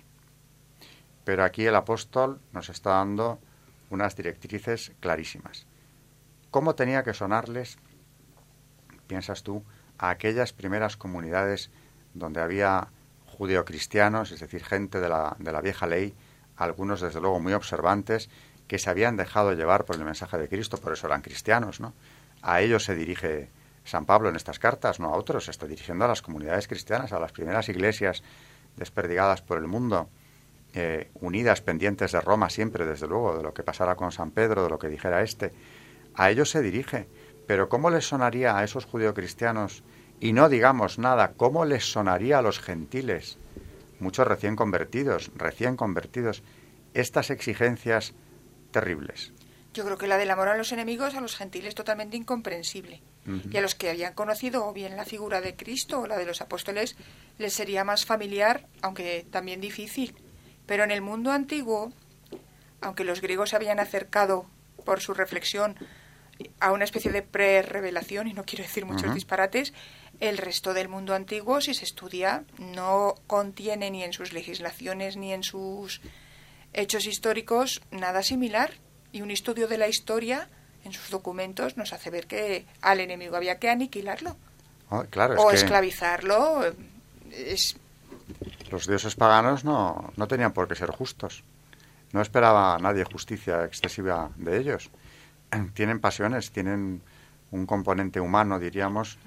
Pero 1.25 1.43
aquí 1.43 1.65
el 1.65 1.75
apóstol 1.75 2.39
nos 2.53 2.69
está 2.69 2.91
dando 2.91 3.39
unas 3.89 4.15
directrices 4.15 4.93
clarísimas. 5.01 5.67
¿Cómo 6.51 6.75
tenía 6.75 7.03
que 7.03 7.15
sonarles, 7.15 7.79
piensas 9.09 9.43
tú, 9.43 9.65
a 9.99 10.11
aquellas 10.11 10.53
primeras 10.53 10.97
comunidades 10.97 11.71
donde 12.15 12.41
había 12.41 12.89
judeocristianos, 13.27 14.31
es 14.31 14.41
decir, 14.41 14.65
gente 14.65 15.01
de 15.01 15.09
la, 15.09 15.37
de 15.41 15.51
la 15.51 15.61
vieja 15.61 15.87
ley, 15.87 16.15
algunos 16.57 17.01
desde 17.01 17.21
luego 17.21 17.41
muy 17.41 17.53
observantes, 17.53 18.31
que 18.69 18.79
se 18.79 18.91
habían 18.91 19.17
dejado 19.17 19.53
llevar 19.55 19.85
por 19.85 19.97
el 19.97 20.05
mensaje 20.05 20.39
de 20.39 20.49
Cristo, 20.49 20.77
por 20.77 20.93
eso 20.93 21.07
eran 21.07 21.23
cristianos, 21.23 21.81
¿no? 21.81 21.95
A 22.43 22.61
ellos 22.61 22.85
se 22.85 22.95
dirige 22.95 23.49
San 23.85 24.05
Pablo 24.05 24.29
en 24.29 24.37
estas 24.37 24.59
cartas, 24.59 25.01
no 25.01 25.09
a 25.09 25.17
otros, 25.17 25.47
se 25.47 25.51
está 25.51 25.67
dirigiendo 25.67 26.05
a 26.05 26.09
las 26.09 26.23
comunidades 26.23 26.69
cristianas, 26.69 27.13
a 27.13 27.19
las 27.19 27.33
primeras 27.33 27.69
iglesias 27.69 28.23
desperdigadas 28.77 29.43
por 29.43 29.59
el 29.59 29.67
mundo, 29.67 30.09
eh, 30.75 31.11
unidas, 31.15 31.63
pendientes 31.63 32.13
de 32.13 32.21
Roma 32.21 32.51
siempre, 32.51 32.85
desde 32.85 33.07
luego, 33.07 33.37
de 33.37 33.43
lo 33.43 33.55
que 33.55 33.63
pasara 33.63 33.97
con 33.97 34.13
San 34.13 34.31
Pedro, 34.31 34.63
de 34.63 34.69
lo 34.69 34.79
que 34.79 34.89
dijera 34.89 35.23
este. 35.23 35.53
A 36.15 36.31
ellos 36.31 36.51
se 36.51 36.61
dirige. 36.61 37.09
Pero 37.49 37.71
¿cómo 37.71 37.89
les 37.89 38.07
sonaría 38.07 38.59
a 38.59 38.63
esos 38.63 38.85
judeocristianos? 38.85 39.83
Y 40.21 40.35
no 40.35 40.51
digamos 40.51 40.99
nada, 40.99 41.33
¿cómo 41.35 41.65
les 41.65 41.91
sonaría 41.91 42.39
a 42.39 42.43
los 42.43 42.61
gentiles? 42.61 43.39
Muchos 44.01 44.29
recién 44.29 44.55
convertidos, 44.55 45.31
recién 45.35 45.75
convertidos, 45.75 46.43
estas 46.93 47.31
exigencias 47.31 48.13
terribles. 48.71 49.33
Yo 49.73 49.87
creo 49.87 49.97
que 49.97 50.07
la 50.07 50.19
del 50.19 50.31
amor 50.31 50.49
a 50.49 50.59
los 50.59 50.73
enemigos 50.73 51.15
a 51.15 51.23
los 51.23 51.37
gentiles 51.37 51.75
totalmente 51.75 52.19
incomprensible. 52.19 53.01
Y 53.51 53.57
a 53.57 53.61
los 53.63 53.75
que 53.75 53.91
habían 53.91 54.15
conocido 54.15 54.67
o 54.67 54.73
bien 54.75 54.97
la 54.97 55.05
figura 55.05 55.41
de 55.41 55.57
Cristo 55.57 56.01
o 56.01 56.07
la 56.07 56.17
de 56.19 56.27
los 56.27 56.43
apóstoles 56.43 56.97
les 57.39 57.55
sería 57.55 57.85
más 57.85 58.05
familiar, 58.05 58.67
aunque 58.83 59.27
también 59.31 59.61
difícil. 59.61 60.15
Pero 60.67 60.85
en 60.85 60.91
el 60.91 61.01
mundo 61.01 61.31
antiguo, 61.31 61.93
aunque 62.83 63.05
los 63.05 63.23
griegos 63.23 63.51
se 63.51 63.57
habían 63.57 63.81
acercado 63.81 64.47
por 64.85 65.01
su 65.01 65.15
reflexión 65.15 65.77
a 66.61 66.73
una 66.73 66.85
especie 66.85 67.13
de 67.13 67.23
pre-revelación, 67.23 68.29
y 68.29 68.33
no 68.33 68.45
quiero 68.45 68.65
decir 68.65 68.85
muchos 68.85 69.15
disparates, 69.15 69.73
el 70.21 70.39
resto 70.39 70.75
del 70.75 70.89
mundo 70.89 71.15
antiguo, 71.15 71.61
si 71.61 71.75
se 71.75 71.85
estudia, 71.85 72.45
no 72.59 73.15
contiene 73.27 73.91
ni 73.91 74.03
en 74.03 74.13
sus 74.13 74.33
legislaciones 74.33 75.17
ni 75.17 75.33
en 75.33 75.43
sus 75.43 76.01
hechos 76.73 77.07
históricos 77.07 77.83
nada 77.91 78.23
similar. 78.23 78.73
Y 79.13 79.23
un 79.23 79.31
estudio 79.31 79.69
de 79.69 79.79
la 79.79 79.89
historia 79.89 80.49
en 80.85 80.93
sus 80.93 81.11
documentos 81.11 81.77
nos 81.77 81.93
hace 81.93 82.11
ver 82.11 82.27
que 82.27 82.67
al 82.83 83.01
enemigo 83.01 83.37
había 83.37 83.59
que 83.59 83.71
aniquilarlo. 83.71 84.37
Ah, 84.91 85.05
claro, 85.09 85.41
o 85.41 85.51
esclavizarlo. 85.51 86.65
Es... 87.31 87.77
Los 88.71 88.87
dioses 88.87 89.15
paganos 89.15 89.65
no, 89.65 90.13
no 90.17 90.29
tenían 90.29 90.53
por 90.53 90.69
qué 90.69 90.75
ser 90.75 90.91
justos. 90.91 91.43
No 92.13 92.21
esperaba 92.21 92.79
nadie 92.79 93.05
justicia 93.05 93.65
excesiva 93.65 94.31
de 94.37 94.59
ellos. 94.59 94.91
Tienen 95.75 96.01
pasiones, 96.01 96.51
tienen 96.51 97.03
un 97.51 97.67
componente 97.67 98.21
humano, 98.21 98.59
diríamos, 98.59 99.19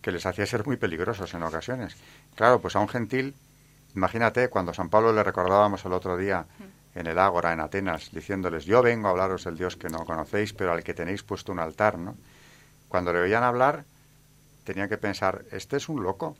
que 0.00 0.12
les 0.12 0.26
hacía 0.26 0.46
ser 0.46 0.66
muy 0.66 0.76
peligrosos 0.76 1.32
en 1.34 1.42
ocasiones. 1.42 1.96
Claro, 2.34 2.60
pues 2.60 2.76
a 2.76 2.80
un 2.80 2.88
gentil, 2.88 3.34
imagínate, 3.94 4.48
cuando 4.48 4.74
San 4.74 4.88
Pablo 4.88 5.12
le 5.12 5.22
recordábamos 5.22 5.84
el 5.84 5.92
otro 5.92 6.16
día 6.16 6.46
en 6.94 7.06
el 7.06 7.18
Ágora, 7.18 7.52
en 7.52 7.60
Atenas, 7.60 8.10
diciéndoles, 8.12 8.64
yo 8.64 8.82
vengo 8.82 9.08
a 9.08 9.10
hablaros 9.10 9.44
del 9.44 9.56
Dios 9.56 9.76
que 9.76 9.88
no 9.88 10.04
conocéis, 10.04 10.52
pero 10.52 10.72
al 10.72 10.82
que 10.82 10.94
tenéis 10.94 11.22
puesto 11.22 11.52
un 11.52 11.60
altar, 11.60 11.98
¿no? 11.98 12.16
Cuando 12.88 13.12
le 13.12 13.20
oían 13.20 13.44
hablar, 13.44 13.84
tenían 14.64 14.88
que 14.88 14.98
pensar, 14.98 15.44
este 15.52 15.76
es 15.76 15.88
un 15.88 16.02
loco. 16.02 16.36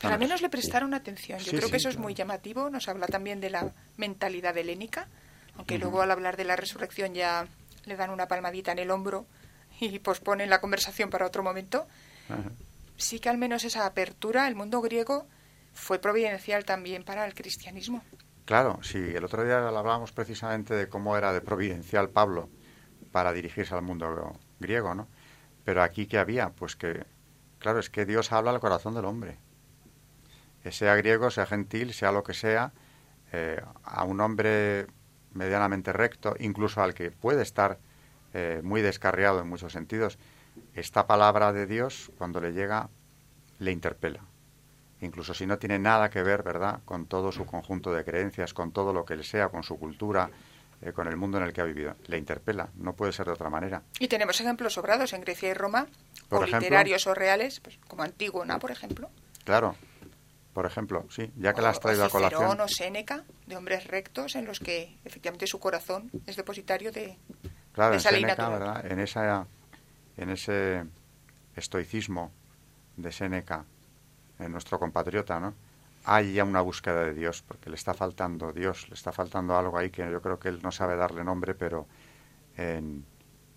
Pero 0.00 0.14
al 0.14 0.20
menos 0.20 0.42
le 0.42 0.48
prestaron 0.48 0.94
atención. 0.94 1.38
Yo 1.38 1.52
creo 1.52 1.70
que 1.70 1.76
eso 1.76 1.88
es 1.88 1.98
muy 1.98 2.14
llamativo. 2.14 2.68
Nos 2.68 2.88
habla 2.88 3.06
también 3.06 3.40
de 3.40 3.50
la 3.50 3.72
mentalidad 3.96 4.56
helénica, 4.56 5.08
aunque 5.56 5.78
luego 5.78 6.02
al 6.02 6.10
hablar 6.10 6.36
de 6.36 6.44
la 6.44 6.56
resurrección 6.56 7.14
ya 7.14 7.46
le 7.86 7.96
dan 7.96 8.10
una 8.10 8.28
palmadita 8.28 8.72
en 8.72 8.78
el 8.78 8.90
hombro 8.90 9.26
y 9.80 9.98
posponen 9.98 10.50
la 10.50 10.60
conversación 10.60 11.10
para 11.10 11.26
otro 11.26 11.42
momento. 11.42 11.86
Sí 12.96 13.18
que 13.20 13.28
al 13.28 13.38
menos 13.38 13.64
esa 13.64 13.86
apertura 13.86 14.46
al 14.46 14.54
mundo 14.54 14.80
griego 14.80 15.26
fue 15.72 15.98
providencial 15.98 16.64
también 16.64 17.04
para 17.04 17.26
el 17.26 17.34
cristianismo. 17.34 18.02
Claro, 18.44 18.78
sí, 18.82 18.98
el 18.98 19.24
otro 19.24 19.44
día 19.44 19.66
hablábamos 19.66 20.12
precisamente 20.12 20.74
de 20.74 20.88
cómo 20.88 21.16
era 21.16 21.32
de 21.32 21.40
providencial 21.40 22.10
Pablo 22.10 22.48
para 23.10 23.32
dirigirse 23.32 23.74
al 23.74 23.82
mundo 23.82 24.38
griego, 24.60 24.94
¿no? 24.94 25.08
Pero 25.64 25.82
aquí 25.82 26.06
que 26.06 26.18
había, 26.18 26.50
pues 26.50 26.76
que, 26.76 27.04
claro, 27.58 27.78
es 27.78 27.88
que 27.88 28.04
Dios 28.04 28.32
habla 28.32 28.50
al 28.50 28.60
corazón 28.60 28.94
del 28.94 29.06
hombre. 29.06 29.38
sea 30.70 30.94
griego, 30.96 31.30
sea 31.30 31.46
gentil, 31.46 31.94
sea 31.94 32.12
lo 32.12 32.22
que 32.22 32.34
sea, 32.34 32.72
eh, 33.32 33.60
a 33.82 34.04
un 34.04 34.20
hombre 34.20 34.86
medianamente 35.34 35.92
recto, 35.92 36.34
incluso 36.38 36.82
al 36.82 36.94
que 36.94 37.10
puede 37.10 37.42
estar 37.42 37.78
eh, 38.32 38.60
muy 38.64 38.80
descarriado 38.82 39.40
en 39.40 39.48
muchos 39.48 39.72
sentidos, 39.72 40.18
esta 40.74 41.06
palabra 41.06 41.52
de 41.52 41.66
Dios, 41.66 42.10
cuando 42.18 42.40
le 42.40 42.52
llega, 42.52 42.88
le 43.58 43.72
interpela 43.72 44.20
incluso 45.04 45.34
si 45.34 45.46
no 45.46 45.58
tiene 45.58 45.78
nada 45.78 46.10
que 46.10 46.22
ver, 46.22 46.42
¿verdad?, 46.42 46.80
con 46.84 47.06
todo 47.06 47.32
su 47.32 47.46
conjunto 47.46 47.92
de 47.92 48.04
creencias, 48.04 48.54
con 48.54 48.72
todo 48.72 48.92
lo 48.92 49.04
que 49.04 49.14
él 49.14 49.24
sea, 49.24 49.48
con 49.48 49.62
su 49.62 49.78
cultura, 49.78 50.30
eh, 50.82 50.92
con 50.92 51.06
el 51.08 51.16
mundo 51.16 51.38
en 51.38 51.44
el 51.44 51.52
que 51.52 51.60
ha 51.60 51.64
vivido. 51.64 51.94
Le 52.06 52.18
interpela, 52.18 52.68
no 52.76 52.94
puede 52.94 53.12
ser 53.12 53.26
de 53.26 53.32
otra 53.32 53.50
manera. 53.50 53.82
Y 53.98 54.08
tenemos 54.08 54.40
ejemplos 54.40 54.74
sobrados 54.74 55.12
en 55.12 55.20
Grecia 55.20 55.50
y 55.50 55.54
Roma, 55.54 55.86
o 56.30 56.44
literarios 56.44 57.06
o 57.06 57.14
reales, 57.14 57.60
pues, 57.60 57.78
como 57.86 58.02
Antígona, 58.02 58.58
por 58.58 58.70
ejemplo. 58.70 59.10
Claro, 59.44 59.76
por 60.54 60.66
ejemplo, 60.66 61.04
sí, 61.10 61.32
ya 61.36 61.52
que 61.52 61.60
la 61.60 61.70
has 61.70 61.80
traído 61.80 62.04
a 62.04 62.08
colación. 62.08 62.60
o 62.60 62.68
Séneca, 62.68 63.24
de 63.46 63.56
hombres 63.56 63.88
rectos, 63.88 64.36
en 64.36 64.46
los 64.46 64.60
que 64.60 64.96
efectivamente 65.04 65.48
su 65.48 65.58
corazón 65.58 66.10
es 66.26 66.36
depositario 66.36 66.92
de, 66.92 67.18
claro, 67.72 67.96
esa 67.96 68.10
en 68.10 68.20
Séneca, 68.20 68.48
¿verdad? 68.48 68.86
En, 68.86 69.00
esa, 69.00 69.46
en 70.16 70.30
ese 70.30 70.84
estoicismo 71.56 72.30
de 72.96 73.10
Séneca, 73.10 73.64
en 74.38 74.52
nuestro 74.52 74.78
compatriota, 74.78 75.40
¿no? 75.40 75.54
Hay 76.04 76.34
ya 76.34 76.44
una 76.44 76.60
búsqueda 76.60 77.04
de 77.04 77.14
Dios, 77.14 77.42
porque 77.42 77.68
le 77.68 77.76
está 77.76 77.92
faltando 77.92 78.52
Dios, 78.52 78.88
le 78.88 78.94
está 78.94 79.10
faltando 79.10 79.56
algo 79.56 79.76
ahí 79.76 79.90
que 79.90 80.08
yo 80.08 80.22
creo 80.22 80.38
que 80.38 80.48
él 80.50 80.60
no 80.62 80.70
sabe 80.70 80.96
darle 80.96 81.24
nombre, 81.24 81.54
pero 81.54 81.88
en, 82.56 83.04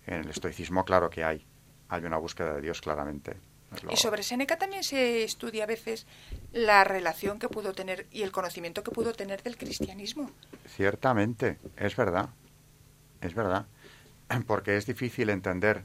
el 0.06 0.28
estoicismo 0.28 0.84
claro 0.84 1.10
que 1.10 1.22
hay, 1.22 1.46
hay 1.90 2.04
una 2.04 2.16
búsqueda 2.16 2.54
de 2.54 2.62
Dios 2.62 2.80
claramente. 2.80 3.36
Y 3.90 3.96
sobre 3.96 4.22
Seneca 4.22 4.56
también 4.56 4.82
se 4.82 5.24
estudia 5.24 5.64
a 5.64 5.66
veces 5.66 6.06
la 6.52 6.84
relación 6.84 7.38
que 7.38 7.48
pudo 7.48 7.72
tener 7.74 8.06
y 8.10 8.22
el 8.22 8.32
conocimiento 8.32 8.82
que 8.82 8.90
pudo 8.90 9.12
tener 9.12 9.42
del 9.42 9.56
cristianismo. 9.56 10.30
Ciertamente, 10.66 11.58
es 11.76 11.94
verdad, 11.94 12.30
es 13.20 13.34
verdad, 13.34 13.66
porque 14.46 14.76
es 14.76 14.86
difícil 14.86 15.30
entender 15.30 15.84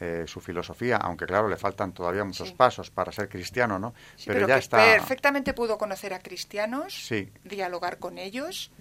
eh, 0.00 0.24
su 0.26 0.40
filosofía, 0.40 0.96
aunque 0.96 1.26
claro, 1.26 1.48
le 1.48 1.56
faltan 1.56 1.92
todavía 1.92 2.24
muchos 2.24 2.52
pasos 2.52 2.90
para 2.90 3.12
ser 3.12 3.28
cristiano, 3.28 3.78
¿no? 3.78 3.94
pero, 4.26 4.48
ya 4.48 4.56
está. 4.56 4.78
Perfectamente 4.78 5.52
pudo 5.52 5.78
conocer 5.78 6.14
a 6.14 6.20
cristianos, 6.20 6.94
sí. 6.94 7.30
dialogar 7.44 7.98
con 7.98 8.18
ellos. 8.18 8.72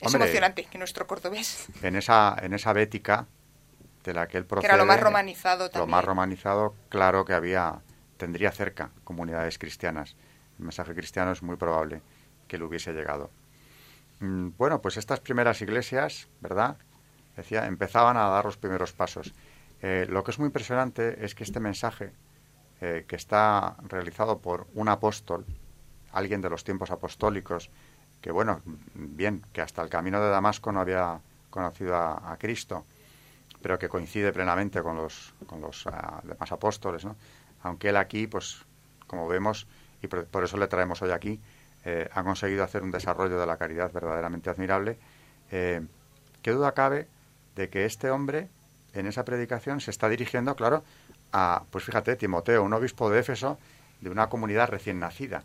Es 0.00 0.14
emocionante 0.14 0.64
que 0.64 0.78
nuestro 0.78 1.06
cordobés. 1.06 1.66
En 1.82 1.94
esa, 1.94 2.36
en 2.40 2.54
esa 2.54 2.72
bética 2.72 3.26
de 4.08 4.14
la 4.14 4.26
que 4.26 4.38
él 4.38 4.46
procede. 4.46 4.68
Que 4.68 4.74
era 4.74 4.82
lo 4.82 4.86
más 4.86 5.00
romanizado 5.00 5.68
también. 5.68 5.90
Lo 5.90 5.96
más 5.96 6.04
romanizado, 6.04 6.74
claro 6.88 7.24
que 7.24 7.34
había, 7.34 7.80
tendría 8.16 8.50
cerca 8.50 8.90
comunidades 9.04 9.58
cristianas. 9.58 10.16
El 10.58 10.64
mensaje 10.64 10.94
cristiano 10.94 11.30
es 11.32 11.42
muy 11.42 11.56
probable 11.56 12.00
que 12.48 12.56
le 12.56 12.64
hubiese 12.64 12.92
llegado. 12.92 13.30
Mm, 14.20 14.50
bueno, 14.56 14.80
pues 14.80 14.96
estas 14.96 15.20
primeras 15.20 15.60
iglesias, 15.60 16.28
¿verdad? 16.40 16.78
Decía, 17.36 17.66
empezaban 17.66 18.16
a 18.16 18.28
dar 18.28 18.46
los 18.46 18.56
primeros 18.56 18.92
pasos. 18.92 19.34
Eh, 19.82 20.06
lo 20.08 20.24
que 20.24 20.30
es 20.30 20.38
muy 20.38 20.46
impresionante 20.46 21.24
es 21.24 21.34
que 21.34 21.44
este 21.44 21.60
mensaje, 21.60 22.12
eh, 22.80 23.04
que 23.06 23.16
está 23.16 23.76
realizado 23.86 24.38
por 24.38 24.66
un 24.74 24.88
apóstol, 24.88 25.44
alguien 26.12 26.40
de 26.40 26.50
los 26.50 26.64
tiempos 26.64 26.90
apostólicos, 26.90 27.70
que 28.22 28.32
bueno, 28.32 28.62
bien, 28.94 29.44
que 29.52 29.60
hasta 29.60 29.82
el 29.82 29.90
camino 29.90 30.20
de 30.20 30.30
Damasco 30.30 30.72
no 30.72 30.80
había 30.80 31.20
conocido 31.50 31.96
a, 31.96 32.36
Cristo, 32.38 32.86
pero 33.62 33.78
que 33.78 33.88
coincide 33.88 34.32
plenamente 34.32 34.82
con 34.82 34.96
los, 34.96 35.34
con 35.46 35.60
los 35.60 35.86
ah, 35.86 36.20
demás 36.22 36.52
apóstoles, 36.52 37.04
¿no? 37.04 37.16
aunque 37.62 37.88
él 37.88 37.96
aquí, 37.96 38.26
pues 38.26 38.64
como 39.06 39.26
vemos, 39.26 39.66
y 40.02 40.06
por, 40.06 40.44
eso 40.44 40.56
le 40.58 40.68
traemos 40.68 41.02
hoy 41.02 41.10
aquí, 41.10 41.40
eh, 41.84 42.08
ha 42.12 42.22
conseguido 42.22 42.62
hacer 42.62 42.82
un 42.82 42.90
desarrollo 42.90 43.38
de 43.38 43.46
la 43.46 43.56
caridad 43.56 43.92
verdaderamente 43.92 44.50
admirable, 44.50 44.98
¿qué 45.50 46.50
duda 46.50 46.72
cabe 46.72 47.08
de 47.56 47.70
que 47.70 47.84
este 47.84 48.10
hombre 48.10 48.48
en 48.92 49.06
esa 49.06 49.24
predicación 49.24 49.80
se 49.80 49.90
está 49.90 50.08
dirigiendo, 50.08 50.54
claro, 50.56 50.84
a, 51.32 51.64
pues 51.70 51.84
fíjate, 51.84 52.16
Timoteo, 52.16 52.62
un 52.62 52.72
obispo 52.72 53.10
de 53.10 53.20
Éfeso, 53.20 53.58
de 54.00 54.10
una 54.10 54.28
comunidad 54.28 54.68
recién 54.68 54.98
nacida. 54.98 55.44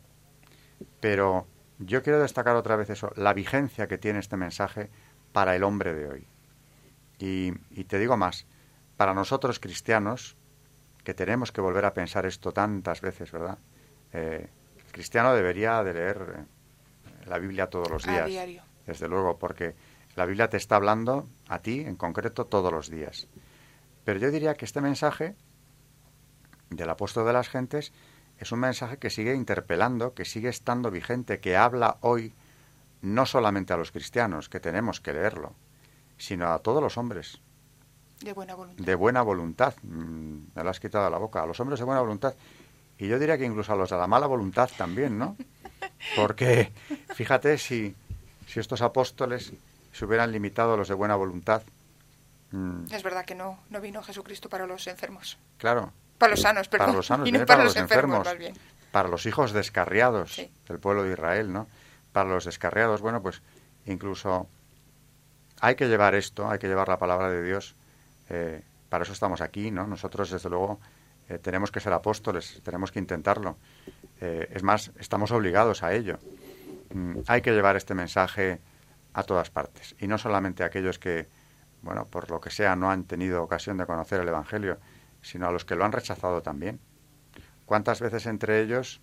Pero 1.00 1.48
yo 1.80 2.04
quiero 2.04 2.20
destacar 2.20 2.56
otra 2.56 2.76
vez 2.76 2.90
eso, 2.90 3.12
la 3.16 3.34
vigencia 3.34 3.88
que 3.88 3.98
tiene 3.98 4.20
este 4.20 4.38
mensaje 4.38 4.90
para 5.32 5.56
el 5.56 5.64
hombre 5.64 5.94
de 5.94 6.08
hoy. 6.08 6.28
Y, 7.20 7.52
te 7.86 8.00
digo 8.00 8.18
más, 8.18 8.46
para 8.98 9.14
nosotros 9.14 9.60
cristianos, 9.60 10.36
que 11.04 11.14
tenemos 11.14 11.52
que 11.52 11.62
volver 11.62 11.86
a 11.86 11.94
pensar 11.94 12.26
esto 12.26 12.52
tantas 12.52 13.02
veces, 13.02 13.32
¿verdad? 13.32 13.58
Eh, 14.12 14.48
el 14.78 14.92
cristiano 14.92 15.34
debería 15.34 15.84
de 15.84 15.94
leer 15.94 16.36
eh, 16.38 17.26
la 17.28 17.38
Biblia 17.38 17.68
todos 17.68 17.90
los 17.90 18.04
días. 18.04 18.30
Desde 18.86 19.08
luego, 19.08 19.38
porque 19.38 19.76
la 20.16 20.26
Biblia 20.26 20.50
te 20.50 20.58
está 20.58 20.76
hablando 20.76 21.28
a 21.48 21.60
ti 21.60 21.80
en 21.82 21.96
concreto 21.96 22.46
todos 22.46 22.72
los 22.72 22.90
días. 22.90 23.28
Pero 24.04 24.20
yo 24.20 24.32
diría 24.32 24.56
que 24.56 24.66
este 24.66 24.82
mensaje 24.82 25.36
del 26.70 26.90
apóstol 26.90 27.26
de 27.26 27.34
las 27.34 27.50
gentes 27.50 27.94
es 28.38 28.52
un 28.52 28.60
mensaje 28.60 28.98
que 28.98 29.10
sigue 29.10 29.36
interpelando, 29.36 30.14
que 30.14 30.26
sigue 30.26 30.50
estando 30.50 30.92
vigente, 30.92 31.40
que 31.40 31.56
habla 31.56 31.98
hoy 32.02 32.34
no 33.02 33.26
solamente 33.26 33.74
a 33.74 33.78
los 33.78 33.92
cristianos, 33.92 34.50
que 34.50 34.60
tenemos 34.60 35.00
que 35.02 35.14
leerlo, 35.14 35.56
sino 36.18 36.52
a 36.52 36.60
todos 36.60 36.82
los 36.82 36.98
hombres. 36.98 37.40
De 38.22 38.34
buena 38.34 38.56
voluntad. 38.56 38.86
De 38.86 38.96
buena 38.96 39.22
voluntad. 39.22 39.74
Mm, 39.84 40.38
me 40.56 40.64
lo 40.64 40.70
has 40.70 40.80
quitado 40.80 41.06
a 41.06 41.10
la 41.10 41.18
boca. 41.18 41.44
A 41.44 41.46
los 41.46 41.60
hombres 41.60 41.80
de 41.80 41.86
buena 41.86 42.02
voluntad. 42.02 42.34
Y 42.98 43.08
yo 43.08 43.20
diría 43.20 43.38
que 43.38 43.46
incluso 43.46 43.74
a 43.74 43.76
los 43.76 43.90
de 43.90 43.98
la 43.98 44.08
mala 44.08 44.28
voluntad 44.28 44.70
también, 44.78 45.18
¿no? 45.18 45.36
Porque 46.16 46.72
fíjate 47.16 47.58
si, 47.58 47.96
si 48.48 48.60
estos 48.60 48.82
apóstoles 48.82 49.52
se 49.92 50.06
hubieran 50.06 50.32
limitado 50.32 50.74
a 50.74 50.78
los 50.78 50.88
de 50.88 50.94
buena 50.94 51.16
voluntad. 51.16 51.64
Mm. 52.52 52.86
Es 52.92 53.04
verdad 53.04 53.26
que 53.26 53.36
no, 53.36 53.60
no 53.70 53.82
vino 53.82 54.02
Jesucristo 54.04 54.50
para 54.50 54.66
los 54.66 54.88
enfermos. 54.88 55.38
Claro. 55.58 55.92
Para 56.18 56.32
los 56.32 56.42
sanos, 56.42 56.68
perdón. 56.68 56.86
Para 56.88 56.98
los 56.98 57.08
sanos, 57.08 57.28
y 57.28 57.32
no 57.32 57.46
para, 57.46 57.64
los 57.64 57.76
enfermos. 57.76 58.28
Para 58.92 59.10
los 59.10 59.26
hijos 59.26 59.52
descarriados 59.52 60.42
del 60.68 60.80
pueblo 60.80 61.04
de 61.04 61.14
Israel, 61.14 61.52
¿no? 61.52 61.68
Para 62.12 62.30
los 62.30 62.46
descarriados, 62.46 63.02
bueno, 63.02 63.22
pues 63.22 63.42
incluso 63.86 64.48
hay 65.64 65.76
que 65.76 65.88
llevar 65.88 66.14
esto, 66.14 66.50
hay 66.50 66.60
que 66.60 66.68
llevar 66.68 66.90
la 66.90 67.00
palabra 67.00 67.30
de 67.30 67.42
Dios. 67.42 67.78
Eh, 68.30 68.62
para 68.90 69.06
eso 69.06 69.14
estamos 69.14 69.40
aquí, 69.40 69.72
¿no? 69.72 69.88
Nosotros, 69.88 70.30
desde 70.30 70.50
luego, 70.50 70.82
eh, 71.30 71.38
tenemos 71.38 71.72
que 71.72 71.80
ser 71.80 71.94
apóstoles, 71.94 72.60
tenemos 72.66 72.92
que 72.92 73.00
intentarlo. 73.00 73.56
Eh, 74.20 74.50
es 74.52 74.62
más, 74.62 74.92
estamos 75.00 75.32
obligados 75.32 75.82
a 75.82 75.94
ello. 75.94 76.20
Mm, 76.94 77.20
hay 77.28 77.42
que 77.42 77.52
llevar 77.52 77.78
este 77.78 77.96
mensaje 77.96 78.60
a 79.14 79.24
todas 79.24 79.52
partes. 79.52 79.96
Y 80.00 80.08
no 80.08 80.18
solamente 80.18 80.64
a 80.64 80.66
aquellos 80.66 81.00
que, 81.00 81.30
bueno, 81.82 82.08
por 82.08 82.30
lo 82.30 82.42
que 82.42 82.50
sea, 82.50 82.76
no 82.76 82.92
han 82.92 83.06
tenido 83.06 83.42
ocasión 83.42 83.78
de 83.78 83.86
conocer 83.86 84.20
el 84.20 84.28
Evangelio, 84.28 84.80
sino 85.22 85.48
a 85.48 85.52
los 85.54 85.64
que 85.64 85.76
lo 85.76 85.86
han 85.86 85.94
rechazado 85.94 86.42
también. 86.42 86.82
¿Cuántas 87.66 88.02
veces 88.02 88.26
entre 88.26 88.60
ellos 88.60 89.00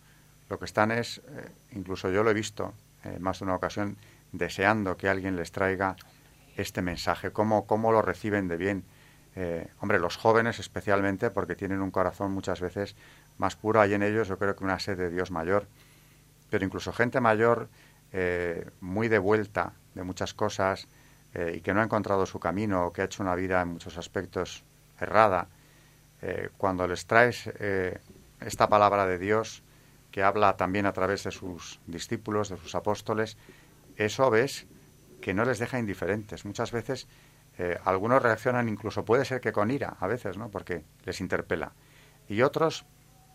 lo 0.50 0.58
que 0.58 0.66
están 0.66 0.90
es, 0.90 1.22
incluso 1.72 2.10
yo 2.10 2.22
lo 2.22 2.30
he 2.30 2.34
visto 2.34 2.74
en 3.02 3.22
más 3.22 3.38
de 3.38 3.46
una 3.46 3.54
ocasión, 3.54 3.96
deseando 4.32 4.98
que 4.98 5.08
alguien 5.08 5.36
les 5.36 5.52
traiga 5.52 5.96
este 6.60 6.82
mensaje, 6.82 7.32
cómo, 7.32 7.66
cómo 7.66 7.92
lo 7.92 8.02
reciben 8.02 8.48
de 8.48 8.56
bien. 8.56 8.84
Eh, 9.36 9.68
hombre, 9.80 9.98
los 9.98 10.16
jóvenes 10.16 10.58
especialmente, 10.58 11.30
porque 11.30 11.54
tienen 11.54 11.80
un 11.80 11.90
corazón 11.90 12.32
muchas 12.32 12.60
veces 12.60 12.96
más 13.38 13.56
puro, 13.56 13.80
hay 13.80 13.94
en 13.94 14.02
ellos 14.02 14.28
yo 14.28 14.38
creo 14.38 14.56
que 14.56 14.64
una 14.64 14.78
sed 14.78 14.98
de 14.98 15.10
Dios 15.10 15.30
mayor. 15.30 15.66
Pero 16.50 16.64
incluso 16.64 16.92
gente 16.92 17.20
mayor, 17.20 17.68
eh, 18.12 18.68
muy 18.80 19.08
de 19.08 19.18
vuelta 19.18 19.72
de 19.94 20.02
muchas 20.02 20.34
cosas 20.34 20.88
eh, 21.34 21.54
y 21.56 21.60
que 21.60 21.72
no 21.72 21.80
ha 21.80 21.84
encontrado 21.84 22.26
su 22.26 22.40
camino 22.40 22.86
o 22.86 22.92
que 22.92 23.02
ha 23.02 23.04
hecho 23.04 23.22
una 23.22 23.34
vida 23.34 23.62
en 23.62 23.68
muchos 23.68 23.96
aspectos 23.98 24.64
errada, 25.00 25.48
cuando 26.58 26.86
les 26.86 27.06
traes 27.06 27.48
esta 28.40 28.68
palabra 28.68 29.06
de 29.06 29.18
Dios 29.18 29.62
que 30.10 30.22
habla 30.22 30.58
también 30.58 30.84
a 30.84 30.92
través 30.92 31.24
de 31.24 31.30
sus 31.30 31.80
discípulos, 31.86 32.50
de 32.50 32.58
sus 32.58 32.74
apóstoles, 32.74 33.38
eso 33.96 34.28
ves 34.28 34.66
que 35.20 35.34
no 35.34 35.44
les 35.44 35.58
deja 35.58 35.78
indiferentes. 35.78 36.44
Muchas 36.44 36.72
veces 36.72 37.06
algunos 37.84 38.22
reaccionan 38.22 38.68
incluso, 38.68 39.04
puede 39.04 39.24
ser 39.24 39.40
que 39.40 39.52
con 39.52 39.70
ira, 39.70 39.96
a 40.00 40.06
veces, 40.06 40.38
¿no? 40.38 40.48
Porque 40.48 40.82
les 41.04 41.20
interpela. 41.20 41.72
Y 42.28 42.42
otros 42.42 42.86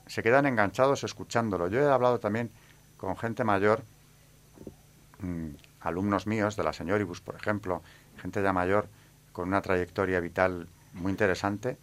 se 0.08 0.24
quedan 0.24 0.46
enganchados 0.46 1.04
escuchándolo. 1.04 1.68
Yo 1.68 1.80
he 1.80 1.92
hablado 1.92 2.20
también 2.20 2.52
con 2.98 3.18
gente 3.18 3.44
mayor 3.44 3.84
mm, 5.20 5.50
alumnos 5.82 6.28
míos 6.28 6.56
de 6.56 6.64
la 6.64 6.74
Señoribus, 6.74 7.22
por 7.22 7.36
ejemplo, 7.36 7.82
gente 8.18 8.42
ya 8.42 8.54
mayor 8.54 8.88
con 9.32 9.48
una 9.48 9.62
trayectoria 9.62 10.20
vital 10.20 10.68
muy 10.94 11.12
interesante, 11.12 11.78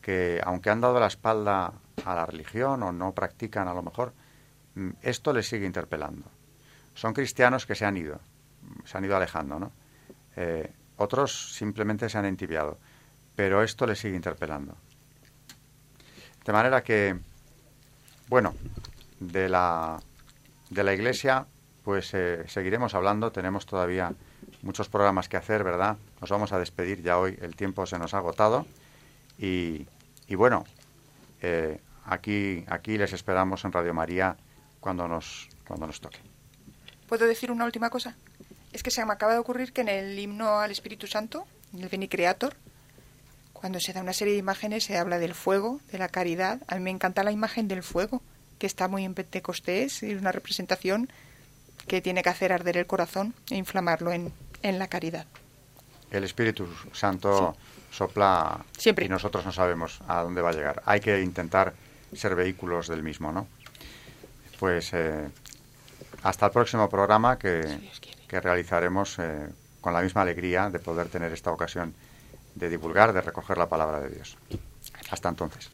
que 0.00 0.40
aunque 0.44 0.70
han 0.70 0.80
dado 0.80 1.00
la 1.00 1.06
espalda 1.06 1.72
a 2.04 2.14
la 2.14 2.26
religión 2.26 2.82
o 2.82 2.92
no 2.92 3.12
practican 3.12 3.68
a 3.68 3.74
lo 3.74 3.82
mejor, 3.82 4.12
mm, 4.74 4.90
esto 5.02 5.32
les 5.32 5.48
sigue 5.48 5.66
interpelando. 5.66 6.26
Son 6.94 7.12
cristianos 7.12 7.66
que 7.66 7.74
se 7.74 7.84
han 7.84 7.96
ido, 7.96 8.20
se 8.84 8.98
han 8.98 9.04
ido 9.04 9.16
alejando, 9.16 9.58
¿no? 9.58 9.72
Eh, 10.36 10.72
otros 10.96 11.54
simplemente 11.54 12.08
se 12.08 12.18
han 12.18 12.24
entibiado, 12.24 12.78
pero 13.34 13.62
esto 13.62 13.86
les 13.86 13.98
sigue 13.98 14.16
interpelando. 14.16 14.76
De 16.44 16.52
manera 16.52 16.82
que, 16.82 17.18
bueno, 18.28 18.54
de 19.20 19.48
la, 19.48 19.98
de 20.70 20.84
la 20.84 20.92
Iglesia 20.92 21.46
pues 21.84 22.14
eh, 22.14 22.44
seguiremos 22.48 22.94
hablando. 22.94 23.30
Tenemos 23.30 23.66
todavía 23.66 24.12
muchos 24.62 24.88
programas 24.88 25.28
que 25.28 25.36
hacer, 25.36 25.62
¿verdad? 25.62 25.98
Nos 26.20 26.30
vamos 26.30 26.52
a 26.52 26.58
despedir 26.58 27.02
ya 27.02 27.18
hoy. 27.18 27.38
El 27.40 27.54
tiempo 27.54 27.86
se 27.86 27.98
nos 27.98 28.14
ha 28.14 28.18
agotado. 28.18 28.66
Y, 29.38 29.86
bueno, 30.34 30.64
eh, 31.42 31.78
aquí, 32.06 32.64
aquí 32.68 32.96
les 32.96 33.12
esperamos 33.12 33.64
en 33.64 33.72
Radio 33.72 33.92
María 33.92 34.36
cuando 34.80 35.06
nos, 35.06 35.48
cuando 35.66 35.86
nos 35.86 36.00
toque. 36.00 36.18
¿Puedo 37.06 37.26
decir 37.26 37.52
una 37.52 37.66
última 37.66 37.90
cosa? 37.90 38.16
Es 38.74 38.82
que 38.82 38.90
se 38.90 39.04
me 39.06 39.12
acaba 39.12 39.34
de 39.34 39.38
ocurrir 39.38 39.72
que 39.72 39.82
en 39.82 39.88
el 39.88 40.18
himno 40.18 40.58
al 40.58 40.72
Espíritu 40.72 41.06
Santo, 41.06 41.46
en 41.72 41.84
el 41.84 41.88
Beni 41.88 42.08
Creator, 42.08 42.56
cuando 43.52 43.78
se 43.78 43.92
da 43.92 44.02
una 44.02 44.12
serie 44.12 44.34
de 44.34 44.40
imágenes 44.40 44.82
se 44.82 44.98
habla 44.98 45.20
del 45.20 45.32
fuego, 45.32 45.80
de 45.92 45.98
la 45.98 46.08
caridad. 46.08 46.60
A 46.66 46.74
mí 46.74 46.80
me 46.80 46.90
encanta 46.90 47.22
la 47.22 47.30
imagen 47.30 47.68
del 47.68 47.84
fuego, 47.84 48.20
que 48.58 48.66
está 48.66 48.88
muy 48.88 49.04
en 49.04 49.14
Pentecostés, 49.14 50.02
es 50.02 50.20
una 50.20 50.32
representación 50.32 51.08
que 51.86 52.02
tiene 52.02 52.24
que 52.24 52.30
hacer 52.30 52.52
arder 52.52 52.76
el 52.76 52.86
corazón 52.86 53.32
e 53.48 53.54
inflamarlo 53.54 54.10
en, 54.10 54.32
en 54.62 54.80
la 54.80 54.88
caridad. 54.88 55.26
El 56.10 56.24
Espíritu 56.24 56.66
Santo 56.92 57.56
sopla 57.92 58.64
Siempre. 58.76 59.06
y 59.06 59.08
nosotros 59.08 59.46
no 59.46 59.52
sabemos 59.52 60.00
a 60.08 60.20
dónde 60.22 60.42
va 60.42 60.50
a 60.50 60.52
llegar. 60.52 60.82
Hay 60.84 60.98
que 60.98 61.22
intentar 61.22 61.74
ser 62.12 62.34
vehículos 62.34 62.88
del 62.88 63.04
mismo, 63.04 63.30
¿no? 63.30 63.46
Pues 64.58 64.92
eh, 64.94 65.28
hasta 66.24 66.46
el 66.46 66.52
próximo 66.52 66.88
programa 66.88 67.38
que, 67.38 67.60
que 68.34 68.40
realizaremos 68.40 69.16
eh, 69.20 69.48
con 69.80 69.94
la 69.94 70.02
misma 70.02 70.22
alegría 70.22 70.68
de 70.68 70.80
poder 70.80 71.06
tener 71.06 71.32
esta 71.32 71.52
ocasión 71.52 71.94
de 72.56 72.68
divulgar, 72.68 73.12
de 73.12 73.20
recoger 73.20 73.56
la 73.56 73.68
palabra 73.68 74.00
de 74.00 74.08
Dios. 74.08 74.36
Hasta 75.08 75.28
entonces. 75.28 75.70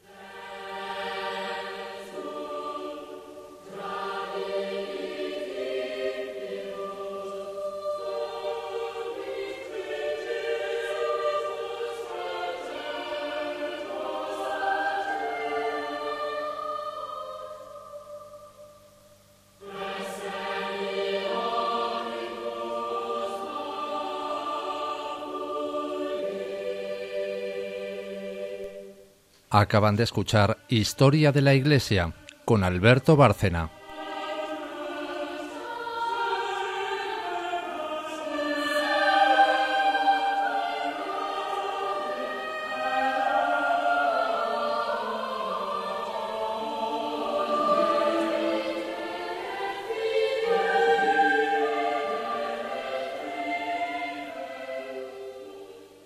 Acaban 29.53 29.96
de 29.96 30.05
escuchar 30.05 30.59
Historia 30.68 31.32
de 31.32 31.42
la 31.42 31.55
Iglesia 31.55 32.14
con 32.44 32.62
Alberto 32.62 33.16
Bárcena. 33.16 33.80